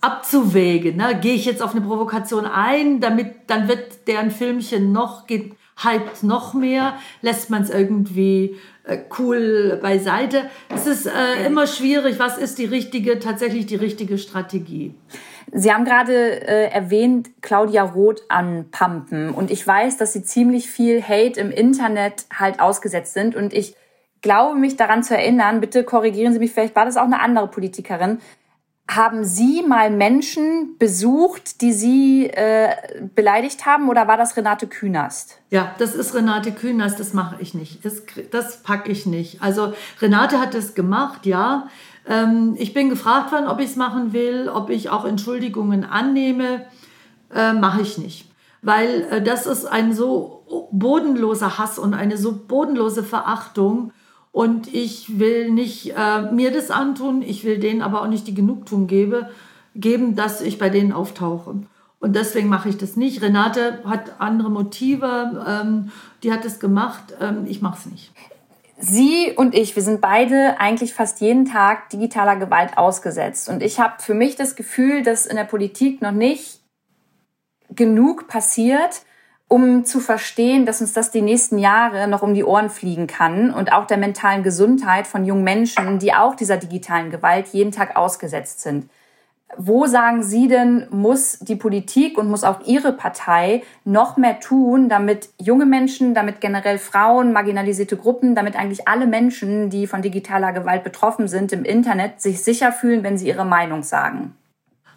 abzuwägen. 0.00 0.96
Ne? 0.96 1.18
Gehe 1.20 1.34
ich 1.34 1.44
jetzt 1.44 1.62
auf 1.62 1.74
eine 1.74 1.84
Provokation 1.84 2.46
ein, 2.46 3.00
damit 3.00 3.34
dann 3.48 3.68
wird 3.68 4.06
deren 4.06 4.30
Filmchen 4.30 4.92
noch 4.92 5.26
geht 5.26 5.56
hypt 5.82 6.22
noch 6.22 6.54
mehr, 6.54 6.96
lässt 7.20 7.50
man 7.50 7.62
es 7.62 7.70
irgendwie 7.70 8.56
äh, 8.84 8.98
cool 9.18 9.78
beiseite. 9.82 10.48
Es 10.68 10.86
ist 10.86 11.06
äh, 11.06 11.46
immer 11.46 11.66
schwierig, 11.66 12.18
was 12.18 12.38
ist 12.38 12.58
die 12.58 12.64
richtige, 12.64 13.18
tatsächlich 13.18 13.66
die 13.66 13.76
richtige 13.76 14.16
Strategie. 14.16 14.94
Sie 15.52 15.72
haben 15.72 15.84
gerade 15.84 16.46
äh, 16.46 16.70
erwähnt, 16.70 17.30
Claudia 17.40 17.82
Roth 17.82 18.22
anpumpen. 18.28 19.30
Und 19.30 19.50
ich 19.50 19.66
weiß, 19.66 19.96
dass 19.96 20.12
Sie 20.12 20.22
ziemlich 20.22 20.70
viel 20.70 21.02
Hate 21.02 21.40
im 21.40 21.50
Internet 21.50 22.26
halt 22.32 22.60
ausgesetzt 22.60 23.14
sind. 23.14 23.36
Und 23.36 23.52
ich 23.52 23.74
glaube 24.22 24.58
mich 24.58 24.76
daran 24.76 25.02
zu 25.02 25.16
erinnern, 25.16 25.60
bitte 25.60 25.84
korrigieren 25.84 26.32
Sie 26.32 26.38
mich, 26.38 26.52
vielleicht 26.52 26.74
war 26.74 26.84
das 26.84 26.96
auch 26.96 27.04
eine 27.04 27.20
andere 27.20 27.48
Politikerin, 27.48 28.18
haben 28.88 29.24
Sie 29.24 29.62
mal 29.66 29.90
Menschen 29.90 30.76
besucht, 30.78 31.60
die 31.60 31.72
Sie 31.72 32.26
äh, 32.26 32.68
beleidigt 33.14 33.66
haben, 33.66 33.88
oder 33.88 34.06
war 34.06 34.16
das 34.16 34.36
Renate 34.36 34.68
Künast? 34.68 35.40
Ja, 35.50 35.74
das 35.78 35.94
ist 35.94 36.14
Renate 36.14 36.52
Künast, 36.52 37.00
das 37.00 37.12
mache 37.12 37.36
ich 37.40 37.54
nicht. 37.54 37.84
Das, 37.84 38.02
das 38.30 38.62
packe 38.62 38.90
ich 38.92 39.06
nicht. 39.06 39.42
Also 39.42 39.74
Renate 40.00 40.40
hat 40.40 40.54
das 40.54 40.74
gemacht, 40.74 41.26
ja. 41.26 41.68
Ähm, 42.06 42.54
ich 42.58 42.74
bin 42.74 42.88
gefragt 42.88 43.32
worden, 43.32 43.48
ob 43.48 43.60
ich 43.60 43.70
es 43.70 43.76
machen 43.76 44.12
will, 44.12 44.48
ob 44.48 44.70
ich 44.70 44.90
auch 44.90 45.04
Entschuldigungen 45.04 45.84
annehme. 45.84 46.66
Äh, 47.34 47.52
mache 47.54 47.82
ich 47.82 47.98
nicht. 47.98 48.30
Weil 48.62 49.06
äh, 49.10 49.22
das 49.22 49.46
ist 49.46 49.66
ein 49.66 49.92
so 49.92 50.68
bodenloser 50.70 51.58
Hass 51.58 51.78
und 51.78 51.94
eine 51.94 52.16
so 52.16 52.32
bodenlose 52.46 53.02
Verachtung. 53.02 53.92
Und 54.32 54.72
ich 54.72 55.18
will 55.18 55.50
nicht 55.50 55.94
äh, 55.96 56.30
mir 56.30 56.52
das 56.52 56.70
antun, 56.70 57.22
ich 57.22 57.44
will 57.44 57.58
denen 57.58 57.80
aber 57.80 58.02
auch 58.02 58.08
nicht 58.08 58.26
die 58.26 58.34
Genugtuung 58.34 58.86
gebe, 58.86 59.30
geben, 59.74 60.14
dass 60.14 60.40
ich 60.40 60.58
bei 60.58 60.68
denen 60.68 60.92
auftauche. 60.92 61.54
Und 62.00 62.16
deswegen 62.16 62.48
mache 62.48 62.68
ich 62.68 62.76
das 62.76 62.96
nicht. 62.96 63.22
Renate 63.22 63.80
hat 63.84 64.20
andere 64.20 64.50
Motive, 64.50 65.44
ähm, 65.48 65.90
die 66.22 66.32
hat 66.32 66.44
es 66.44 66.60
gemacht, 66.60 67.14
ähm, 67.20 67.46
ich 67.46 67.62
mache 67.62 67.78
es 67.78 67.86
nicht. 67.86 68.12
Sie 68.78 69.32
und 69.34 69.54
ich, 69.54 69.74
wir 69.74 69.82
sind 69.82 70.00
beide 70.00 70.60
eigentlich 70.60 70.92
fast 70.92 71.20
jeden 71.20 71.46
Tag 71.46 71.88
digitaler 71.90 72.36
Gewalt 72.36 72.76
ausgesetzt. 72.76 73.48
Und 73.48 73.62
ich 73.62 73.80
habe 73.80 74.02
für 74.02 74.14
mich 74.14 74.36
das 74.36 74.54
Gefühl, 74.54 75.02
dass 75.02 75.24
in 75.24 75.36
der 75.36 75.44
Politik 75.44 76.02
noch 76.02 76.12
nicht 76.12 76.60
genug 77.70 78.28
passiert, 78.28 79.02
um 79.48 79.84
zu 79.84 80.00
verstehen, 80.00 80.66
dass 80.66 80.80
uns 80.80 80.92
das 80.92 81.10
die 81.10 81.22
nächsten 81.22 81.58
Jahre 81.58 82.08
noch 82.08 82.22
um 82.22 82.34
die 82.34 82.44
Ohren 82.44 82.68
fliegen 82.68 83.06
kann 83.06 83.50
und 83.50 83.72
auch 83.72 83.86
der 83.86 83.96
mentalen 83.96 84.42
Gesundheit 84.42 85.06
von 85.06 85.24
jungen 85.24 85.44
Menschen, 85.44 85.98
die 85.98 86.12
auch 86.12 86.34
dieser 86.34 86.56
digitalen 86.56 87.10
Gewalt 87.10 87.48
jeden 87.48 87.72
Tag 87.72 87.96
ausgesetzt 87.96 88.60
sind. 88.60 88.90
Wo 89.56 89.86
sagen 89.86 90.22
Sie 90.22 90.48
denn, 90.48 90.86
muss 90.90 91.38
die 91.38 91.54
Politik 91.54 92.18
und 92.18 92.28
muss 92.28 92.42
auch 92.42 92.66
Ihre 92.66 92.92
Partei 92.92 93.62
noch 93.84 94.16
mehr 94.16 94.40
tun, 94.40 94.88
damit 94.88 95.28
junge 95.40 95.66
Menschen, 95.66 96.14
damit 96.14 96.40
generell 96.40 96.78
Frauen, 96.78 97.32
marginalisierte 97.32 97.96
Gruppen, 97.96 98.34
damit 98.34 98.56
eigentlich 98.56 98.88
alle 98.88 99.06
Menschen, 99.06 99.70
die 99.70 99.86
von 99.86 100.02
digitaler 100.02 100.52
Gewalt 100.52 100.82
betroffen 100.82 101.28
sind 101.28 101.52
im 101.52 101.64
Internet, 101.64 102.20
sich 102.20 102.42
sicher 102.42 102.72
fühlen, 102.72 103.04
wenn 103.04 103.18
sie 103.18 103.28
ihre 103.28 103.44
Meinung 103.44 103.82
sagen? 103.82 104.34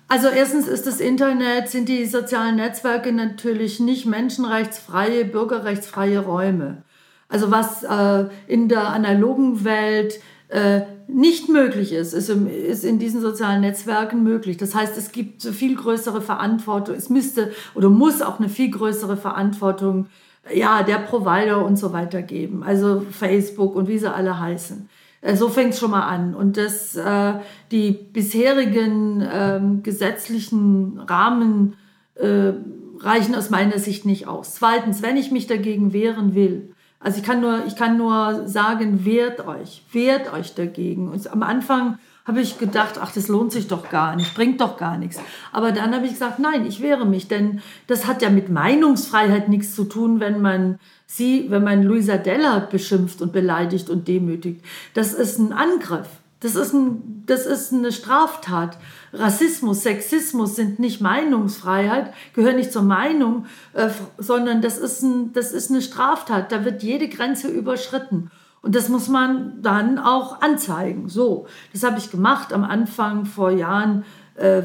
Also 0.08 0.28
erstens 0.30 0.68
ist 0.68 0.88
das 0.88 1.00
Internet, 1.00 1.70
sind 1.70 1.88
die 1.88 2.06
sozialen 2.06 2.56
Netzwerke 2.56 3.12
natürlich 3.12 3.80
nicht 3.80 4.08
menschenrechtsfreie, 4.08 5.26
bürgerrechtsfreie 5.26 6.20
Räume. 6.20 6.82
Also 7.30 7.52
was 7.52 7.84
äh, 7.84 8.26
in 8.48 8.68
der 8.70 8.88
analogen 8.88 9.64
Welt 9.64 10.20
äh, 10.48 10.82
nicht 11.12 11.50
möglich 11.50 11.92
ist, 11.92 12.14
ist, 12.14 12.30
ist 12.30 12.84
in 12.84 13.00
diesen 13.00 13.22
sozialen 13.22 13.62
Netzwerken 13.62 14.24
möglich. 14.24 14.58
Das 14.58 14.76
heißt, 14.76 14.98
es 14.98 15.12
gibt 15.12 15.44
viel 15.44 15.76
größere 15.76 16.22
Verantwortung, 16.22 16.96
es 16.96 17.10
müsste 17.10 17.52
oder 17.76 17.90
muss 17.90 18.22
auch 18.22 18.40
eine 18.40 18.50
viel 18.50 18.70
größere 18.70 19.18
Verantwortung 19.18 20.08
ja, 20.54 20.84
der 20.84 20.98
Provider 20.98 21.64
und 21.66 21.78
so 21.78 21.94
weiter 21.94 22.22
geben. 22.22 22.64
Also 22.64 23.06
Facebook 23.12 23.76
und 23.76 23.88
wie 23.88 23.98
sie 23.98 24.14
alle 24.14 24.40
heißen. 24.40 24.90
Äh, 25.22 25.36
so 25.36 25.50
fängt 25.50 25.74
es 25.74 25.80
schon 25.80 25.92
mal 25.92 26.08
an. 26.08 26.34
Und 26.34 26.58
das, 26.58 26.96
äh, 26.96 27.34
die 27.72 27.92
bisherigen 27.92 29.22
äh, 29.22 29.60
gesetzlichen 29.84 31.00
Rahmen 31.00 31.76
äh, 32.16 32.54
reichen 33.00 33.36
aus 33.36 33.50
meiner 33.50 33.80
Sicht 33.80 34.06
nicht 34.06 34.28
aus. 34.28 34.56
Zweitens, 34.56 35.02
wenn 35.02 35.18
ich 35.18 35.32
mich 35.32 35.48
dagegen 35.48 35.94
wehren 35.94 36.36
will, 36.36 36.74
also 37.00 37.20
ich 37.20 37.24
kann 37.24 37.40
nur, 37.40 37.66
ich 37.66 37.76
kann 37.76 37.98
nur 37.98 38.48
sagen, 38.48 39.06
wehrt 39.06 39.46
euch, 39.46 39.84
wehrt 39.92 40.34
euch 40.34 40.54
dagegen. 40.54 41.10
Und 41.10 41.32
am 41.32 41.44
Anfang 41.44 41.98
habe 42.26 42.42
ich 42.42 42.60
gedacht, 42.60 43.00
ach, 43.02 43.12
das 43.12 43.28
lohnt 43.28 43.52
sich 43.52 43.68
doch 43.68 43.90
gar 43.90 44.16
nicht, 44.16 44.36
bringt 44.36 44.60
doch 44.62 44.78
gar 44.78 44.98
nichts. 44.98 45.20
Aber 45.52 45.72
dann 45.72 45.96
habe 45.96 46.06
ich 46.06 46.12
gesagt, 46.12 46.40
nein, 46.40 46.66
ich 46.66 46.82
wehre 46.82 47.06
mich, 47.06 47.28
denn 47.28 47.62
das 47.88 48.06
hat 48.06 48.22
ja 48.22 48.30
mit 48.30 48.50
Meinungsfreiheit 48.50 49.50
nichts 49.50 49.74
zu 49.74 49.86
tun, 49.86 50.20
wenn 50.20 50.42
man 50.42 50.78
sie, 51.08 51.50
wenn 51.50 51.64
man 51.64 51.84
Luisa 51.84 52.18
Della 52.18 52.60
beschimpft 52.60 53.22
und 53.22 53.32
beleidigt 53.32 53.90
und 53.90 54.08
demütigt. 54.08 54.64
Das 54.94 55.14
ist 55.14 55.40
ein 55.40 55.54
Angriff. 55.54 56.08
Das 56.42 56.56
ist, 56.56 56.74
ein, 56.74 57.24
das 57.26 57.46
ist 57.46 57.74
eine 57.74 57.92
Straftat. 57.92 58.78
Rassismus, 59.12 59.84
Sexismus 59.84 60.56
sind 60.56 60.80
nicht 60.80 61.02
Meinungsfreiheit, 61.02 62.14
gehören 62.34 62.56
nicht 62.56 62.72
zur 62.72 62.84
Meinung, 62.84 63.46
äh, 63.74 63.90
sondern 64.18 64.62
das 64.62 64.78
ist, 64.78 65.02
ein, 65.02 65.34
das 65.34 65.52
ist 65.52 65.70
eine 65.70 65.82
Straftat. 65.82 66.52
Da 66.52 66.64
wird 66.64 66.82
jede 66.82 67.10
Grenze 67.10 67.50
überschritten. 67.50 68.32
Und 68.62 68.76
das 68.76 68.88
muss 68.88 69.10
man 69.10 69.62
dann 69.62 70.00
auch 70.00 70.42
anzeigen. 70.42 71.10
So, 71.10 71.48
das 71.74 71.84
habe 71.84 71.98
ich 71.98 72.10
gemacht. 72.10 72.54
Am 72.54 72.64
Anfang 72.64 73.26
vor 73.26 73.52
Jahren 73.52 74.06
äh, 74.36 74.64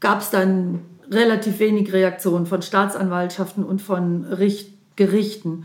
gab 0.00 0.20
es 0.20 0.30
dann 0.30 0.80
relativ 1.10 1.58
wenig 1.60 1.92
Reaktionen 1.92 2.46
von 2.46 2.60
Staatsanwaltschaften 2.60 3.64
und 3.64 3.80
von 3.80 4.24
Richt 4.24 4.76
Gerichten 4.96 5.64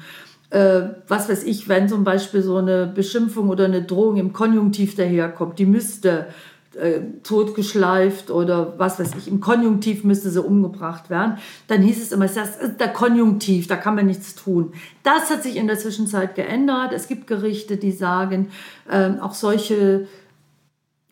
äh, 0.52 0.82
was 1.08 1.30
weiß 1.30 1.44
ich, 1.44 1.68
wenn 1.70 1.90
zum 1.90 2.04
Beispiel 2.04 2.42
so 2.42 2.58
eine 2.58 2.86
Beschimpfung 2.86 3.50
oder 3.50 3.66
eine 3.66 3.84
Drohung 3.84 4.18
im 4.18 4.34
Konjunktiv 4.34 4.96
daherkommt, 4.96 5.60
die 5.60 5.66
müsste 5.66 6.28
äh, 6.76 7.00
totgeschleift 7.24 8.32
oder 8.32 8.76
was 8.78 9.00
weiß 9.00 9.12
ich, 9.18 9.28
im 9.28 9.40
Konjunktiv 9.42 10.04
müsste 10.04 10.30
sie 10.30 10.42
umgebracht 10.42 11.10
werden, 11.10 11.38
dann 11.68 11.82
hieß 11.82 12.02
es 12.02 12.12
immer, 12.12 12.28
das 12.28 12.58
ist 12.58 12.80
der 12.80 12.90
Konjunktiv, 12.90 13.68
da 13.68 13.76
kann 13.76 13.96
man 13.96 14.06
nichts 14.06 14.36
tun. 14.36 14.74
Das 15.04 15.30
hat 15.30 15.44
sich 15.44 15.56
in 15.56 15.68
der 15.68 15.78
Zwischenzeit 15.78 16.36
geändert. 16.36 16.94
Es 16.94 17.08
gibt 17.08 17.28
Gerichte, 17.28 17.78
die 17.78 17.92
sagen, 17.92 18.50
äh, 18.90 19.12
auch 19.20 19.34
solche 19.34 20.08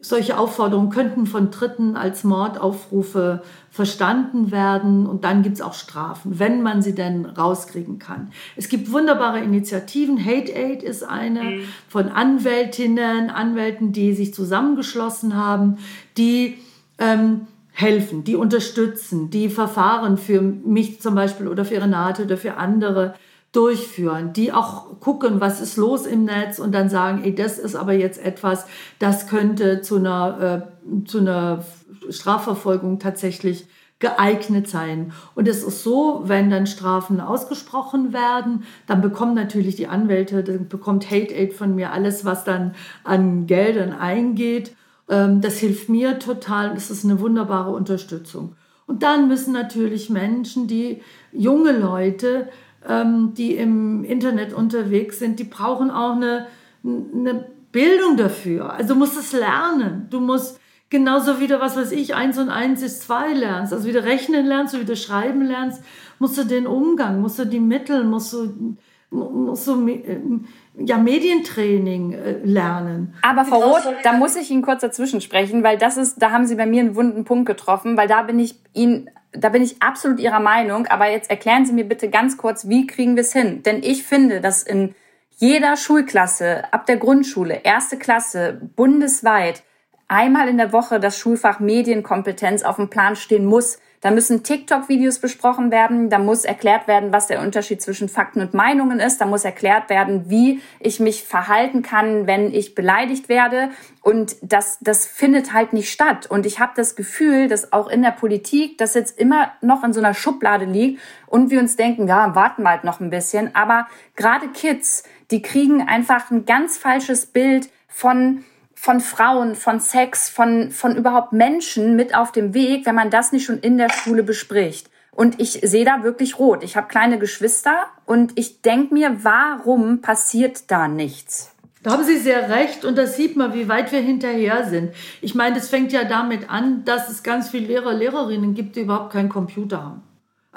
solche 0.01 0.37
Aufforderungen 0.37 0.89
könnten 0.89 1.25
von 1.25 1.51
Dritten 1.51 1.97
als 1.97 2.23
Mordaufrufe 2.23 3.41
verstanden 3.69 4.49
werden 4.51 5.05
und 5.05 5.25
dann 5.25 5.43
gibt 5.43 5.55
es 5.55 5.61
auch 5.61 5.73
Strafen, 5.73 6.39
wenn 6.39 6.61
man 6.61 6.81
sie 6.81 6.95
denn 6.95 7.25
rauskriegen 7.25 7.99
kann. 7.99 8.31
Es 8.55 8.69
gibt 8.69 8.93
wunderbare 8.93 9.41
Initiativen. 9.41 10.23
Hate 10.23 10.53
Aid 10.55 10.83
ist 10.83 11.03
eine 11.03 11.43
mhm. 11.43 11.61
von 11.89 12.07
Anwältinnen, 12.09 13.29
Anwälten, 13.29 13.91
die 13.91 14.13
sich 14.13 14.33
zusammengeschlossen 14.33 15.35
haben, 15.35 15.77
die 16.17 16.57
ähm, 16.97 17.47
helfen, 17.73 18.23
die 18.23 18.37
unterstützen, 18.37 19.29
die 19.29 19.49
Verfahren 19.49 20.17
für 20.17 20.41
mich 20.41 21.01
zum 21.01 21.15
Beispiel 21.15 21.47
oder 21.47 21.65
für 21.65 21.81
Renate 21.81 22.23
oder 22.23 22.37
für 22.37 22.55
andere 22.55 23.15
durchführen, 23.51 24.33
die 24.33 24.53
auch 24.53 24.99
gucken, 24.99 25.41
was 25.41 25.59
ist 25.59 25.77
los 25.77 26.05
im 26.05 26.25
Netz 26.25 26.59
und 26.59 26.71
dann 26.71 26.89
sagen, 26.89 27.23
ey, 27.23 27.33
das 27.33 27.57
ist 27.57 27.75
aber 27.75 27.93
jetzt 27.93 28.23
etwas, 28.23 28.65
das 28.99 29.27
könnte 29.27 29.81
zu 29.81 29.95
einer, 29.95 30.67
äh, 30.85 31.05
zu 31.05 31.19
einer 31.19 31.65
Strafverfolgung 32.09 32.99
tatsächlich 32.99 33.67
geeignet 33.99 34.67
sein. 34.67 35.11
Und 35.35 35.47
es 35.47 35.63
ist 35.63 35.83
so, 35.83 36.21
wenn 36.25 36.49
dann 36.49 36.67
Strafen 36.67 37.19
ausgesprochen 37.19 38.13
werden, 38.13 38.63
dann 38.87 39.01
bekommen 39.01 39.35
natürlich 39.35 39.75
die 39.75 39.87
Anwälte, 39.87 40.43
dann 40.43 40.69
bekommt 40.69 41.11
Hate 41.11 41.33
Aid 41.33 41.53
von 41.53 41.75
mir 41.75 41.91
alles, 41.91 42.23
was 42.23 42.45
dann 42.45 42.75
an 43.03 43.45
Geldern 43.45 43.91
eingeht. 43.91 44.75
Ähm, 45.09 45.41
das 45.41 45.57
hilft 45.57 45.89
mir 45.89 46.19
total. 46.19 46.73
Das 46.73 46.89
ist 46.89 47.03
eine 47.03 47.19
wunderbare 47.19 47.71
Unterstützung. 47.71 48.55
Und 48.87 49.03
dann 49.03 49.27
müssen 49.27 49.53
natürlich 49.53 50.09
Menschen, 50.09 50.67
die 50.67 51.01
junge 51.31 51.73
Leute, 51.73 52.47
ähm, 52.87 53.33
die 53.35 53.55
im 53.55 54.03
Internet 54.03 54.53
unterwegs 54.53 55.19
sind, 55.19 55.39
die 55.39 55.43
brauchen 55.43 55.91
auch 55.91 56.15
eine, 56.15 56.47
eine 56.83 57.45
Bildung 57.71 58.17
dafür. 58.17 58.73
Also 58.73 58.93
du 58.93 58.99
musst 58.99 59.17
es 59.17 59.33
lernen. 59.33 60.07
Du 60.09 60.19
musst 60.19 60.59
genauso 60.89 61.39
wieder, 61.39 61.59
was 61.59 61.77
weiß 61.77 61.91
ich, 61.91 62.15
eins 62.15 62.37
und 62.37 62.49
eins 62.49 62.81
ist 62.81 63.03
zwei 63.03 63.33
lernst, 63.33 63.73
also 63.73 63.87
wieder 63.87 64.05
rechnen 64.05 64.45
lernst, 64.45 64.73
du 64.73 64.79
wieder 64.79 64.95
schreiben 64.95 65.43
lernst, 65.43 65.83
musst 66.17 66.37
du 66.37 66.43
den 66.43 66.67
Umgang, 66.67 67.21
musst 67.21 67.39
du 67.39 67.45
die 67.45 67.59
Mittel, 67.59 68.03
musst 68.03 68.33
du, 68.33 68.75
musst 69.11 69.67
du 69.67 70.43
ja, 70.77 70.97
Medientraining 70.97 72.13
äh, 72.13 72.39
lernen. 72.43 73.13
Aber 73.21 73.45
Frau 73.45 73.59
Roth, 73.59 73.87
da 74.03 74.13
muss 74.13 74.35
ich 74.35 74.49
Ihnen 74.49 74.61
kurz 74.61 74.81
dazwischen 74.81 75.21
sprechen, 75.21 75.63
weil 75.63 75.77
das 75.77 75.97
ist, 75.97 76.21
da 76.21 76.31
haben 76.31 76.45
Sie 76.45 76.55
bei 76.55 76.65
mir 76.65 76.81
einen 76.81 76.95
wunden 76.95 77.23
Punkt 77.23 77.45
getroffen, 77.45 77.97
weil 77.97 78.07
da 78.07 78.23
bin 78.23 78.39
ich 78.39 78.55
Ihnen 78.73 79.09
da 79.31 79.49
bin 79.49 79.61
ich 79.61 79.81
absolut 79.81 80.19
Ihrer 80.19 80.39
Meinung, 80.39 80.87
aber 80.87 81.09
jetzt 81.09 81.29
erklären 81.29 81.65
Sie 81.65 81.73
mir 81.73 81.87
bitte 81.87 82.09
ganz 82.09 82.37
kurz, 82.37 82.67
wie 82.67 82.87
kriegen 82.87 83.15
wir 83.15 83.21
es 83.21 83.33
hin? 83.33 83.63
Denn 83.63 83.83
ich 83.83 84.03
finde, 84.03 84.41
dass 84.41 84.63
in 84.63 84.95
jeder 85.37 85.77
Schulklasse, 85.77 86.73
ab 86.73 86.85
der 86.85 86.97
Grundschule, 86.97 87.61
erste 87.63 87.97
Klasse, 87.97 88.59
bundesweit, 88.75 89.63
einmal 90.07 90.49
in 90.49 90.57
der 90.57 90.73
Woche 90.73 90.99
das 90.99 91.17
Schulfach 91.17 91.59
Medienkompetenz 91.59 92.63
auf 92.63 92.75
dem 92.75 92.89
Plan 92.89 93.15
stehen 93.15 93.45
muss. 93.45 93.79
Da 94.01 94.11
müssen 94.11 94.43
TikTok-Videos 94.43 95.19
besprochen 95.19 95.71
werden, 95.71 96.09
da 96.09 96.19
muss 96.19 96.45
erklärt 96.45 96.87
werden, 96.87 97.11
was 97.11 97.27
der 97.27 97.41
Unterschied 97.41 97.81
zwischen 97.81 98.07
Fakten 98.07 98.39
und 98.39 98.53
Meinungen 98.53 98.99
ist, 98.99 99.19
da 99.19 99.25
muss 99.25 99.43
erklärt 99.43 99.89
werden, 99.89 100.29
wie 100.29 100.61
ich 100.79 100.99
mich 101.01 101.23
verhalten 101.23 101.81
kann, 101.81 102.25
wenn 102.25 102.53
ich 102.53 102.75
beleidigt 102.75 103.27
werde. 103.27 103.69
Und 104.01 104.37
das, 104.41 104.77
das 104.79 105.05
findet 105.05 105.51
halt 105.53 105.73
nicht 105.73 105.91
statt. 105.91 106.27
Und 106.27 106.45
ich 106.45 106.59
habe 106.59 106.71
das 106.75 106.95
Gefühl, 106.95 107.49
dass 107.49 107.73
auch 107.73 107.89
in 107.89 108.01
der 108.01 108.11
Politik 108.11 108.77
das 108.77 108.93
jetzt 108.93 109.19
immer 109.19 109.51
noch 109.61 109.83
in 109.83 109.91
so 109.91 109.99
einer 109.99 110.13
Schublade 110.13 110.65
liegt 110.65 111.01
und 111.27 111.51
wir 111.51 111.59
uns 111.59 111.75
denken, 111.75 112.07
ja, 112.07 112.33
warten 112.35 112.63
wir 112.63 112.69
halt 112.69 112.85
noch 112.85 113.01
ein 113.01 113.09
bisschen. 113.09 113.53
Aber 113.53 113.87
gerade 114.15 114.47
Kids, 114.47 115.03
die 115.31 115.41
kriegen 115.41 115.87
einfach 115.87 116.31
ein 116.31 116.45
ganz 116.45 116.77
falsches 116.77 117.25
Bild 117.25 117.69
von 117.87 118.45
von 118.81 119.01
Frauen, 119.01 119.55
von 119.55 119.81
Sex, 119.81 120.29
von, 120.29 120.71
von 120.71 120.95
überhaupt 120.95 121.33
Menschen 121.33 121.97
mit 121.97 122.15
auf 122.15 122.31
dem 122.31 122.53
Weg, 122.53 122.85
wenn 122.85 122.95
man 122.95 123.09
das 123.09 123.33
nicht 123.33 123.43
schon 123.43 123.59
in 123.59 123.77
der 123.77 123.89
Schule 123.89 124.23
bespricht. 124.23 124.89
Und 125.11 125.41
ich 125.41 125.59
sehe 125.63 125.83
da 125.83 126.03
wirklich 126.03 126.39
rot. 126.39 126.63
Ich 126.63 126.77
habe 126.77 126.87
kleine 126.87 127.19
Geschwister 127.19 127.87
und 128.05 128.39
ich 128.39 128.61
denke 128.61 128.93
mir, 128.93 129.17
warum 129.23 129.99
passiert 129.99 130.71
da 130.71 130.87
nichts? 130.87 131.53
Da 131.83 131.91
haben 131.91 132.05
Sie 132.05 132.19
sehr 132.19 132.49
recht 132.49 132.85
und 132.85 132.97
das 132.97 133.17
sieht 133.17 133.35
man, 133.35 133.53
wie 133.53 133.67
weit 133.67 133.91
wir 133.91 133.99
hinterher 133.99 134.65
sind. 134.69 134.93
Ich 135.19 135.35
meine, 135.35 135.55
das 135.55 135.67
fängt 135.67 135.91
ja 135.91 136.05
damit 136.05 136.49
an, 136.49 136.85
dass 136.85 137.09
es 137.09 137.21
ganz 137.21 137.49
viele 137.49 137.67
Lehrer, 137.67 137.93
Lehrerinnen 137.93 138.53
gibt, 138.53 138.77
die 138.77 138.81
überhaupt 138.81 139.11
keinen 139.11 139.27
Computer 139.27 139.83
haben. 139.83 140.03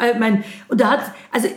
Ich 0.00 0.18
meine, 0.20 0.44
und 0.68 0.80
da 0.80 0.90
hat, 0.90 1.00
also 1.32 1.48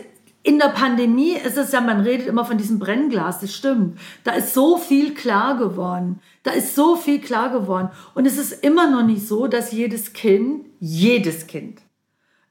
in 0.46 0.60
der 0.60 0.68
Pandemie 0.68 1.32
ist 1.32 1.58
es 1.58 1.72
ja, 1.72 1.80
man 1.80 2.02
redet 2.02 2.28
immer 2.28 2.44
von 2.44 2.56
diesem 2.56 2.78
Brennglas, 2.78 3.40
das 3.40 3.52
stimmt. 3.52 3.98
Da 4.22 4.32
ist 4.32 4.54
so 4.54 4.76
viel 4.78 5.12
klar 5.12 5.56
geworden. 5.56 6.20
Da 6.46 6.52
ist 6.52 6.76
so 6.76 6.94
viel 6.94 7.20
klar 7.20 7.50
geworden. 7.50 7.88
Und 8.14 8.24
es 8.24 8.38
ist 8.38 8.62
immer 8.62 8.88
noch 8.88 9.04
nicht 9.04 9.26
so, 9.26 9.48
dass 9.48 9.72
jedes 9.72 10.12
Kind, 10.12 10.64
jedes 10.78 11.48
Kind, 11.48 11.80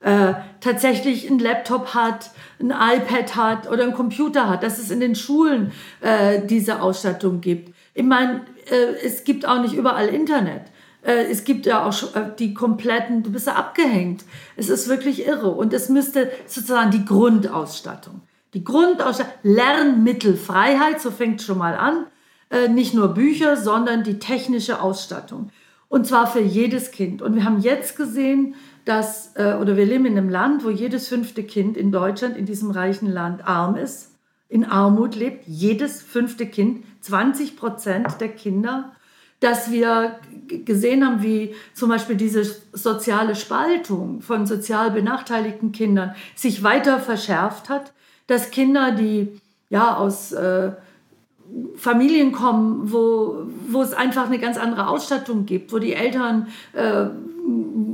äh, 0.01 0.33
tatsächlich 0.59 1.29
einen 1.29 1.39
Laptop 1.39 1.93
hat, 1.93 2.31
ein 2.59 2.71
iPad 2.71 3.37
hat 3.37 3.71
oder 3.71 3.83
einen 3.83 3.93
Computer 3.93 4.49
hat, 4.49 4.63
dass 4.63 4.79
es 4.79 4.91
in 4.91 4.99
den 4.99 5.15
Schulen 5.15 5.71
äh, 6.01 6.41
diese 6.45 6.81
Ausstattung 6.81 7.39
gibt. 7.39 7.73
Ich 7.93 8.03
meine, 8.03 8.41
äh, 8.69 8.97
es 9.01 9.23
gibt 9.23 9.47
auch 9.47 9.61
nicht 9.61 9.75
überall 9.75 10.09
Internet. 10.09 10.63
Äh, 11.01 11.31
es 11.31 11.45
gibt 11.45 11.65
ja 11.65 11.85
auch 11.85 12.15
äh, 12.17 12.31
die 12.37 12.53
kompletten, 12.53 13.23
du 13.23 13.31
bist 13.31 13.47
ja 13.47 13.53
abgehängt. 13.53 14.25
Es 14.57 14.67
ist 14.67 14.89
wirklich 14.89 15.25
irre. 15.25 15.51
Und 15.51 15.71
es 15.71 15.87
müsste 15.87 16.29
sozusagen 16.47 16.91
die 16.91 17.05
Grundausstattung. 17.05 18.23
Die 18.53 18.65
Grundausstattung, 18.65 19.35
Lernmittelfreiheit, 19.43 20.99
so 20.99 21.11
fängt 21.11 21.41
schon 21.41 21.59
mal 21.59 21.75
an. 21.75 22.07
Äh, 22.49 22.67
nicht 22.67 22.93
nur 22.93 23.09
Bücher, 23.09 23.57
sondern 23.57 24.03
die 24.03 24.19
technische 24.19 24.81
Ausstattung. 24.81 25.49
Und 25.87 26.07
zwar 26.07 26.27
für 26.27 26.41
jedes 26.41 26.91
Kind. 26.91 27.21
Und 27.21 27.35
wir 27.35 27.43
haben 27.43 27.59
jetzt 27.59 27.95
gesehen, 27.95 28.55
dass, 28.85 29.33
oder 29.35 29.77
wir 29.77 29.85
leben 29.85 30.05
in 30.05 30.17
einem 30.17 30.29
Land, 30.29 30.63
wo 30.63 30.69
jedes 30.69 31.07
fünfte 31.07 31.43
Kind 31.43 31.75
in 31.75 31.91
Deutschland, 31.91 32.37
in 32.37 32.45
diesem 32.45 32.69
reichen 32.69 33.11
Land, 33.11 33.47
arm 33.47 33.75
ist, 33.75 34.11
in 34.49 34.63
Armut 34.63 35.15
lebt. 35.15 35.47
Jedes 35.47 36.03
fünfte 36.03 36.45
Kind, 36.45 36.83
20 37.01 37.55
Prozent 37.55 38.19
der 38.19 38.29
Kinder 38.29 38.91
dass 39.39 39.71
wir 39.71 40.19
gesehen 40.47 41.05
haben, 41.05 41.21
wie 41.21 41.53
zum 41.73 41.89
Beispiel 41.89 42.15
diese 42.15 42.43
soziale 42.73 43.35
Spaltung 43.35 44.21
von 44.21 44.45
sozial 44.47 44.91
benachteiligten 44.91 45.71
Kindern 45.71 46.15
sich 46.35 46.63
weiter 46.63 46.99
verschärft 46.99 47.69
hat, 47.69 47.93
dass 48.27 48.51
Kinder, 48.51 48.91
die 48.91 49.39
ja 49.69 49.97
aus 49.97 50.31
äh, 50.31 50.71
Familien 51.75 52.31
kommen, 52.31 52.91
wo, 52.91 53.43
wo 53.67 53.81
es 53.81 53.93
einfach 53.93 54.27
eine 54.27 54.39
ganz 54.39 54.57
andere 54.57 54.87
Ausstattung 54.87 55.45
gibt, 55.45 55.71
wo 55.71 55.79
die 55.79 55.93
Eltern 55.93 56.47
äh, 56.73 57.05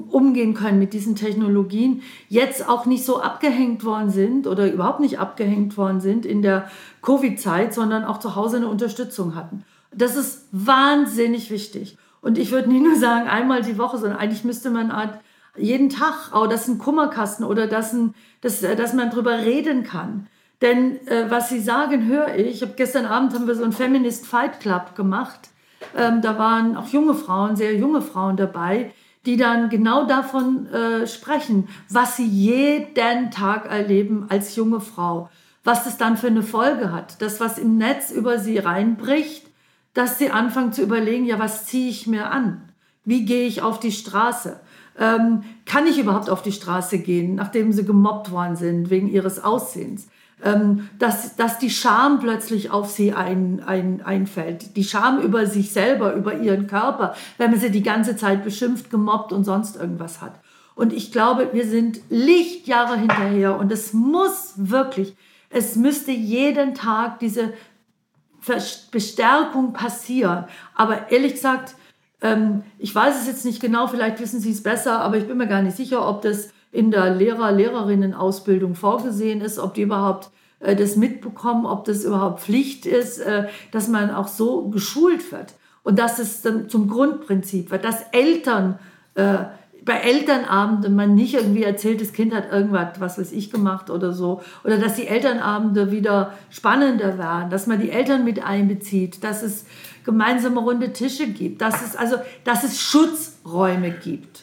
umgehen 0.10 0.54
können 0.54 0.80
mit 0.80 0.94
diesen 0.94 1.16
Technologien, 1.16 2.02
jetzt 2.30 2.68
auch 2.68 2.86
nicht 2.86 3.06
so 3.06 3.22
abgehängt 3.22 3.84
worden 3.84 4.10
sind 4.10 4.48
oder 4.48 4.72
überhaupt 4.72 5.00
nicht 5.00 5.20
abgehängt 5.20 5.78
worden 5.78 6.00
sind 6.00 6.26
in 6.26 6.42
der 6.42 6.70
Covid-Zeit, 7.02 7.74
sondern 7.74 8.04
auch 8.04 8.20
zu 8.20 8.36
Hause 8.36 8.58
eine 8.58 8.68
Unterstützung 8.68 9.36
hatten. 9.36 9.64
Das 9.94 10.16
ist 10.16 10.48
wahnsinnig 10.52 11.52
wichtig. 11.52 11.98
Und 12.22 12.38
ich 12.38 12.52
würde 12.52 12.70
nicht 12.70 12.84
nur 12.84 12.96
sagen, 12.96 13.28
einmal 13.28 13.62
die 13.62 13.78
Woche, 13.78 13.98
sondern 13.98 14.20
eigentlich 14.20 14.44
müsste 14.44 14.70
man 14.70 14.92
Art 14.92 15.20
jeden 15.58 15.90
Tag, 15.90 16.32
oh, 16.34 16.48
das 16.48 16.62
ist 16.62 16.68
ein 16.70 16.78
Kummerkasten 16.78 17.44
oder 17.46 17.68
das 17.68 17.94
ein, 17.94 18.14
das, 18.40 18.64
äh, 18.64 18.76
dass 18.76 18.94
man 18.94 19.10
drüber 19.10 19.40
reden 19.40 19.84
kann. 19.84 20.28
Denn 20.62 21.06
äh, 21.08 21.30
was 21.30 21.50
Sie 21.50 21.60
sagen, 21.60 22.08
höre 22.08 22.36
ich. 22.36 22.62
ich 22.62 22.76
gestern 22.76 23.06
Abend 23.06 23.34
haben 23.34 23.48
wir 23.48 23.56
so 23.56 23.64
einen 23.64 23.74
Feminist 23.74 24.28
Fight 24.28 24.60
Club 24.60 24.96
gemacht. 24.96 25.50
Ähm, 25.98 26.22
da 26.22 26.38
waren 26.38 26.78
auch 26.78 26.88
junge 26.88 27.16
Frauen, 27.16 27.56
sehr 27.56 27.76
junge 27.76 28.02
Frauen 28.02 28.38
dabei, 28.38 28.92
die 29.26 29.38
dann 29.38 29.70
genau 29.70 30.06
davon 30.06 30.68
äh, 30.68 31.08
sprechen, 31.08 31.68
was 31.90 32.18
sie 32.18 32.26
jeden 32.26 33.32
Tag 33.32 33.70
erleben 33.70 34.28
als 34.30 34.56
junge 34.56 34.80
Frau. 34.80 35.30
Was 35.64 35.84
das 35.84 35.98
dann 35.98 36.18
für 36.18 36.28
eine 36.28 36.44
Folge 36.44 36.92
hat. 36.92 37.22
Das, 37.22 37.40
was 37.40 37.60
im 37.60 37.78
Netz 37.78 38.12
über 38.12 38.40
sie 38.40 38.58
reinbricht, 38.58 39.46
dass 39.94 40.18
sie 40.18 40.32
anfangen 40.32 40.74
zu 40.74 40.82
überlegen, 40.82 41.26
ja, 41.26 41.38
was 41.38 41.66
ziehe 41.66 41.90
ich 41.90 42.08
mir 42.08 42.32
an? 42.32 42.70
Wie 43.04 43.26
gehe 43.26 43.48
ich 43.48 43.62
auf 43.62 43.80
die 43.80 43.92
Straße? 43.92 44.60
Ähm, 44.98 45.44
kann 45.66 45.88
ich 45.88 46.00
überhaupt 46.00 46.30
auf 46.30 46.42
die 46.42 46.52
Straße 46.52 47.00
gehen, 47.00 47.36
nachdem 47.36 47.72
sie 47.72 47.86
gemobbt 47.86 48.32
worden 48.32 48.56
sind 48.56 48.90
wegen 48.90 49.08
ihres 49.08 49.44
Aussehens? 49.44 50.08
Ähm, 50.44 50.90
dass, 50.98 51.36
dass 51.36 51.60
die 51.60 51.70
Scham 51.70 52.20
plötzlich 52.20 52.72
auf 52.72 52.90
sie 52.90 53.14
ein, 53.14 53.62
ein, 53.64 54.02
einfällt. 54.02 54.76
Die 54.76 54.84
Scham 54.84 55.20
über 55.22 55.46
sich 55.46 55.72
selber, 55.72 56.14
über 56.14 56.34
ihren 56.40 56.66
Körper, 56.66 57.14
wenn 57.38 57.52
man 57.52 57.60
sie 57.60 57.70
die 57.70 57.84
ganze 57.84 58.16
Zeit 58.16 58.44
beschimpft, 58.44 58.90
gemobbt 58.90 59.34
und 59.34 59.44
sonst 59.44 59.76
irgendwas 59.76 60.20
hat. 60.20 60.40
Und 60.74 60.94
ich 60.94 61.12
glaube, 61.12 61.50
wir 61.54 61.68
sind 61.68 62.00
Lichtjahre 62.10 62.98
hinterher 62.98 63.60
und 63.60 63.72
es 63.72 63.94
muss 63.94 64.54
wirklich, 64.56 65.16
es 65.50 65.76
müsste 65.76 66.12
jeden 66.12 66.74
Tag 66.74 67.20
diese 67.20 67.54
Bestärkung 68.92 69.74
passieren. 69.74 70.46
Aber 70.74 71.12
ehrlich 71.12 71.34
gesagt, 71.34 71.76
ähm, 72.22 72.64
ich 72.80 72.94
weiß 72.94 73.22
es 73.22 73.28
jetzt 73.28 73.46
nicht 73.46 73.62
genau, 73.62 73.88
vielleicht 73.88 74.20
wissen 74.20 74.40
Sie 74.40 74.52
es 74.52 74.64
besser, 74.64 75.02
aber 75.02 75.18
ich 75.18 75.28
bin 75.28 75.38
mir 75.38 75.48
gar 75.48 75.62
nicht 75.62 75.78
sicher, 75.78 76.08
ob 76.08 76.22
das 76.22 76.50
in 76.72 76.92
der 76.92 77.14
Lehrer-Lehrerinnen-Ausbildung 77.16 78.76
vorgesehen 78.76 79.42
ist, 79.42 79.60
ob 79.60 79.74
die 79.74 79.82
überhaupt 79.82 80.30
äh, 80.60 80.76
das 80.76 80.96
mitbekommen, 80.96 81.66
ob 81.66 81.86
das 81.86 82.04
überhaupt 82.04 82.42
Pflicht 82.42 82.86
ist, 82.86 83.20
äh, 83.20 83.48
dass 83.72 83.88
man 83.88 84.12
auch 84.12 84.28
so 84.28 84.70
geschult 84.70 85.32
wird. 85.32 85.54
Und 85.84 85.98
dass 85.98 86.20
es 86.20 86.42
dann 86.42 86.70
zum 86.70 86.88
Grundprinzip 86.88 87.72
wird, 87.72 87.84
dass 87.84 88.04
Eltern 88.12 88.78
äh, 89.16 89.46
bei 89.84 89.94
Elternabenden 89.94 90.96
man 90.96 91.16
nicht 91.16 91.34
irgendwie 91.34 91.64
erzählt, 91.64 92.02
das 92.02 92.14
Kind 92.14 92.36
hat 92.36 92.52
irgendwas, 92.52 93.00
was 93.00 93.18
weiß 93.18 93.32
ich, 93.32 93.50
gemacht 93.50 93.90
oder 93.90 94.14
so. 94.14 94.42
Oder 94.64 94.78
dass 94.78 94.96
die 94.96 95.08
Elternabende 95.08 95.92
wieder 95.92 96.34
spannender 96.52 97.18
werden, 97.18 97.50
dass 97.50 97.68
man 97.68 97.80
die 97.80 97.90
Eltern 97.90 98.24
mit 98.24 98.44
einbezieht, 98.44 99.24
dass 99.24 99.42
es 99.42 99.66
gemeinsame 100.04 100.60
runde 100.60 100.94
Tische 100.94 101.28
gibt, 101.28 101.62
dass 101.62 101.82
es 101.82 101.96
also, 101.96 102.18
dass 102.44 102.64
es 102.64 102.80
Schutzräume 102.80 103.92
gibt. 103.92 104.41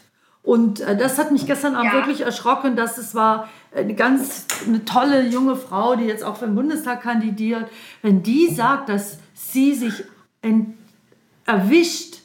Und 0.49 0.81
äh, 0.81 0.97
das 0.97 1.19
hat 1.19 1.31
mich 1.31 1.45
gestern 1.45 1.75
Abend 1.75 1.93
ja. 1.93 1.99
wirklich 1.99 2.23
erschrocken, 2.23 2.75
dass 2.75 2.97
es 2.97 3.15
war 3.15 3.51
eine 3.77 3.93
ganz 3.93 4.47
eine 4.67 4.83
tolle 4.87 5.27
junge 5.27 5.57
Frau, 5.57 5.95
die 5.95 6.07
jetzt 6.07 6.25
auch 6.25 6.37
für 6.37 6.47
den 6.47 6.55
Bundestag 6.55 7.03
kandidiert. 7.03 7.69
Wenn 8.01 8.23
die 8.23 8.49
sagt, 8.49 8.89
dass 8.89 9.19
sie 9.35 9.75
sich 9.75 10.05
erwischt, 11.45 12.21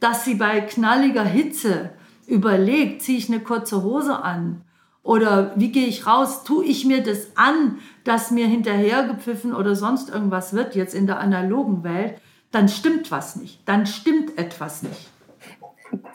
dass 0.00 0.24
sie 0.24 0.36
bei 0.36 0.62
knalliger 0.62 1.24
Hitze 1.24 1.90
überlegt, 2.26 3.02
ziehe 3.02 3.18
ich 3.18 3.28
eine 3.28 3.40
kurze 3.40 3.82
Hose 3.82 4.22
an 4.22 4.62
oder 5.02 5.52
wie 5.56 5.70
gehe 5.70 5.88
ich 5.88 6.06
raus, 6.06 6.42
tue 6.42 6.64
ich 6.64 6.86
mir 6.86 7.02
das 7.02 7.36
an, 7.36 7.80
dass 8.04 8.30
mir 8.30 8.46
hinterhergepfiffen 8.46 9.54
oder 9.54 9.76
sonst 9.76 10.08
irgendwas 10.08 10.54
wird 10.54 10.74
jetzt 10.74 10.94
in 10.94 11.06
der 11.06 11.20
analogen 11.20 11.84
Welt, 11.84 12.14
dann 12.50 12.70
stimmt 12.70 13.10
was 13.10 13.36
nicht, 13.36 13.60
dann 13.66 13.84
stimmt 13.84 14.38
etwas 14.38 14.82
nicht. 14.82 15.10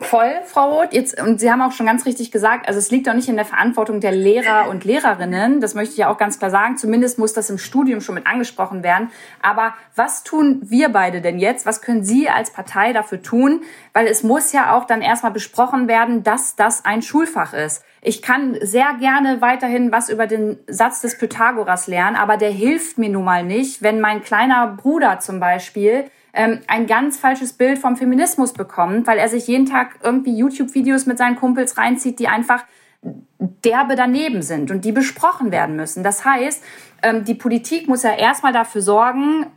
Voll, 0.02 0.42
Frau 0.46 0.80
Roth. 0.80 0.94
Jetzt, 0.94 1.22
und 1.22 1.40
Sie 1.40 1.52
haben 1.52 1.62
auch 1.62 1.74
schon 1.74 1.86
ganz 1.86 2.08
richtig 2.08 2.32
gesagt, 2.32 2.68
also 2.68 2.80
es 2.80 2.90
liegt 2.90 3.06
doch 3.06 3.14
nicht 3.14 3.30
in 3.30 3.36
der 3.36 3.46
Verantwortung 3.46 4.00
der 4.00 4.12
Lehrer 4.12 4.68
und 4.68 4.84
Lehrerinnen. 4.84 5.62
Das 5.62 5.76
möchte 5.76 5.92
ich 5.92 6.00
ja 6.00 6.10
auch 6.10 6.18
ganz 6.18 6.40
klar 6.40 6.50
sagen. 6.50 6.76
Zumindest 6.76 7.20
muss 7.20 7.34
das 7.34 7.52
im 7.52 7.60
Studium 7.60 8.02
schon 8.02 8.16
mit 8.16 8.26
angesprochen 8.26 8.82
werden. 8.82 9.12
Aber 9.44 9.76
was 9.96 10.24
tun 10.24 10.60
wir 10.64 10.90
beide 10.90 11.22
denn 11.22 11.38
jetzt? 11.38 11.68
Was 11.68 11.84
können 11.84 12.04
Sie 12.04 12.28
als 12.30 12.52
Partei 12.52 12.94
dafür 12.94 13.22
tun? 13.22 13.62
Weil 13.94 14.08
es 14.08 14.24
muss 14.24 14.52
ja 14.54 14.76
auch 14.76 14.86
dann 14.86 15.04
erstmal 15.04 15.32
besprochen 15.32 15.88
werden, 15.88 16.24
dass 16.24 16.56
das 16.56 16.84
ein 16.84 17.04
Schulfach 17.04 17.54
ist. 17.54 17.84
Ich 18.02 18.24
kann 18.24 18.58
sehr 18.60 18.96
gerne 19.00 19.42
weiterhin 19.42 19.92
was 19.92 20.10
über 20.10 20.26
den 20.26 20.58
Satz 20.66 21.02
des 21.02 21.20
Pythagoras 21.20 21.86
lernen, 21.86 22.16
aber 22.16 22.38
der 22.38 22.50
hilft 22.50 22.98
mir 22.98 23.10
nun 23.10 23.24
mal 23.24 23.44
nicht, 23.44 23.84
wenn 23.84 24.02
mein 24.02 24.24
kleiner 24.24 24.66
Bruder 24.68 25.20
zum 25.20 25.40
Beispiel 25.40 26.10
ähm, 26.34 26.60
ein 26.68 26.88
ganz 26.88 27.18
falsches 27.18 27.54
Bild 27.54 27.80
vom 27.80 27.98
Feminismus 27.98 28.54
bekommt, 28.54 29.08
weil 29.08 29.18
er 29.18 29.30
sich 29.30 29.48
jeden 29.48 29.66
Tag 29.66 30.00
irgendwie 30.04 30.36
YouTube-Videos 30.36 31.06
mit 31.06 31.18
seinen 31.18 31.36
Kumpels 31.36 31.78
reinzieht, 31.78 32.20
die 32.20 32.28
einfach 32.28 32.64
derbe 33.04 33.96
daneben 33.96 34.44
sind 34.44 34.70
und 34.70 34.86
die 34.86 34.92
besprochen 34.92 35.52
werden 35.52 35.76
müssen. 35.76 36.04
Das 36.04 36.24
heißt, 36.24 36.64
ähm, 37.02 37.24
die 37.24 37.34
Politik 37.34 37.88
muss 37.88 38.04
ja 38.04 38.12
erstmal 38.12 38.54
dafür 38.54 38.82
sorgen, 38.82 39.48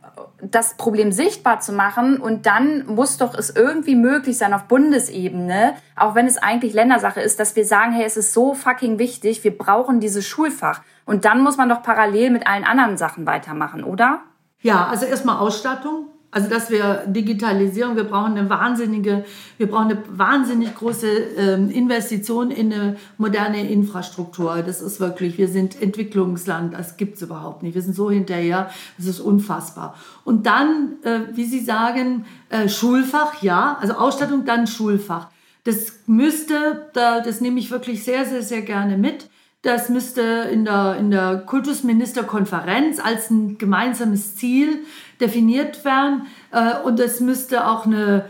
das 0.40 0.76
Problem 0.76 1.12
sichtbar 1.12 1.60
zu 1.60 1.72
machen 1.72 2.18
und 2.18 2.46
dann 2.46 2.86
muss 2.86 3.18
doch 3.18 3.34
es 3.34 3.50
irgendwie 3.50 3.96
möglich 3.96 4.38
sein 4.38 4.54
auf 4.54 4.64
Bundesebene, 4.64 5.74
auch 5.96 6.14
wenn 6.14 6.26
es 6.26 6.38
eigentlich 6.38 6.72
Ländersache 6.72 7.20
ist, 7.20 7.38
dass 7.38 7.56
wir 7.56 7.64
sagen, 7.64 7.92
hey, 7.92 8.04
es 8.04 8.16
ist 8.16 8.32
so 8.32 8.54
fucking 8.54 8.98
wichtig, 8.98 9.44
wir 9.44 9.56
brauchen 9.56 10.00
dieses 10.00 10.26
Schulfach. 10.26 10.82
Und 11.04 11.26
dann 11.26 11.42
muss 11.42 11.58
man 11.58 11.68
doch 11.68 11.82
parallel 11.82 12.30
mit 12.30 12.46
allen 12.46 12.64
anderen 12.64 12.96
Sachen 12.96 13.26
weitermachen, 13.26 13.84
oder? 13.84 14.22
Ja, 14.62 14.86
also 14.86 15.04
erstmal 15.04 15.38
Ausstattung. 15.38 16.06
Also 16.34 16.50
dass 16.50 16.68
wir 16.68 17.04
Digitalisierung, 17.06 17.94
wir 17.94 18.02
brauchen 18.02 18.36
eine 18.36 18.50
wahnsinnige, 18.50 19.24
wir 19.56 19.68
brauchen 19.68 19.92
eine 19.92 20.02
wahnsinnig 20.08 20.74
große 20.74 21.06
ähm, 21.06 21.70
Investition 21.70 22.50
in 22.50 22.72
eine 22.72 22.96
moderne 23.18 23.70
Infrastruktur. 23.70 24.64
Das 24.66 24.82
ist 24.82 24.98
wirklich, 24.98 25.38
wir 25.38 25.46
sind 25.46 25.80
Entwicklungsland, 25.80 26.74
das 26.74 26.96
gibt's 26.96 27.22
überhaupt 27.22 27.62
nicht. 27.62 27.76
Wir 27.76 27.82
sind 27.82 27.94
so 27.94 28.10
hinterher, 28.10 28.68
das 28.96 29.06
ist 29.06 29.20
unfassbar. 29.20 29.94
Und 30.24 30.44
dann, 30.46 30.94
äh, 31.04 31.20
wie 31.34 31.44
Sie 31.44 31.60
sagen, 31.60 32.24
äh, 32.48 32.68
Schulfach, 32.68 33.40
ja, 33.40 33.78
also 33.80 33.94
Ausstattung, 33.94 34.44
dann 34.44 34.66
Schulfach. 34.66 35.28
Das 35.62 36.00
müsste, 36.08 36.88
da, 36.94 37.20
das 37.20 37.40
nehme 37.40 37.60
ich 37.60 37.70
wirklich 37.70 38.02
sehr, 38.02 38.24
sehr, 38.24 38.42
sehr 38.42 38.62
gerne 38.62 38.98
mit. 38.98 39.30
Das 39.62 39.88
müsste 39.88 40.20
in 40.52 40.64
der, 40.64 40.96
in 40.98 41.10
der 41.10 41.38
Kultusministerkonferenz 41.46 42.98
als 42.98 43.30
ein 43.30 43.56
gemeinsames 43.56 44.34
Ziel 44.36 44.80
definiert 45.20 45.84
werden. 45.84 46.26
Äh, 46.52 46.78
und 46.84 47.00
es 47.00 47.20
müsste 47.20 47.66
auch 47.66 47.86
eine, 47.86 48.26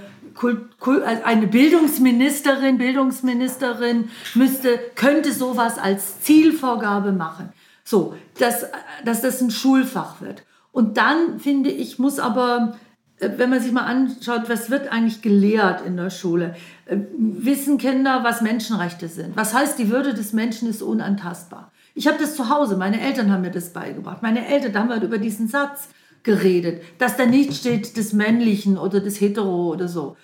eine 1.24 1.46
Bildungsministerin, 1.46 2.78
Bildungsministerin 2.78 4.10
müsste, 4.34 4.78
könnte 4.94 5.32
sowas 5.32 5.78
als 5.78 6.20
Zielvorgabe 6.22 7.12
machen. 7.12 7.52
So, 7.84 8.16
dass, 8.38 8.66
dass 9.04 9.20
das 9.20 9.40
ein 9.40 9.50
Schulfach 9.50 10.20
wird. 10.20 10.44
Und 10.72 10.96
dann 10.96 11.38
finde 11.38 11.70
ich, 11.70 11.98
muss 11.98 12.18
aber 12.18 12.74
äh, 13.18 13.30
wenn 13.36 13.50
man 13.50 13.60
sich 13.60 13.72
mal 13.72 13.82
anschaut, 13.82 14.48
was 14.48 14.70
wird 14.70 14.90
eigentlich 14.92 15.22
gelehrt 15.22 15.84
in 15.86 15.96
der 15.96 16.10
Schule? 16.10 16.54
Äh, 16.86 16.98
wissen 17.16 17.78
Kinder, 17.78 18.24
was 18.24 18.40
Menschenrechte 18.40 19.08
sind? 19.08 19.36
Was 19.36 19.54
heißt, 19.54 19.78
die 19.78 19.90
Würde 19.90 20.14
des 20.14 20.32
Menschen 20.32 20.68
ist 20.68 20.82
unantastbar? 20.82 21.70
Ich 21.94 22.08
habe 22.08 22.18
das 22.18 22.34
zu 22.34 22.48
Hause, 22.48 22.76
meine 22.76 23.00
Eltern 23.00 23.30
haben 23.30 23.42
mir 23.42 23.52
das 23.52 23.72
beigebracht. 23.72 24.22
Meine 24.22 24.46
Eltern, 24.46 24.72
da 24.72 24.80
haben 24.80 24.88
wir 24.88 25.00
über 25.00 25.18
diesen 25.18 25.46
Satz 25.46 25.88
geredet, 26.24 26.82
dass 26.98 27.16
da 27.16 27.26
nicht 27.26 27.54
steht 27.54 27.96
des 27.96 28.12
Männlichen 28.12 28.76
oder 28.76 29.00
des 29.00 29.20
Hetero 29.20 29.70
oder 29.70 29.88
so. 29.88 30.16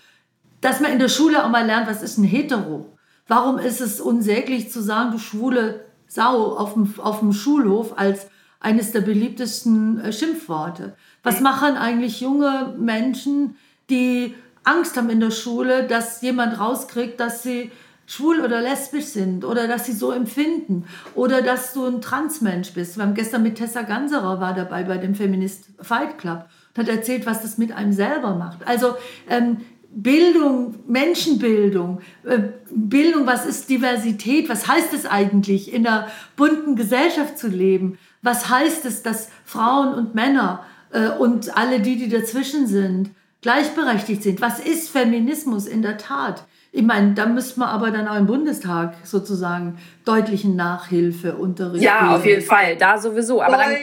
Dass 0.61 0.80
man 0.80 0.92
in 0.92 0.98
der 0.98 1.09
Schule 1.09 1.44
auch 1.44 1.51
mal 1.51 1.64
lernt, 1.64 1.88
was 1.88 2.03
ist 2.03 2.18
ein 2.18 2.24
Hetero? 2.24 2.96
Warum 3.28 3.59
ist 3.59 3.80
es 3.80 4.01
unsäglich 4.01 4.72
zu 4.72 4.82
sagen, 4.82 5.12
du 5.12 5.18
schwule 5.18 5.84
Sau 6.09 6.57
auf 6.57 6.74
dem, 6.74 6.92
auf 6.98 7.20
dem 7.20 7.32
Schulhof 7.32 7.96
als 7.96 8.26
eines 8.59 8.90
der 8.90 9.03
beliebtesten 9.03 10.01
äh, 10.01 10.12
Schimpfworte? 10.12 10.96
Was 11.22 11.40
machen 11.40 11.76
eigentlich 11.76 12.20
junge 12.20 12.74
Menschen, 12.78 13.57
die 13.88 14.34
Angst 14.64 14.96
haben 14.96 15.11
in 15.11 15.20
der 15.20 15.30
Schule, 15.30 15.86
dass 15.86 16.22
jemand 16.22 16.59
rauskriegt, 16.59 17.20
dass 17.20 17.42
sie 17.42 17.70
schwul 18.11 18.41
oder 18.41 18.61
lesbisch 18.61 19.05
sind 19.05 19.45
oder 19.45 19.69
dass 19.69 19.87
sie 19.87 19.93
so 19.93 20.11
empfinden 20.11 20.85
oder 21.15 21.43
dass 21.43 21.73
du 21.73 21.87
ein 21.87 22.01
Transmensch 22.01 22.73
bist. 22.73 22.97
Wir 22.97 23.05
haben 23.05 23.15
gestern 23.15 23.45
mit 23.45 23.55
Tessa 23.55 23.83
Ganserer 23.83 24.41
war 24.41 24.53
dabei 24.53 24.83
bei 24.83 24.99
dem 24.99 25.15
Feminist 25.15 25.67
Fight 25.81 26.19
Club 26.19 26.47
und 26.75 26.83
hat 26.83 26.89
erzählt, 26.89 27.25
was 27.25 27.41
das 27.43 27.57
mit 27.57 27.71
einem 27.71 27.93
selber 27.93 28.35
macht. 28.35 28.67
Also 28.67 28.97
ähm, 29.29 29.59
Bildung, 29.93 30.75
Menschenbildung, 30.89 32.01
äh, 32.25 32.41
Bildung, 32.73 33.27
was 33.29 33.47
ist 33.47 33.71
Diversität, 33.71 34.49
was 34.49 34.67
heißt 34.67 34.93
es 34.93 35.07
eigentlich, 35.07 35.73
in 35.73 35.87
einer 35.87 36.09
bunten 36.35 36.75
Gesellschaft 36.75 37.39
zu 37.39 37.47
leben? 37.47 37.97
Was 38.23 38.49
heißt 38.49 38.87
es, 38.87 39.05
dass 39.05 39.29
Frauen 39.45 39.95
und 39.95 40.17
Männer 40.17 40.65
äh, 40.91 41.11
und 41.11 41.57
alle 41.57 41.79
die, 41.79 41.97
die 41.97 42.09
dazwischen 42.09 42.67
sind, 42.67 43.11
gleichberechtigt 43.41 44.23
sind. 44.23 44.41
Was 44.41 44.59
ist 44.61 44.91
Feminismus 44.91 45.67
in 45.67 45.83
der 45.83 45.97
Tat? 45.97 46.45
Ich 46.73 46.83
meine, 46.83 47.14
da 47.14 47.27
müsste 47.27 47.59
man 47.59 47.68
aber 47.71 47.91
dann 47.91 48.07
auch 48.07 48.16
im 48.16 48.27
Bundestag 48.27 48.95
sozusagen 49.03 49.79
deutlichen 50.05 50.55
Nachhilfeunterricht. 50.55 51.83
Ja, 51.83 52.14
auf 52.14 52.25
jeden 52.25 52.43
Fall, 52.43 52.77
da 52.77 52.97
sowieso. 52.97 53.43
Aber 53.43 53.57
dann, 53.57 53.75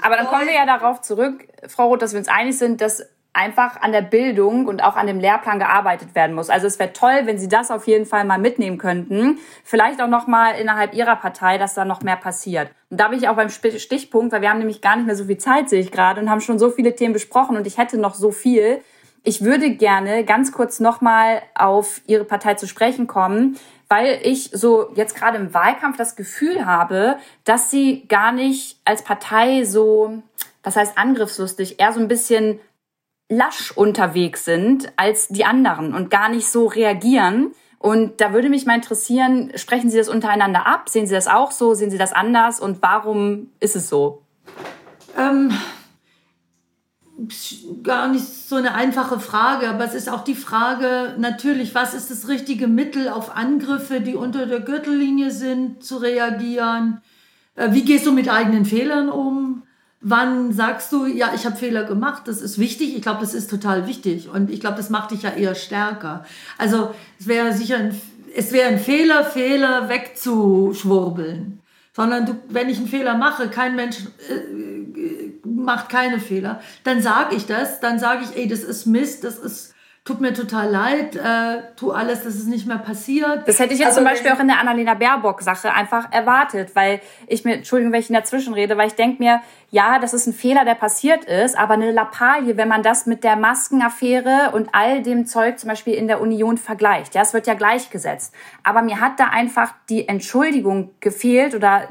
aber 0.00 0.16
dann 0.16 0.26
kommen 0.26 0.46
wir 0.46 0.54
ja 0.54 0.64
darauf 0.64 1.00
zurück, 1.00 1.46
Frau 1.66 1.88
Roth, 1.88 2.02
dass 2.02 2.12
wir 2.12 2.20
uns 2.20 2.28
einig 2.28 2.56
sind, 2.56 2.80
dass 2.80 3.02
einfach 3.32 3.80
an 3.80 3.92
der 3.92 4.02
Bildung 4.02 4.66
und 4.66 4.82
auch 4.82 4.96
an 4.96 5.06
dem 5.06 5.20
Lehrplan 5.20 5.58
gearbeitet 5.58 6.14
werden 6.14 6.34
muss. 6.34 6.50
Also 6.50 6.66
es 6.66 6.78
wäre 6.78 6.92
toll, 6.92 7.22
wenn 7.24 7.38
Sie 7.38 7.48
das 7.48 7.70
auf 7.70 7.86
jeden 7.86 8.06
Fall 8.06 8.24
mal 8.24 8.38
mitnehmen 8.38 8.78
könnten. 8.78 9.38
Vielleicht 9.62 10.00
auch 10.00 10.08
noch 10.08 10.26
mal 10.26 10.52
innerhalb 10.52 10.94
Ihrer 10.94 11.16
Partei, 11.16 11.56
dass 11.56 11.74
da 11.74 11.84
noch 11.84 12.02
mehr 12.02 12.16
passiert. 12.16 12.70
Und 12.90 13.00
da 13.00 13.08
bin 13.08 13.18
ich 13.18 13.28
auch 13.28 13.36
beim 13.36 13.48
Stichpunkt, 13.48 14.32
weil 14.32 14.42
wir 14.42 14.50
haben 14.50 14.58
nämlich 14.58 14.80
gar 14.80 14.96
nicht 14.96 15.06
mehr 15.06 15.14
so 15.16 15.24
viel 15.24 15.38
Zeit, 15.38 15.68
sehe 15.68 15.80
ich 15.80 15.92
gerade, 15.92 16.20
und 16.20 16.28
haben 16.28 16.40
schon 16.40 16.58
so 16.58 16.70
viele 16.70 16.94
Themen 16.94 17.12
besprochen 17.12 17.56
und 17.56 17.66
ich 17.66 17.78
hätte 17.78 17.98
noch 17.98 18.14
so 18.14 18.30
viel. 18.32 18.80
Ich 19.22 19.44
würde 19.44 19.70
gerne 19.70 20.24
ganz 20.24 20.50
kurz 20.50 20.80
noch 20.80 21.00
mal 21.00 21.42
auf 21.54 22.00
Ihre 22.06 22.24
Partei 22.24 22.54
zu 22.54 22.66
sprechen 22.66 23.06
kommen, 23.06 23.58
weil 23.88 24.20
ich 24.22 24.50
so 24.52 24.92
jetzt 24.94 25.14
gerade 25.14 25.36
im 25.36 25.52
Wahlkampf 25.52 25.96
das 25.96 26.16
Gefühl 26.16 26.64
habe, 26.64 27.18
dass 27.44 27.70
Sie 27.70 28.06
gar 28.08 28.32
nicht 28.32 28.78
als 28.84 29.02
Partei 29.02 29.64
so, 29.64 30.22
was 30.62 30.76
heißt 30.76 30.96
angriffslustig, 30.96 31.80
eher 31.80 31.92
so 31.92 32.00
ein 32.00 32.08
bisschen 32.08 32.60
lasch 33.28 33.70
unterwegs 33.72 34.44
sind 34.44 34.92
als 34.96 35.28
die 35.28 35.44
anderen 35.44 35.94
und 35.94 36.10
gar 36.10 36.28
nicht 36.28 36.48
so 36.48 36.66
reagieren. 36.66 37.52
Und 37.78 38.20
da 38.20 38.32
würde 38.32 38.48
mich 38.48 38.66
mal 38.66 38.74
interessieren, 38.74 39.52
sprechen 39.54 39.90
Sie 39.90 39.98
das 39.98 40.08
untereinander 40.08 40.66
ab? 40.66 40.88
Sehen 40.88 41.06
Sie 41.06 41.14
das 41.14 41.28
auch 41.28 41.50
so? 41.50 41.74
Sehen 41.74 41.90
Sie 41.90 41.98
das 41.98 42.12
anders? 42.12 42.60
Und 42.60 42.82
warum 42.82 43.50
ist 43.60 43.76
es 43.76 43.88
so? 43.88 44.22
Ähm, 45.16 45.52
gar 47.82 48.08
nicht 48.08 48.24
so 48.24 48.56
eine 48.56 48.74
einfache 48.74 49.20
Frage, 49.20 49.68
aber 49.68 49.84
es 49.84 49.94
ist 49.94 50.08
auch 50.08 50.24
die 50.24 50.34
Frage 50.34 51.14
natürlich, 51.18 51.74
was 51.74 51.94
ist 51.94 52.10
das 52.10 52.28
richtige 52.28 52.66
Mittel 52.66 53.08
auf 53.08 53.36
Angriffe, 53.36 54.00
die 54.00 54.14
unter 54.14 54.46
der 54.46 54.60
Gürtellinie 54.60 55.30
sind, 55.30 55.82
zu 55.82 55.98
reagieren? 55.98 57.00
Äh, 57.56 57.72
wie 57.72 57.84
gehst 57.84 58.06
du 58.06 58.12
mit 58.12 58.28
eigenen 58.28 58.64
Fehlern 58.64 59.08
um? 59.08 59.62
Wann 60.00 60.52
sagst 60.52 60.92
du, 60.92 61.04
ja, 61.04 61.32
ich 61.34 61.44
habe 61.44 61.56
Fehler 61.56 61.84
gemacht? 61.84 62.22
Das 62.24 62.40
ist 62.40 62.58
wichtig. 62.58 62.96
Ich 62.96 63.02
glaube, 63.02 63.20
das 63.20 63.34
ist 63.34 63.50
total 63.50 63.86
wichtig. 63.86 64.30
Und 64.30 64.50
ich 64.50 64.60
glaube, 64.60 64.78
das 64.78 64.88
macht 64.88 65.10
dich 65.10 65.22
ja 65.22 65.30
eher 65.30 65.54
stärker. 65.54 66.24
Also 66.56 66.94
es 67.18 67.26
wäre 67.26 67.52
sicher 67.52 67.76
ein, 67.76 68.00
es 68.34 68.52
wäre 68.52 68.68
ein 68.68 68.78
Fehler, 68.78 69.24
Fehler 69.24 69.90
wegzuschwurbeln. 69.90 71.60
Sondern 71.92 72.26
du, 72.26 72.36
wenn 72.48 72.68
ich 72.68 72.78
einen 72.78 72.88
Fehler 72.88 73.16
mache, 73.16 73.48
kein 73.48 73.74
Mensch 73.76 73.98
äh, 74.28 75.30
macht 75.44 75.88
keine 75.88 76.20
Fehler, 76.20 76.60
dann 76.84 77.02
sage 77.02 77.34
ich 77.34 77.46
das. 77.46 77.80
Dann 77.80 77.98
sage 77.98 78.24
ich, 78.24 78.36
ey, 78.36 78.48
das 78.48 78.60
ist 78.60 78.86
Mist, 78.86 79.24
das 79.24 79.38
ist 79.38 79.74
tut 80.04 80.20
mir 80.20 80.32
total 80.32 80.70
leid, 80.70 81.14
äh, 81.14 81.62
tu 81.76 81.92
alles, 81.92 82.24
dass 82.24 82.34
es 82.34 82.46
nicht 82.46 82.66
mehr 82.66 82.78
passiert. 82.78 83.46
Das 83.46 83.58
hätte 83.58 83.74
ich 83.74 83.80
jetzt 83.80 83.88
also, 83.88 84.00
zum 84.00 84.06
Beispiel 84.06 84.30
auch 84.32 84.40
in 84.40 84.48
der 84.48 84.58
Annalena 84.58 84.94
Baerbock-Sache 84.94 85.72
einfach 85.74 86.10
erwartet, 86.10 86.74
weil 86.74 87.00
ich 87.26 87.44
mir, 87.44 87.54
Entschuldigung, 87.54 87.92
wenn 87.92 88.00
ich 88.00 88.08
in 88.08 88.14
dazwischen 88.14 88.54
rede, 88.54 88.78
weil 88.78 88.88
ich 88.88 88.94
denke 88.94 89.22
mir, 89.22 89.42
ja, 89.70 89.98
das 89.98 90.14
ist 90.14 90.26
ein 90.26 90.32
Fehler, 90.32 90.64
der 90.64 90.74
passiert 90.74 91.26
ist, 91.26 91.56
aber 91.56 91.74
eine 91.74 91.92
Lappalie, 91.92 92.56
wenn 92.56 92.66
man 92.66 92.82
das 92.82 93.04
mit 93.04 93.24
der 93.24 93.36
Maskenaffäre 93.36 94.50
und 94.52 94.70
all 94.72 95.02
dem 95.02 95.26
Zeug 95.26 95.58
zum 95.58 95.68
Beispiel 95.68 95.94
in 95.94 96.08
der 96.08 96.22
Union 96.22 96.56
vergleicht. 96.56 97.14
Ja, 97.14 97.20
es 97.20 97.34
wird 97.34 97.46
ja 97.46 97.54
gleichgesetzt. 97.54 98.34
Aber 98.64 98.80
mir 98.80 99.00
hat 99.00 99.20
da 99.20 99.26
einfach 99.26 99.74
die 99.90 100.08
Entschuldigung 100.08 100.92
gefehlt 101.00 101.54
oder 101.54 101.88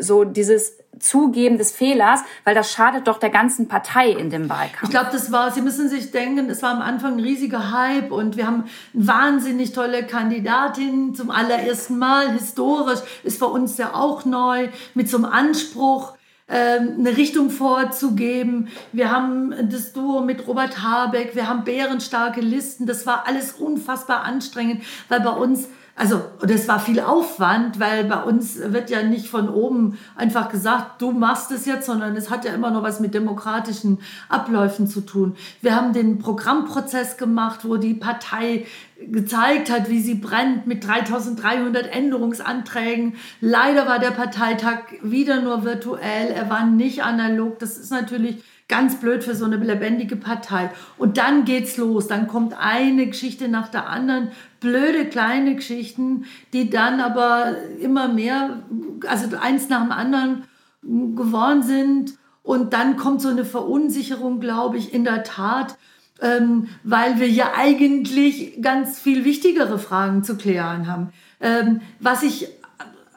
so 0.00 0.24
dieses 0.24 0.83
Zugeben 0.98 1.58
des 1.58 1.72
Fehlers, 1.72 2.20
weil 2.44 2.54
das 2.54 2.72
schadet 2.72 3.06
doch 3.08 3.18
der 3.18 3.30
ganzen 3.30 3.68
Partei 3.68 4.10
in 4.10 4.30
dem 4.30 4.48
Wahlkampf. 4.48 4.84
Ich 4.84 4.90
glaube, 4.90 5.10
das 5.12 5.32
war, 5.32 5.50
Sie 5.50 5.60
müssen 5.60 5.88
sich 5.88 6.10
denken, 6.10 6.48
es 6.50 6.62
war 6.62 6.70
am 6.70 6.82
Anfang 6.82 7.14
ein 7.14 7.20
riesiger 7.20 7.72
Hype 7.72 8.10
und 8.10 8.36
wir 8.36 8.46
haben 8.46 8.64
wahnsinnig 8.92 9.72
tolle 9.72 10.06
Kandidatin 10.06 11.14
zum 11.14 11.30
allerersten 11.30 11.98
Mal, 11.98 12.32
historisch, 12.32 13.00
ist 13.22 13.38
für 13.38 13.46
uns 13.46 13.76
ja 13.78 13.94
auch 13.94 14.24
neu, 14.24 14.68
mit 14.94 15.08
so 15.10 15.16
einem 15.16 15.26
Anspruch, 15.26 16.14
ähm, 16.46 16.96
eine 16.98 17.16
Richtung 17.16 17.48
vorzugeben. 17.48 18.68
Wir 18.92 19.10
haben 19.10 19.54
das 19.70 19.94
Duo 19.94 20.20
mit 20.20 20.46
Robert 20.46 20.82
Habeck, 20.82 21.34
wir 21.34 21.48
haben 21.48 21.64
bärenstarke 21.64 22.42
Listen. 22.42 22.86
Das 22.86 23.06
war 23.06 23.26
alles 23.26 23.52
unfassbar 23.52 24.24
anstrengend, 24.24 24.82
weil 25.08 25.20
bei 25.20 25.30
uns 25.30 25.68
also, 25.96 26.22
das 26.40 26.66
war 26.66 26.80
viel 26.80 26.98
Aufwand, 26.98 27.78
weil 27.78 28.04
bei 28.04 28.20
uns 28.24 28.58
wird 28.58 28.90
ja 28.90 29.04
nicht 29.04 29.28
von 29.28 29.48
oben 29.48 29.96
einfach 30.16 30.48
gesagt, 30.48 31.00
du 31.00 31.12
machst 31.12 31.52
es 31.52 31.66
jetzt, 31.66 31.86
sondern 31.86 32.16
es 32.16 32.30
hat 32.30 32.44
ja 32.44 32.52
immer 32.52 32.72
noch 32.72 32.82
was 32.82 32.98
mit 32.98 33.14
demokratischen 33.14 34.00
Abläufen 34.28 34.88
zu 34.88 35.02
tun. 35.02 35.36
Wir 35.62 35.76
haben 35.76 35.92
den 35.92 36.18
Programmprozess 36.18 37.16
gemacht, 37.16 37.60
wo 37.62 37.76
die 37.76 37.94
Partei 37.94 38.66
gezeigt 39.00 39.70
hat, 39.70 39.88
wie 39.88 40.00
sie 40.00 40.16
brennt 40.16 40.66
mit 40.66 40.84
3300 40.84 41.86
Änderungsanträgen. 41.94 43.14
Leider 43.40 43.86
war 43.86 44.00
der 44.00 44.10
Parteitag 44.10 44.78
wieder 45.02 45.42
nur 45.42 45.64
virtuell, 45.64 46.32
er 46.32 46.50
war 46.50 46.66
nicht 46.66 47.04
analog. 47.04 47.60
Das 47.60 47.78
ist 47.78 47.92
natürlich 47.92 48.42
Ganz 48.66 48.98
blöd 48.98 49.22
für 49.22 49.34
so 49.34 49.44
eine 49.44 49.56
lebendige 49.56 50.16
Partei. 50.16 50.70
Und 50.96 51.18
dann 51.18 51.44
geht's 51.44 51.76
los. 51.76 52.06
Dann 52.06 52.28
kommt 52.28 52.54
eine 52.58 53.06
Geschichte 53.06 53.48
nach 53.48 53.68
der 53.68 53.88
anderen. 53.88 54.30
Blöde 54.60 55.04
kleine 55.04 55.54
Geschichten, 55.54 56.24
die 56.52 56.70
dann 56.70 57.00
aber 57.00 57.56
immer 57.80 58.08
mehr, 58.08 58.62
also 59.06 59.36
eins 59.36 59.68
nach 59.68 59.82
dem 59.82 59.92
anderen 59.92 60.44
geworden 60.82 61.62
sind. 61.62 62.14
Und 62.42 62.72
dann 62.72 62.96
kommt 62.96 63.20
so 63.20 63.28
eine 63.28 63.44
Verunsicherung, 63.44 64.40
glaube 64.40 64.78
ich, 64.78 64.94
in 64.94 65.04
der 65.04 65.24
Tat, 65.24 65.76
ähm, 66.20 66.68
weil 66.82 67.18
wir 67.18 67.28
ja 67.28 67.52
eigentlich 67.56 68.60
ganz 68.62 68.98
viel 68.98 69.24
wichtigere 69.24 69.78
Fragen 69.78 70.24
zu 70.24 70.36
klären 70.36 70.86
haben. 70.86 71.10
Ähm, 71.40 71.80
was 72.00 72.22
ich 72.22 72.48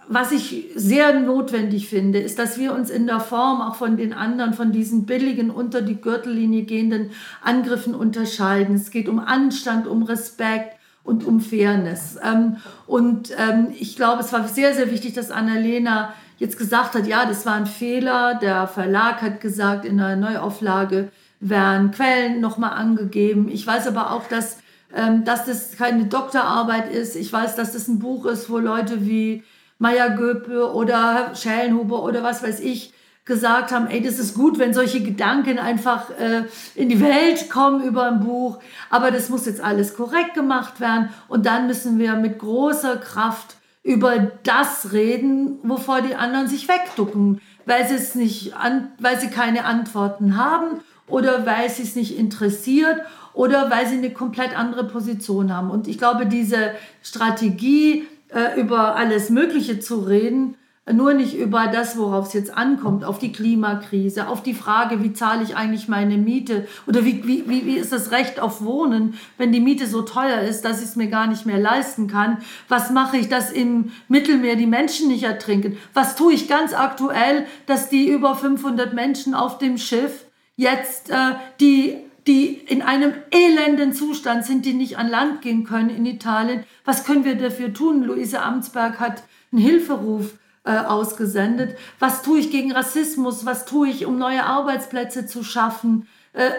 was 0.10 0.32
ich 0.32 0.68
sehr 0.76 1.20
notwendig 1.20 1.89
finde, 1.89 2.20
ist, 2.20 2.39
dass 2.39 2.58
wir 2.58 2.74
uns 2.74 2.89
in 2.89 3.08
der 3.08 3.20
Form 3.20 3.62
auch 3.62 3.76
von 3.76 3.97
den 3.97 4.14
anderen, 4.14 4.53
von 4.53 4.72
diesen 4.72 5.05
billigen, 5.05 5.49
unter 5.49 5.82
die 5.82 5.99
Gürtellinie 5.99 6.64
gehenden 6.64 7.12
Angriffen 7.43 7.93
unterscheiden. 7.93 8.76
Es 8.76 8.91
geht 8.91 9.10
um 9.10 9.20
Anstand, 9.20 9.86
um 9.88 10.03
Respekt 10.03 10.78
und 11.03 11.26
um 11.26 11.39
Fairness. 11.39 12.18
Ähm, 12.24 12.58
und 12.86 13.32
ähm, 13.38 13.68
ich 13.78 13.95
glaube, 13.95 14.22
es 14.22 14.32
war 14.32 14.47
sehr, 14.47 14.74
sehr 14.74 14.91
wichtig, 14.91 15.14
dass 15.14 15.32
Annalena 15.32 16.14
jetzt 16.38 16.58
gesagt 16.58 16.95
hat, 16.95 17.08
ja, 17.08 17.26
das 17.26 17.45
war 17.45 17.55
ein 17.55 17.66
Fehler. 17.66 18.36
Der 18.36 18.68
Verlag 18.68 19.22
hat 19.22 19.41
gesagt, 19.41 19.86
in 19.86 19.97
der 19.97 20.16
Neuauflage 20.16 21.10
werden 21.39 21.91
Quellen 21.91 22.39
nochmal 22.39 22.74
angegeben. 22.74 23.49
Ich 23.49 23.66
weiß 23.66 23.88
aber 23.88 24.12
auch, 24.12 24.28
dass, 24.28 24.60
ähm, 24.95 25.24
dass 25.24 25.45
das 25.45 25.78
keine 25.78 26.05
Doktorarbeit 26.05 26.91
ist. 26.91 27.16
Ich 27.16 27.32
weiß, 27.32 27.55
dass 27.55 27.74
das 27.74 27.88
ein 27.88 27.99
Buch 27.99 28.26
ist, 28.26 28.49
wo 28.49 28.58
Leute 28.58 29.05
wie 29.05 29.43
Meier 29.80 30.11
Göpe 30.11 30.73
oder 30.73 31.32
Schellenhuber 31.36 32.03
oder 32.03 32.23
was 32.23 32.43
weiß 32.43 32.59
ich 32.59 32.93
gesagt 33.28 33.71
haben, 33.71 33.88
ey, 33.88 34.01
das 34.01 34.19
ist 34.19 34.34
gut, 34.36 34.57
wenn 34.57 34.73
solche 34.73 35.03
Gedanken 35.03 35.59
einfach 35.59 36.09
äh, 36.11 36.43
in 36.75 36.88
die 36.89 37.01
Welt 37.01 37.49
kommen 37.49 37.84
über 37.84 38.05
ein 38.05 38.21
Buch, 38.21 38.59
aber 38.89 39.11
das 39.11 39.30
muss 39.30 39.45
jetzt 39.45 39.61
alles 39.61 39.95
korrekt 39.95 40.34
gemacht 40.34 40.80
werden 40.80 41.09
und 41.28 41.45
dann 41.45 41.67
müssen 41.67 41.99
wir 41.99 42.13
mit 42.15 42.39
großer 42.39 42.95
Kraft 42.97 43.57
über 43.84 44.32
das 44.43 44.93
reden, 44.93 45.59
wovor 45.63 46.01
die 46.01 46.15
anderen 46.15 46.47
sich 46.47 46.67
wegducken, 46.67 47.41
weil 47.65 47.88
sie 47.88 47.95
es 47.95 48.15
nicht 48.15 48.55
an, 48.55 48.91
weil 48.99 49.19
sie 49.19 49.30
keine 49.30 49.65
Antworten 49.65 50.38
haben 50.38 50.80
oder 51.07 51.45
weil 51.45 51.69
sie 51.69 51.84
es 51.84 51.95
nicht 51.95 52.17
interessiert 52.17 53.01
oder 53.34 53.69
weil 53.69 53.88
sie 53.88 53.97
eine 53.97 54.11
komplett 54.11 54.57
andere 54.57 54.86
Position 54.86 55.55
haben. 55.55 55.69
Und 55.69 55.88
ich 55.88 55.97
glaube, 55.97 56.25
diese 56.25 56.71
Strategie, 57.03 58.07
äh, 58.30 58.59
über 58.59 58.95
alles 58.95 59.30
Mögliche 59.30 59.80
zu 59.80 59.99
reden, 59.99 60.55
nur 60.91 61.13
nicht 61.13 61.36
über 61.38 61.67
das, 61.67 61.97
worauf 61.97 62.28
es 62.28 62.34
jetzt 62.34 62.55
ankommt, 62.55 63.03
auf 63.03 63.19
die 63.19 63.32
Klimakrise, 63.32 64.28
auf 64.30 64.41
die 64.41 64.53
Frage, 64.53 65.03
wie 65.03 65.11
zahle 65.11 65.43
ich 65.43 65.55
eigentlich 65.55 65.88
meine 65.88 66.17
Miete 66.17 66.65
oder 66.88 67.03
wie, 67.03 67.28
wie, 67.28 67.45
wie 67.47 67.78
ist 67.78 67.91
das 67.91 68.11
Recht 68.11 68.39
auf 68.39 68.63
Wohnen, 68.63 69.15
wenn 69.38 69.51
die 69.51 69.59
Miete 69.59 69.86
so 69.88 70.01
teuer 70.03 70.41
ist, 70.41 70.63
dass 70.63 70.82
ich 70.82 70.89
es 70.89 70.95
mir 70.95 71.07
gar 71.07 71.28
nicht 71.28 71.45
mehr 71.45 71.59
leisten 71.59 72.07
kann. 72.07 72.38
Was 72.69 72.89
mache 72.89 73.17
ich, 73.17 73.28
dass 73.28 73.51
im 73.51 73.91
Mittelmeer 74.07 74.55
die 74.55 74.65
Menschen 74.65 75.09
nicht 75.09 75.23
ertrinken? 75.23 75.78
Was 75.93 76.15
tue 76.15 76.34
ich 76.34 76.47
ganz 76.47 76.73
aktuell, 76.73 77.45
dass 77.65 77.89
die 77.89 78.07
über 78.07 78.36
500 78.36 78.93
Menschen 78.93 79.34
auf 79.34 79.57
dem 79.57 79.78
Schiff 79.78 80.25
jetzt 80.55 81.09
äh, 81.09 81.36
die 81.59 81.97
die 82.28 82.53
in 82.53 82.82
einem 82.82 83.13
elenden 83.32 83.93
Zustand 83.93 84.45
sind, 84.45 84.65
die 84.65 84.73
nicht 84.73 84.97
an 84.97 85.09
Land 85.09 85.41
gehen 85.41 85.63
können 85.63 85.89
in 85.89 86.05
Italien. 86.05 86.63
Was 86.86 87.05
können 87.05 87.23
wir 87.23 87.36
dafür 87.36 87.73
tun? 87.73 88.03
Luise 88.03 88.41
Amtsberg 88.41 88.99
hat 88.99 89.23
einen 89.51 89.61
Hilferuf 89.61 90.38
äh, 90.65 90.78
ausgesendet. 90.78 91.78
Was 91.99 92.21
tue 92.21 92.39
ich 92.39 92.51
gegen 92.51 92.71
Rassismus? 92.71 93.45
Was 93.45 93.65
tue 93.65 93.89
ich, 93.89 94.05
um 94.05 94.17
neue 94.17 94.45
Arbeitsplätze 94.45 95.25
zu 95.25 95.43
schaffen? 95.43 96.07
Äh, 96.34 96.49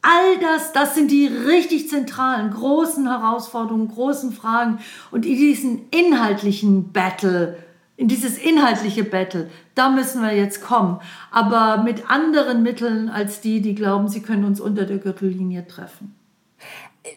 all 0.00 0.38
das, 0.40 0.72
das 0.72 0.94
sind 0.94 1.10
die 1.10 1.26
richtig 1.26 1.88
zentralen, 1.88 2.50
großen 2.50 3.06
Herausforderungen, 3.06 3.88
großen 3.88 4.32
Fragen. 4.32 4.78
Und 5.10 5.26
in 5.26 5.36
diesen 5.36 5.88
inhaltlichen 5.90 6.92
Battle 6.92 7.58
in 7.98 8.06
dieses 8.06 8.38
inhaltliche 8.38 9.02
Battle, 9.02 9.50
da 9.78 9.90
müssen 9.90 10.22
wir 10.22 10.34
jetzt 10.34 10.62
kommen. 10.62 11.00
Aber 11.30 11.82
mit 11.82 12.10
anderen 12.10 12.62
Mitteln 12.62 13.08
als 13.08 13.40
die, 13.40 13.60
die 13.60 13.74
glauben, 13.74 14.08
sie 14.08 14.22
können 14.22 14.44
uns 14.44 14.60
unter 14.60 14.84
der 14.84 14.98
Gürtellinie 14.98 15.66
treffen. 15.66 16.14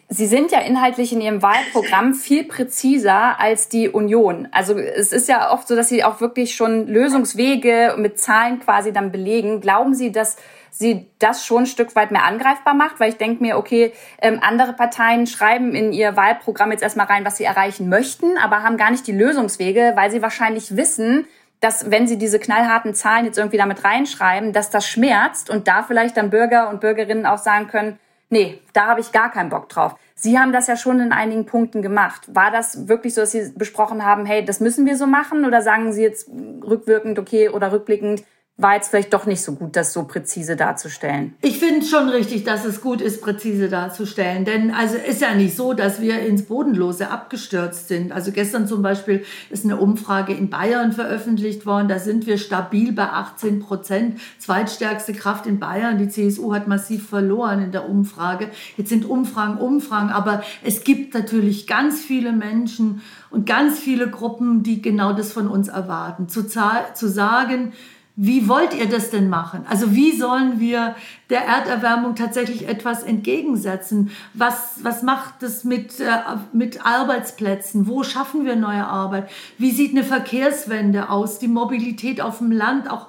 Sie 0.08 0.26
sind 0.26 0.52
ja 0.52 0.60
inhaltlich 0.60 1.12
in 1.12 1.20
Ihrem 1.20 1.42
Wahlprogramm 1.42 2.14
viel 2.14 2.44
präziser 2.44 3.38
als 3.38 3.68
die 3.68 3.90
Union. 3.90 4.48
Also 4.52 4.78
es 4.78 5.12
ist 5.12 5.28
ja 5.28 5.52
oft 5.52 5.68
so, 5.68 5.76
dass 5.76 5.90
Sie 5.90 6.02
auch 6.02 6.20
wirklich 6.20 6.54
schon 6.54 6.86
Lösungswege 6.86 7.96
mit 7.98 8.18
Zahlen 8.18 8.60
quasi 8.60 8.92
dann 8.92 9.12
belegen. 9.12 9.60
Glauben 9.60 9.94
Sie, 9.94 10.10
dass 10.10 10.36
sie 10.72 11.06
das 11.18 11.44
schon 11.44 11.64
ein 11.64 11.66
Stück 11.66 11.94
weit 11.94 12.10
mehr 12.10 12.24
angreifbar 12.24 12.74
macht, 12.74 12.98
weil 12.98 13.10
ich 13.10 13.18
denke 13.18 13.42
mir, 13.42 13.58
okay, 13.58 13.92
ähm, 14.20 14.40
andere 14.42 14.72
Parteien 14.72 15.26
schreiben 15.26 15.74
in 15.74 15.92
ihr 15.92 16.16
Wahlprogramm 16.16 16.72
jetzt 16.72 16.82
erstmal 16.82 17.06
rein, 17.06 17.24
was 17.24 17.36
sie 17.36 17.44
erreichen 17.44 17.88
möchten, 17.88 18.38
aber 18.38 18.62
haben 18.62 18.78
gar 18.78 18.90
nicht 18.90 19.06
die 19.06 19.12
Lösungswege, 19.12 19.92
weil 19.94 20.10
sie 20.10 20.22
wahrscheinlich 20.22 20.74
wissen, 20.74 21.26
dass 21.62 21.92
wenn 21.92 22.08
sie 22.08 22.18
diese 22.18 22.40
knallharten 22.40 22.92
Zahlen 22.92 23.24
jetzt 23.24 23.38
irgendwie 23.38 23.56
damit 23.56 23.84
reinschreiben, 23.84 24.52
dass 24.52 24.68
das 24.68 24.86
schmerzt 24.86 25.48
und 25.48 25.68
da 25.68 25.84
vielleicht 25.84 26.16
dann 26.16 26.28
Bürger 26.28 26.68
und 26.68 26.80
Bürgerinnen 26.80 27.24
auch 27.24 27.38
sagen 27.38 27.68
können, 27.68 28.00
nee, 28.30 28.60
da 28.72 28.88
habe 28.88 29.00
ich 29.00 29.12
gar 29.12 29.30
keinen 29.30 29.48
Bock 29.48 29.68
drauf. 29.68 29.94
Sie 30.16 30.38
haben 30.38 30.52
das 30.52 30.66
ja 30.66 30.76
schon 30.76 30.98
in 30.98 31.12
einigen 31.12 31.46
Punkten 31.46 31.80
gemacht. 31.80 32.22
War 32.34 32.50
das 32.50 32.88
wirklich 32.88 33.14
so, 33.14 33.20
dass 33.20 33.30
Sie 33.30 33.52
besprochen 33.56 34.04
haben, 34.04 34.26
hey, 34.26 34.44
das 34.44 34.58
müssen 34.58 34.86
wir 34.86 34.96
so 34.96 35.06
machen? 35.06 35.44
Oder 35.44 35.62
sagen 35.62 35.92
Sie 35.92 36.02
jetzt 36.02 36.28
rückwirkend, 36.28 37.20
okay, 37.20 37.48
oder 37.48 37.70
rückblickend, 37.70 38.24
war 38.58 38.74
jetzt 38.74 38.90
vielleicht 38.90 39.14
doch 39.14 39.24
nicht 39.24 39.40
so 39.40 39.54
gut, 39.54 39.76
das 39.76 39.94
so 39.94 40.04
präzise 40.04 40.56
darzustellen. 40.56 41.34
Ich 41.40 41.58
finde 41.58 41.86
schon 41.86 42.10
richtig, 42.10 42.44
dass 42.44 42.66
es 42.66 42.82
gut 42.82 43.00
ist, 43.00 43.22
präzise 43.22 43.70
darzustellen. 43.70 44.44
Denn 44.44 44.72
also 44.72 44.96
ist 44.96 45.22
ja 45.22 45.34
nicht 45.34 45.56
so, 45.56 45.72
dass 45.72 46.02
wir 46.02 46.20
ins 46.20 46.42
Bodenlose 46.42 47.10
abgestürzt 47.10 47.88
sind. 47.88 48.12
Also 48.12 48.30
gestern 48.30 48.68
zum 48.68 48.82
Beispiel 48.82 49.24
ist 49.48 49.64
eine 49.64 49.78
Umfrage 49.78 50.34
in 50.34 50.50
Bayern 50.50 50.92
veröffentlicht 50.92 51.64
worden. 51.64 51.88
Da 51.88 51.98
sind 51.98 52.26
wir 52.26 52.36
stabil 52.36 52.92
bei 52.92 53.04
18 53.04 53.60
Prozent. 53.60 54.20
Zweitstärkste 54.38 55.14
Kraft 55.14 55.46
in 55.46 55.58
Bayern. 55.58 55.96
Die 55.96 56.08
CSU 56.08 56.54
hat 56.54 56.68
massiv 56.68 57.08
verloren 57.08 57.64
in 57.64 57.72
der 57.72 57.88
Umfrage. 57.88 58.50
Jetzt 58.76 58.90
sind 58.90 59.06
Umfragen 59.06 59.56
Umfragen. 59.56 60.10
Aber 60.10 60.42
es 60.62 60.84
gibt 60.84 61.14
natürlich 61.14 61.66
ganz 61.66 62.00
viele 62.00 62.32
Menschen 62.32 63.00
und 63.30 63.46
ganz 63.46 63.78
viele 63.78 64.10
Gruppen, 64.10 64.62
die 64.62 64.82
genau 64.82 65.14
das 65.14 65.32
von 65.32 65.48
uns 65.48 65.68
erwarten. 65.68 66.28
Zu, 66.28 66.46
zu 66.46 67.08
sagen, 67.08 67.72
wie 68.14 68.46
wollt 68.46 68.74
ihr 68.74 68.88
das 68.88 69.10
denn 69.10 69.30
machen? 69.30 69.64
Also 69.68 69.94
wie 69.94 70.12
sollen 70.12 70.60
wir 70.60 70.94
der 71.30 71.46
Erderwärmung 71.46 72.14
tatsächlich 72.14 72.68
etwas 72.68 73.02
entgegensetzen? 73.02 74.10
Was, 74.34 74.80
was 74.82 75.02
macht 75.02 75.42
es 75.42 75.64
mit, 75.64 75.98
äh, 75.98 76.10
mit 76.52 76.84
Arbeitsplätzen? 76.84 77.86
Wo 77.86 78.02
schaffen 78.02 78.44
wir 78.44 78.54
neue 78.54 78.86
Arbeit? 78.86 79.30
Wie 79.56 79.70
sieht 79.70 79.92
eine 79.92 80.04
Verkehrswende 80.04 81.08
aus? 81.08 81.38
Die 81.38 81.48
Mobilität 81.48 82.20
auf 82.20 82.38
dem 82.38 82.52
Land 82.52 82.90
auch, 82.90 83.08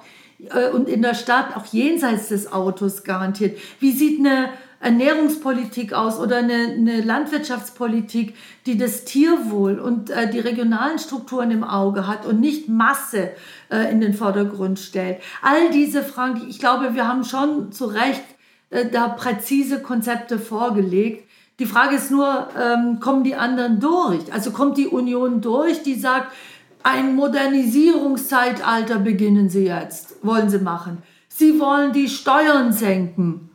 äh, 0.50 0.70
und 0.70 0.88
in 0.88 1.02
der 1.02 1.14
Stadt 1.14 1.54
auch 1.54 1.66
jenseits 1.66 2.28
des 2.28 2.50
Autos 2.50 3.04
garantiert? 3.04 3.58
Wie 3.80 3.92
sieht 3.92 4.20
eine 4.20 4.48
Ernährungspolitik 4.84 5.94
aus 5.94 6.18
oder 6.18 6.36
eine, 6.36 6.74
eine 6.76 7.00
Landwirtschaftspolitik, 7.00 8.34
die 8.66 8.76
das 8.76 9.04
Tierwohl 9.04 9.78
und 9.78 10.10
äh, 10.10 10.30
die 10.30 10.40
regionalen 10.40 10.98
Strukturen 10.98 11.50
im 11.50 11.64
Auge 11.64 12.06
hat 12.06 12.26
und 12.26 12.38
nicht 12.38 12.68
Masse 12.68 13.30
äh, 13.70 13.90
in 13.90 14.02
den 14.02 14.12
Vordergrund 14.12 14.78
stellt. 14.78 15.22
All 15.40 15.70
diese 15.70 16.02
Fragen, 16.02 16.46
ich 16.50 16.58
glaube, 16.58 16.94
wir 16.94 17.08
haben 17.08 17.24
schon 17.24 17.72
zu 17.72 17.86
Recht 17.86 18.24
äh, 18.68 18.84
da 18.90 19.08
präzise 19.08 19.80
Konzepte 19.80 20.38
vorgelegt. 20.38 21.30
Die 21.60 21.66
Frage 21.66 21.96
ist 21.96 22.10
nur, 22.10 22.48
ähm, 22.60 23.00
kommen 23.00 23.24
die 23.24 23.36
anderen 23.36 23.80
durch? 23.80 24.30
Also 24.34 24.50
kommt 24.50 24.76
die 24.76 24.88
Union 24.88 25.40
durch, 25.40 25.82
die 25.82 25.94
sagt, 25.94 26.30
ein 26.82 27.14
Modernisierungszeitalter 27.14 28.98
beginnen 28.98 29.48
sie 29.48 29.64
jetzt, 29.64 30.22
wollen 30.22 30.50
sie 30.50 30.58
machen. 30.58 30.98
Sie 31.28 31.58
wollen 31.58 31.94
die 31.94 32.10
Steuern 32.10 32.74
senken. 32.74 33.48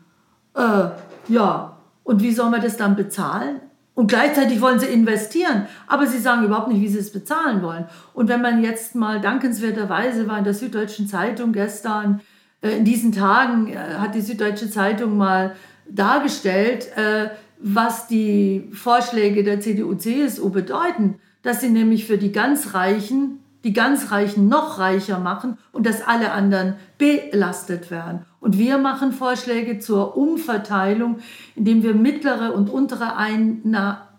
Äh, 0.56 0.90
ja, 1.30 1.78
und 2.04 2.22
wie 2.22 2.32
soll 2.32 2.50
man 2.50 2.62
das 2.62 2.78
dann 2.78 2.96
bezahlen? 2.96 3.62
Und 3.94 4.08
gleichzeitig 4.08 4.62
wollen 4.62 4.80
sie 4.80 4.88
investieren, 4.88 5.68
aber 5.88 6.08
sie 6.08 6.20
sagen 6.20 6.46
überhaupt 6.46 6.70
nicht, 6.70 6.82
wie 6.82 6.88
sie 6.88 7.00
es 7.00 7.12
bezahlen 7.12 7.62
wollen. 7.62 7.86
Und 8.14 8.30
wenn 8.30 8.42
man 8.42 8.64
jetzt 8.64 8.96
mal 8.96 9.20
dankenswerterweise 9.20 10.28
war 10.28 10.38
in 10.38 10.46
der 10.46 10.54
Süddeutschen 10.54 11.08
Zeitung 11.08 11.52
gestern, 11.52 12.22
äh, 12.62 12.78
in 12.78 12.86
diesen 12.86 13.12
Tagen 13.12 13.74
äh, 13.74 13.78
hat 13.78 14.16
die 14.16 14.22
Süddeutsche 14.22 14.70
Zeitung 14.72 15.18
mal 15.18 15.56
dargestellt, 15.90 16.88
äh, 16.98 17.30
was 17.60 18.08
die 18.08 18.70
Vorschläge 18.72 19.44
der 19.44 19.60
CDU-CSU 19.60 20.50
bedeuten, 20.50 21.20
dass 21.42 21.60
sie 21.60 21.70
nämlich 21.70 22.06
für 22.06 22.18
die 22.18 22.32
ganz 22.32 22.74
Reichen 22.74 23.40
die 23.64 23.74
ganz 23.74 24.12
Reichen 24.12 24.48
noch 24.48 24.80
reicher 24.80 25.20
machen 25.20 25.58
und 25.72 25.86
dass 25.86 26.02
alle 26.02 26.32
anderen 26.32 26.76
belastet 26.98 27.92
werden. 27.92 28.26
Und 28.40 28.58
wir 28.58 28.78
machen 28.78 29.12
Vorschläge 29.12 29.80
zur 29.80 30.16
Umverteilung, 30.16 31.20
indem 31.56 31.84
wir 31.84 31.94
mittlere 31.94 32.54
und 32.54 32.70
untere 32.70 33.16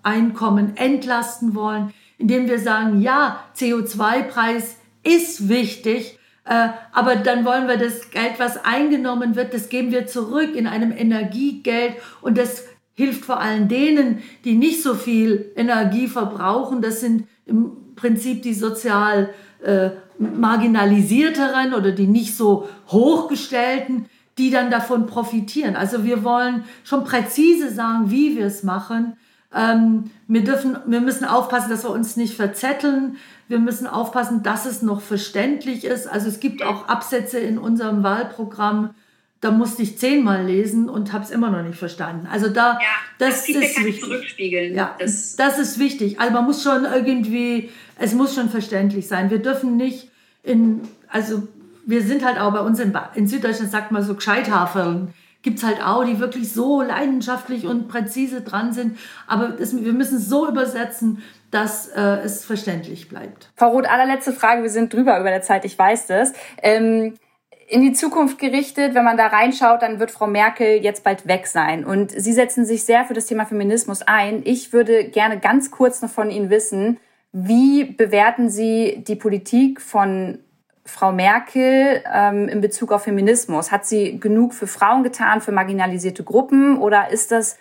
Einkommen 0.02 0.76
entlasten 0.76 1.54
wollen, 1.54 1.92
indem 2.18 2.48
wir 2.48 2.58
sagen, 2.58 3.00
ja, 3.00 3.42
CO2-Preis 3.56 4.76
ist 5.02 5.48
wichtig, 5.48 6.18
äh, 6.44 6.68
aber 6.92 7.16
dann 7.16 7.44
wollen 7.44 7.68
wir 7.68 7.76
das 7.76 8.10
Geld, 8.10 8.34
was 8.38 8.64
eingenommen 8.64 9.36
wird, 9.36 9.54
das 9.54 9.68
geben 9.68 9.92
wir 9.92 10.06
zurück 10.06 10.54
in 10.54 10.66
einem 10.66 10.92
Energiegeld 10.92 11.94
und 12.20 12.36
das 12.36 12.64
hilft 12.94 13.24
vor 13.24 13.40
allem 13.40 13.68
denen, 13.68 14.22
die 14.44 14.54
nicht 14.54 14.82
so 14.82 14.94
viel 14.94 15.52
Energie 15.56 16.08
verbrauchen. 16.08 16.82
Das 16.82 17.00
sind 17.00 17.26
im 17.46 17.94
Prinzip 17.96 18.42
die 18.42 18.52
sozial 18.52 19.30
äh, 19.62 19.90
marginalisierteren 20.18 21.74
oder 21.74 21.92
die 21.92 22.06
nicht 22.06 22.36
so 22.36 22.68
hochgestellten, 22.88 24.06
die 24.38 24.50
dann 24.50 24.70
davon 24.70 25.06
profitieren. 25.06 25.76
Also 25.76 26.04
wir 26.04 26.24
wollen 26.24 26.64
schon 26.84 27.04
präzise 27.04 27.70
sagen, 27.70 28.10
wie 28.10 28.36
wir 28.36 28.46
es 28.46 28.62
machen. 28.62 29.16
Ähm, 29.54 30.10
wir, 30.28 30.44
dürfen, 30.44 30.78
wir 30.86 31.00
müssen 31.00 31.24
aufpassen, 31.24 31.70
dass 31.70 31.84
wir 31.84 31.90
uns 31.90 32.16
nicht 32.16 32.34
verzetteln. 32.34 33.16
Wir 33.48 33.58
müssen 33.58 33.86
aufpassen, 33.86 34.42
dass 34.42 34.64
es 34.66 34.82
noch 34.82 35.00
verständlich 35.00 35.84
ist. 35.84 36.06
Also 36.06 36.28
es 36.28 36.40
gibt 36.40 36.62
auch 36.62 36.88
Absätze 36.88 37.38
in 37.38 37.58
unserem 37.58 38.02
Wahlprogramm, 38.02 38.90
da 39.40 39.50
musste 39.50 39.82
ich 39.82 39.98
zehnmal 39.98 40.44
lesen 40.44 40.90
und 40.90 41.12
habe 41.12 41.24
es 41.24 41.30
immer 41.30 41.50
noch 41.50 41.62
nicht 41.62 41.78
verstanden. 41.78 42.28
Also 42.30 42.48
da, 42.48 42.74
ja, 42.74 42.80
das, 43.18 43.46
das 43.46 43.48
ist 43.48 43.84
wichtig. 43.84 44.00
zurückspiegeln. 44.02 44.74
Ja, 44.74 44.94
das, 44.98 45.36
das 45.36 45.58
ist 45.58 45.78
wichtig. 45.78 46.20
Also 46.20 46.32
man 46.32 46.44
muss 46.44 46.62
schon 46.62 46.84
irgendwie, 46.84 47.70
es 47.98 48.12
muss 48.12 48.34
schon 48.34 48.50
verständlich 48.50 49.08
sein. 49.08 49.30
Wir 49.30 49.38
dürfen 49.38 49.76
nicht 49.76 50.10
in, 50.42 50.82
also 51.08 51.48
wir 51.86 52.02
sind 52.02 52.24
halt 52.24 52.38
auch 52.38 52.52
bei 52.52 52.60
uns 52.60 52.80
in, 52.80 52.92
in 53.14 53.26
Süddeutschland, 53.26 53.70
sagt 53.70 53.92
man 53.92 54.02
so 54.02 54.14
Gescheithaferln, 54.14 55.14
gibt 55.42 55.58
es 55.58 55.64
halt 55.64 55.82
auch, 55.82 56.04
die 56.04 56.20
wirklich 56.20 56.52
so 56.52 56.82
leidenschaftlich 56.82 57.66
und 57.66 57.88
präzise 57.88 58.42
dran 58.42 58.74
sind. 58.74 58.98
Aber 59.26 59.48
das, 59.48 59.74
wir 59.74 59.94
müssen 59.94 60.18
es 60.18 60.28
so 60.28 60.46
übersetzen, 60.46 61.22
dass 61.50 61.88
äh, 61.88 62.18
es 62.22 62.44
verständlich 62.44 63.08
bleibt. 63.08 63.48
Frau 63.56 63.70
Roth, 63.70 63.88
allerletzte 63.88 64.34
Frage, 64.34 64.62
wir 64.62 64.70
sind 64.70 64.92
drüber 64.92 65.18
über 65.18 65.30
der 65.30 65.42
Zeit, 65.42 65.64
ich 65.64 65.78
weiß 65.78 66.06
das. 66.06 66.34
Ähm, 66.62 67.14
in 67.70 67.82
die 67.82 67.92
Zukunft 67.92 68.38
gerichtet, 68.38 68.94
wenn 68.94 69.04
man 69.04 69.16
da 69.16 69.28
reinschaut, 69.28 69.82
dann 69.82 70.00
wird 70.00 70.10
Frau 70.10 70.26
Merkel 70.26 70.82
jetzt 70.82 71.04
bald 71.04 71.28
weg 71.28 71.46
sein. 71.46 71.84
Und 71.84 72.10
Sie 72.10 72.32
setzen 72.32 72.64
sich 72.64 72.84
sehr 72.84 73.04
für 73.04 73.14
das 73.14 73.26
Thema 73.26 73.46
Feminismus 73.46 74.02
ein. 74.02 74.42
Ich 74.44 74.72
würde 74.72 75.04
gerne 75.04 75.38
ganz 75.38 75.70
kurz 75.70 76.02
noch 76.02 76.10
von 76.10 76.30
Ihnen 76.30 76.50
wissen, 76.50 76.98
wie 77.32 77.84
bewerten 77.84 78.50
Sie 78.50 79.04
die 79.06 79.14
Politik 79.14 79.80
von 79.80 80.40
Frau 80.84 81.12
Merkel 81.12 82.02
ähm, 82.12 82.48
in 82.48 82.60
Bezug 82.60 82.90
auf 82.90 83.04
Feminismus? 83.04 83.70
Hat 83.70 83.86
sie 83.86 84.18
genug 84.18 84.52
für 84.54 84.66
Frauen 84.66 85.04
getan, 85.04 85.40
für 85.40 85.52
marginalisierte 85.52 86.24
Gruppen 86.24 86.78
oder 86.78 87.10
ist 87.10 87.30
das 87.30 87.56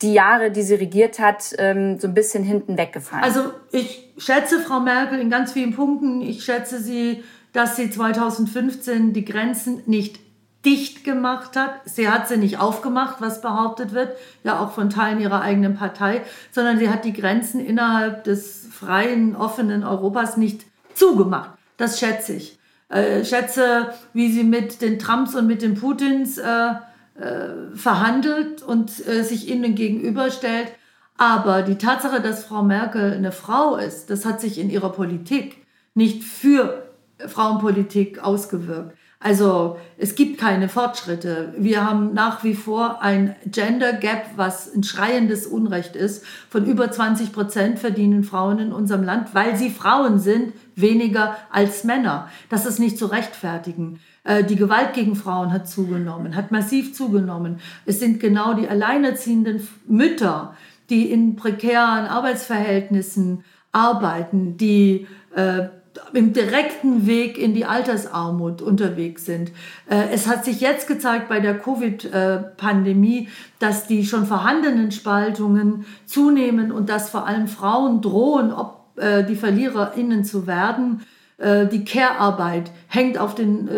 die 0.00 0.14
Jahre, 0.14 0.50
die 0.50 0.62
sie 0.62 0.74
regiert 0.74 1.20
hat, 1.20 1.54
ähm, 1.58 2.00
so 2.00 2.08
ein 2.08 2.14
bisschen 2.14 2.42
hinten 2.42 2.76
weggefallen? 2.76 3.22
Also 3.22 3.52
ich 3.70 4.12
schätze 4.18 4.58
Frau 4.58 4.80
Merkel 4.80 5.20
in 5.20 5.30
ganz 5.30 5.52
vielen 5.52 5.76
Punkten. 5.76 6.20
Ich 6.20 6.44
schätze 6.44 6.80
sie, 6.80 7.22
dass 7.52 7.76
sie 7.76 7.90
2015 7.90 9.12
die 9.12 9.24
Grenzen 9.24 9.82
nicht 9.86 10.20
dicht 10.64 11.04
gemacht 11.04 11.56
hat. 11.56 11.80
Sie 11.84 12.08
hat 12.08 12.28
sie 12.28 12.36
nicht 12.36 12.58
aufgemacht, 12.58 13.16
was 13.20 13.40
behauptet 13.40 13.92
wird, 13.92 14.16
ja 14.44 14.60
auch 14.60 14.72
von 14.72 14.90
Teilen 14.90 15.20
ihrer 15.20 15.40
eigenen 15.40 15.74
Partei, 15.74 16.22
sondern 16.52 16.78
sie 16.78 16.88
hat 16.88 17.04
die 17.04 17.12
Grenzen 17.12 17.64
innerhalb 17.64 18.24
des 18.24 18.68
freien, 18.70 19.34
offenen 19.34 19.84
Europas 19.84 20.36
nicht 20.36 20.64
zugemacht. 20.94 21.50
Das 21.76 21.98
schätze 21.98 22.34
ich. 22.34 22.58
Äh, 22.88 23.24
schätze, 23.24 23.92
wie 24.12 24.30
sie 24.30 24.44
mit 24.44 24.82
den 24.82 24.98
Trumps 24.98 25.34
und 25.34 25.46
mit 25.46 25.62
den 25.62 25.74
Putins 25.74 26.38
äh, 26.38 26.74
äh, 27.14 27.74
verhandelt 27.74 28.62
und 28.62 29.06
äh, 29.06 29.22
sich 29.22 29.48
ihnen 29.48 29.74
gegenüberstellt. 29.74 30.68
Aber 31.16 31.62
die 31.62 31.78
Tatsache, 31.78 32.20
dass 32.20 32.44
Frau 32.44 32.62
Merkel 32.62 33.12
eine 33.12 33.32
Frau 33.32 33.76
ist, 33.76 34.10
das 34.10 34.24
hat 34.24 34.40
sich 34.40 34.58
in 34.58 34.70
ihrer 34.70 34.92
Politik 34.92 35.66
nicht 35.94 36.22
für 36.22 36.81
Frauenpolitik 37.28 38.22
ausgewirkt. 38.22 38.96
Also 39.22 39.78
es 39.98 40.16
gibt 40.16 40.40
keine 40.40 40.68
Fortschritte. 40.68 41.54
Wir 41.56 41.88
haben 41.88 42.12
nach 42.12 42.42
wie 42.42 42.54
vor 42.54 43.02
ein 43.02 43.36
Gender 43.46 43.92
Gap, 43.92 44.30
was 44.34 44.74
ein 44.74 44.82
schreiendes 44.82 45.46
Unrecht 45.46 45.94
ist. 45.94 46.24
Von 46.50 46.66
über 46.66 46.90
20 46.90 47.32
Prozent 47.32 47.78
verdienen 47.78 48.24
Frauen 48.24 48.58
in 48.58 48.72
unserem 48.72 49.04
Land, 49.04 49.32
weil 49.32 49.56
sie 49.56 49.70
Frauen 49.70 50.18
sind, 50.18 50.52
weniger 50.74 51.36
als 51.52 51.84
Männer. 51.84 52.28
Das 52.48 52.66
ist 52.66 52.80
nicht 52.80 52.98
zu 52.98 53.06
rechtfertigen. 53.06 54.00
Äh, 54.24 54.42
die 54.42 54.56
Gewalt 54.56 54.92
gegen 54.94 55.14
Frauen 55.14 55.52
hat 55.52 55.68
zugenommen, 55.68 56.34
hat 56.34 56.50
massiv 56.50 56.92
zugenommen. 56.92 57.60
Es 57.86 58.00
sind 58.00 58.18
genau 58.18 58.54
die 58.54 58.68
alleinerziehenden 58.68 59.66
Mütter, 59.86 60.56
die 60.90 61.10
in 61.12 61.36
prekären 61.36 62.06
Arbeitsverhältnissen 62.06 63.44
arbeiten, 63.70 64.56
die 64.56 65.06
äh, 65.34 65.68
im 66.12 66.32
direkten 66.32 67.06
Weg 67.06 67.38
in 67.38 67.54
die 67.54 67.64
Altersarmut 67.64 68.62
unterwegs 68.62 69.24
sind. 69.26 69.50
Äh, 69.88 70.08
es 70.12 70.26
hat 70.26 70.44
sich 70.44 70.60
jetzt 70.60 70.88
gezeigt 70.88 71.28
bei 71.28 71.40
der 71.40 71.58
Covid-Pandemie, 71.58 73.28
dass 73.58 73.86
die 73.86 74.04
schon 74.04 74.26
vorhandenen 74.26 74.92
Spaltungen 74.92 75.84
zunehmen 76.06 76.72
und 76.72 76.88
dass 76.88 77.10
vor 77.10 77.26
allem 77.26 77.48
Frauen 77.48 78.00
drohen, 78.00 78.52
ob 78.52 78.96
äh, 78.96 79.24
die 79.24 79.36
VerliererInnen 79.36 80.24
zu 80.24 80.46
werden. 80.46 81.02
Äh, 81.38 81.66
die 81.66 81.84
Care-Arbeit 81.84 82.70
hängt 82.88 83.18
auf 83.18 83.34
den 83.34 83.68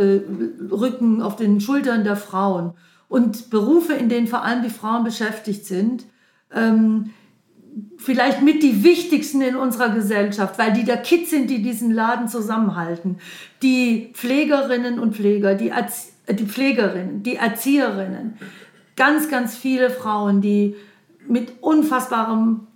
Rücken, 0.71 1.23
auf 1.23 1.37
den 1.37 1.61
Schultern 1.61 2.05
der 2.05 2.17
Frauen. 2.17 2.73
Und 3.09 3.51
Berufe, 3.51 3.93
in 3.93 4.09
denen 4.09 4.27
vor 4.27 4.43
allem 4.43 4.63
die 4.63 4.71
Frauen 4.71 5.05
beschäftigt 5.05 5.67
sind, 5.67 6.05
ähm, 6.53 7.11
vielleicht 7.97 8.43
mit 8.43 8.63
die 8.63 8.85
wichtigsten 8.85 9.41
in 9.41 9.57
unserer 9.57 9.91
Gesellschaft, 9.91 10.59
weil 10.59 10.73
die 10.73 10.85
der 10.85 10.99
Kids 10.99 11.31
sind, 11.31 11.51
die 11.51 11.63
diesen 11.63 11.91
Laden 11.91 12.29
zusammenhalten. 12.29 13.19
Die 13.63 14.11
Pflegerinnen 14.15 14.99
und 14.99 15.17
Pfleger, 15.17 15.55
die, 15.55 15.71
Erzie 15.71 16.11
die 16.29 16.47
Pflegerinnen, 16.47 17.23
die 17.23 17.37
Erzieherinnen, 17.37 18.39
ganz, 18.97 19.29
ganz 19.29 19.57
viele 19.57 19.91
Frauen, 19.91 20.41
die 20.41 20.77
mit 21.27 21.63
unfassbarem 21.63 22.67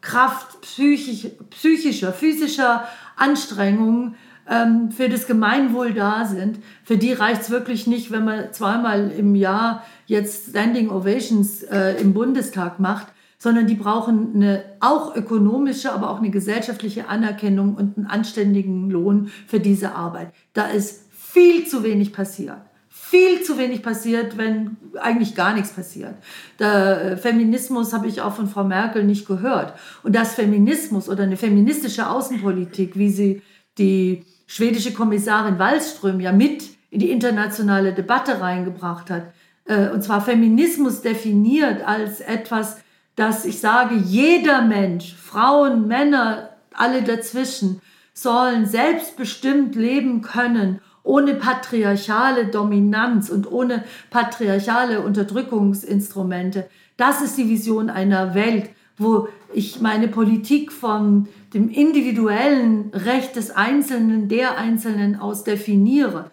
Kraft 0.00 0.60
psychisch, 0.60 1.30
psychischer, 1.50 2.12
physischer 2.12 2.86
Anstrengung 3.16 4.14
ähm, 4.48 4.90
für 4.92 5.08
das 5.08 5.26
Gemeinwohl 5.26 5.92
da 5.92 6.26
sind. 6.26 6.58
Für 6.84 6.96
die 6.96 7.12
reicht 7.12 7.42
es 7.42 7.50
wirklich 7.50 7.86
nicht, 7.86 8.12
wenn 8.12 8.24
man 8.24 8.52
zweimal 8.52 9.10
im 9.10 9.34
Jahr 9.34 9.82
jetzt 10.06 10.50
Standing 10.50 10.90
Ovations 10.90 11.64
äh, 11.64 12.00
im 12.00 12.14
Bundestag 12.14 12.78
macht 12.78 13.08
sondern 13.38 13.66
die 13.66 13.74
brauchen 13.74 14.34
eine 14.34 14.64
auch 14.80 15.14
ökonomische, 15.14 15.92
aber 15.92 16.10
auch 16.10 16.18
eine 16.18 16.30
gesellschaftliche 16.30 17.08
Anerkennung 17.08 17.74
und 17.74 17.96
einen 17.96 18.06
anständigen 18.06 18.90
Lohn 18.90 19.30
für 19.46 19.60
diese 19.60 19.94
Arbeit. 19.94 20.32
Da 20.52 20.66
ist 20.66 21.04
viel 21.12 21.66
zu 21.66 21.82
wenig 21.82 22.12
passiert. 22.12 22.58
Viel 22.88 23.42
zu 23.42 23.56
wenig 23.58 23.82
passiert, 23.82 24.36
wenn 24.36 24.78
eigentlich 25.00 25.34
gar 25.34 25.54
nichts 25.54 25.70
passiert. 25.70 26.14
Der 26.58 27.12
äh, 27.12 27.16
Feminismus 27.16 27.92
habe 27.92 28.08
ich 28.08 28.20
auch 28.20 28.34
von 28.34 28.48
Frau 28.48 28.64
Merkel 28.64 29.04
nicht 29.04 29.28
gehört. 29.28 29.74
Und 30.02 30.16
das 30.16 30.34
Feminismus 30.34 31.08
oder 31.08 31.22
eine 31.22 31.36
feministische 31.36 32.08
Außenpolitik, 32.08 32.96
wie 32.96 33.10
sie 33.10 33.42
die 33.78 34.24
schwedische 34.46 34.92
Kommissarin 34.92 35.58
Wallström 35.58 36.20
ja 36.20 36.32
mit 36.32 36.64
in 36.90 37.00
die 37.00 37.10
internationale 37.10 37.92
Debatte 37.92 38.40
reingebracht 38.40 39.10
hat, 39.10 39.32
äh, 39.66 39.90
und 39.90 40.02
zwar 40.02 40.20
Feminismus 40.20 41.02
definiert 41.02 41.86
als 41.86 42.20
etwas, 42.20 42.78
dass 43.16 43.44
ich 43.44 43.60
sage, 43.60 43.96
jeder 43.96 44.62
Mensch, 44.62 45.14
Frauen, 45.14 45.88
Männer, 45.88 46.50
alle 46.72 47.02
dazwischen, 47.02 47.80
sollen 48.12 48.66
selbstbestimmt 48.66 49.74
leben 49.74 50.22
können, 50.22 50.80
ohne 51.02 51.34
patriarchale 51.34 52.46
Dominanz 52.46 53.30
und 53.30 53.50
ohne 53.50 53.84
patriarchale 54.10 55.00
Unterdrückungsinstrumente. 55.00 56.68
Das 56.96 57.22
ist 57.22 57.38
die 57.38 57.48
Vision 57.48 57.90
einer 57.90 58.34
Welt, 58.34 58.70
wo 58.98 59.28
ich 59.52 59.80
meine 59.80 60.08
Politik 60.08 60.72
von 60.72 61.28
dem 61.54 61.68
individuellen 61.68 62.90
Recht 62.92 63.36
des 63.36 63.50
Einzelnen, 63.50 64.28
der 64.28 64.58
Einzelnen 64.58 65.16
aus 65.16 65.44
definiere. 65.44 66.30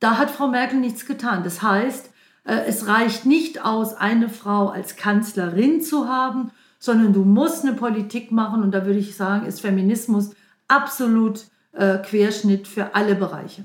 Da 0.00 0.18
hat 0.18 0.30
Frau 0.30 0.48
Merkel 0.48 0.78
nichts 0.78 1.06
getan. 1.06 1.42
Das 1.44 1.62
heißt, 1.62 2.10
es 2.52 2.86
reicht 2.86 3.26
nicht 3.26 3.64
aus, 3.64 3.94
eine 3.94 4.28
Frau 4.28 4.68
als 4.68 4.96
Kanzlerin 4.96 5.80
zu 5.80 6.08
haben, 6.08 6.50
sondern 6.78 7.12
du 7.12 7.24
musst 7.24 7.64
eine 7.64 7.74
Politik 7.74 8.30
machen 8.30 8.62
und 8.62 8.72
da 8.72 8.86
würde 8.86 8.98
ich 8.98 9.16
sagen, 9.16 9.46
ist 9.46 9.60
Feminismus 9.60 10.30
absolut 10.68 11.44
äh, 11.72 11.98
Querschnitt 11.98 12.68
für 12.68 12.94
alle 12.94 13.14
Bereiche. 13.14 13.64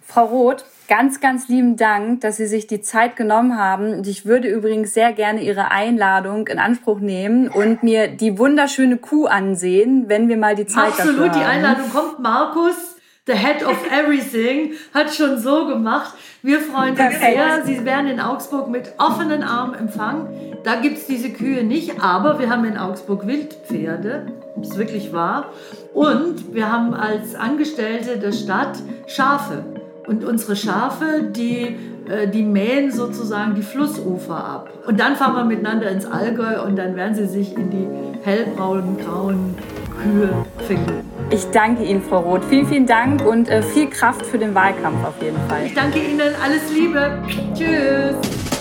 Frau 0.00 0.24
Roth, 0.24 0.64
ganz, 0.88 1.20
ganz 1.20 1.48
lieben 1.48 1.76
Dank, 1.76 2.20
dass 2.20 2.36
Sie 2.36 2.46
sich 2.46 2.66
die 2.66 2.80
Zeit 2.80 3.16
genommen 3.16 3.58
haben. 3.58 3.92
Und 3.92 4.06
ich 4.06 4.24
würde 4.24 4.48
übrigens 4.48 4.94
sehr 4.94 5.12
gerne 5.12 5.42
Ihre 5.42 5.72
Einladung 5.72 6.46
in 6.46 6.58
Anspruch 6.58 7.00
nehmen 7.00 7.48
und 7.48 7.82
mir 7.82 8.08
die 8.08 8.38
wunderschöne 8.38 8.98
Kuh 8.98 9.26
ansehen, 9.26 10.08
wenn 10.08 10.28
wir 10.28 10.36
mal 10.36 10.54
die 10.54 10.66
Zeit 10.66 10.92
Absolut, 10.92 10.98
dafür 10.98 11.24
haben. 11.24 11.28
Absolut, 11.28 11.44
die 11.44 11.48
Einladung 11.48 11.90
kommt. 11.90 12.20
Markus, 12.20 12.95
the 13.26 13.34
head 13.34 13.62
of 13.62 13.76
everything, 13.90 14.74
hat 14.94 15.14
schon 15.14 15.38
so 15.38 15.66
gemacht. 15.66 16.14
Wir 16.42 16.60
freuen 16.60 16.90
uns 16.90 17.18
sehr. 17.18 17.64
Sie 17.64 17.84
werden 17.84 18.06
in 18.06 18.20
Augsburg 18.20 18.68
mit 18.68 18.92
offenen 18.98 19.42
Armen 19.42 19.74
empfangen. 19.74 20.56
Da 20.64 20.76
gibt 20.76 20.98
es 20.98 21.06
diese 21.06 21.30
Kühe 21.30 21.64
nicht, 21.64 22.00
aber 22.00 22.38
wir 22.38 22.48
haben 22.50 22.64
in 22.64 22.76
Augsburg 22.76 23.26
Wildpferde. 23.26 24.26
Das 24.56 24.70
ist 24.70 24.78
wirklich 24.78 25.12
wahr. 25.12 25.50
Und 25.92 26.54
wir 26.54 26.70
haben 26.72 26.94
als 26.94 27.34
Angestellte 27.34 28.18
der 28.18 28.32
Stadt 28.32 28.78
Schafe. 29.06 29.64
Und 30.06 30.24
unsere 30.24 30.54
Schafe, 30.54 31.24
die, 31.30 31.76
äh, 32.08 32.28
die 32.28 32.42
mähen 32.42 32.92
sozusagen 32.92 33.56
die 33.56 33.62
Flussufer 33.62 34.36
ab. 34.36 34.70
Und 34.86 35.00
dann 35.00 35.16
fahren 35.16 35.34
wir 35.34 35.44
miteinander 35.44 35.90
ins 35.90 36.06
Allgäu 36.06 36.62
und 36.62 36.76
dann 36.76 36.94
werden 36.94 37.16
sie 37.16 37.26
sich 37.26 37.56
in 37.56 37.70
die 37.70 37.88
hellbraunen, 38.24 38.96
grauen 38.98 39.56
Kühe 40.00 40.30
finden. 40.68 41.15
Ich 41.30 41.50
danke 41.50 41.82
Ihnen, 41.82 42.02
Frau 42.02 42.20
Roth. 42.20 42.44
Vielen, 42.44 42.66
vielen 42.66 42.86
Dank 42.86 43.26
und 43.26 43.48
äh, 43.48 43.62
viel 43.62 43.90
Kraft 43.90 44.24
für 44.24 44.38
den 44.38 44.54
Wahlkampf 44.54 45.04
auf 45.04 45.20
jeden 45.20 45.38
Fall. 45.48 45.66
Ich 45.66 45.74
danke 45.74 45.98
Ihnen. 45.98 46.34
Alles 46.42 46.72
Liebe. 46.72 47.18
Tschüss. 47.54 48.55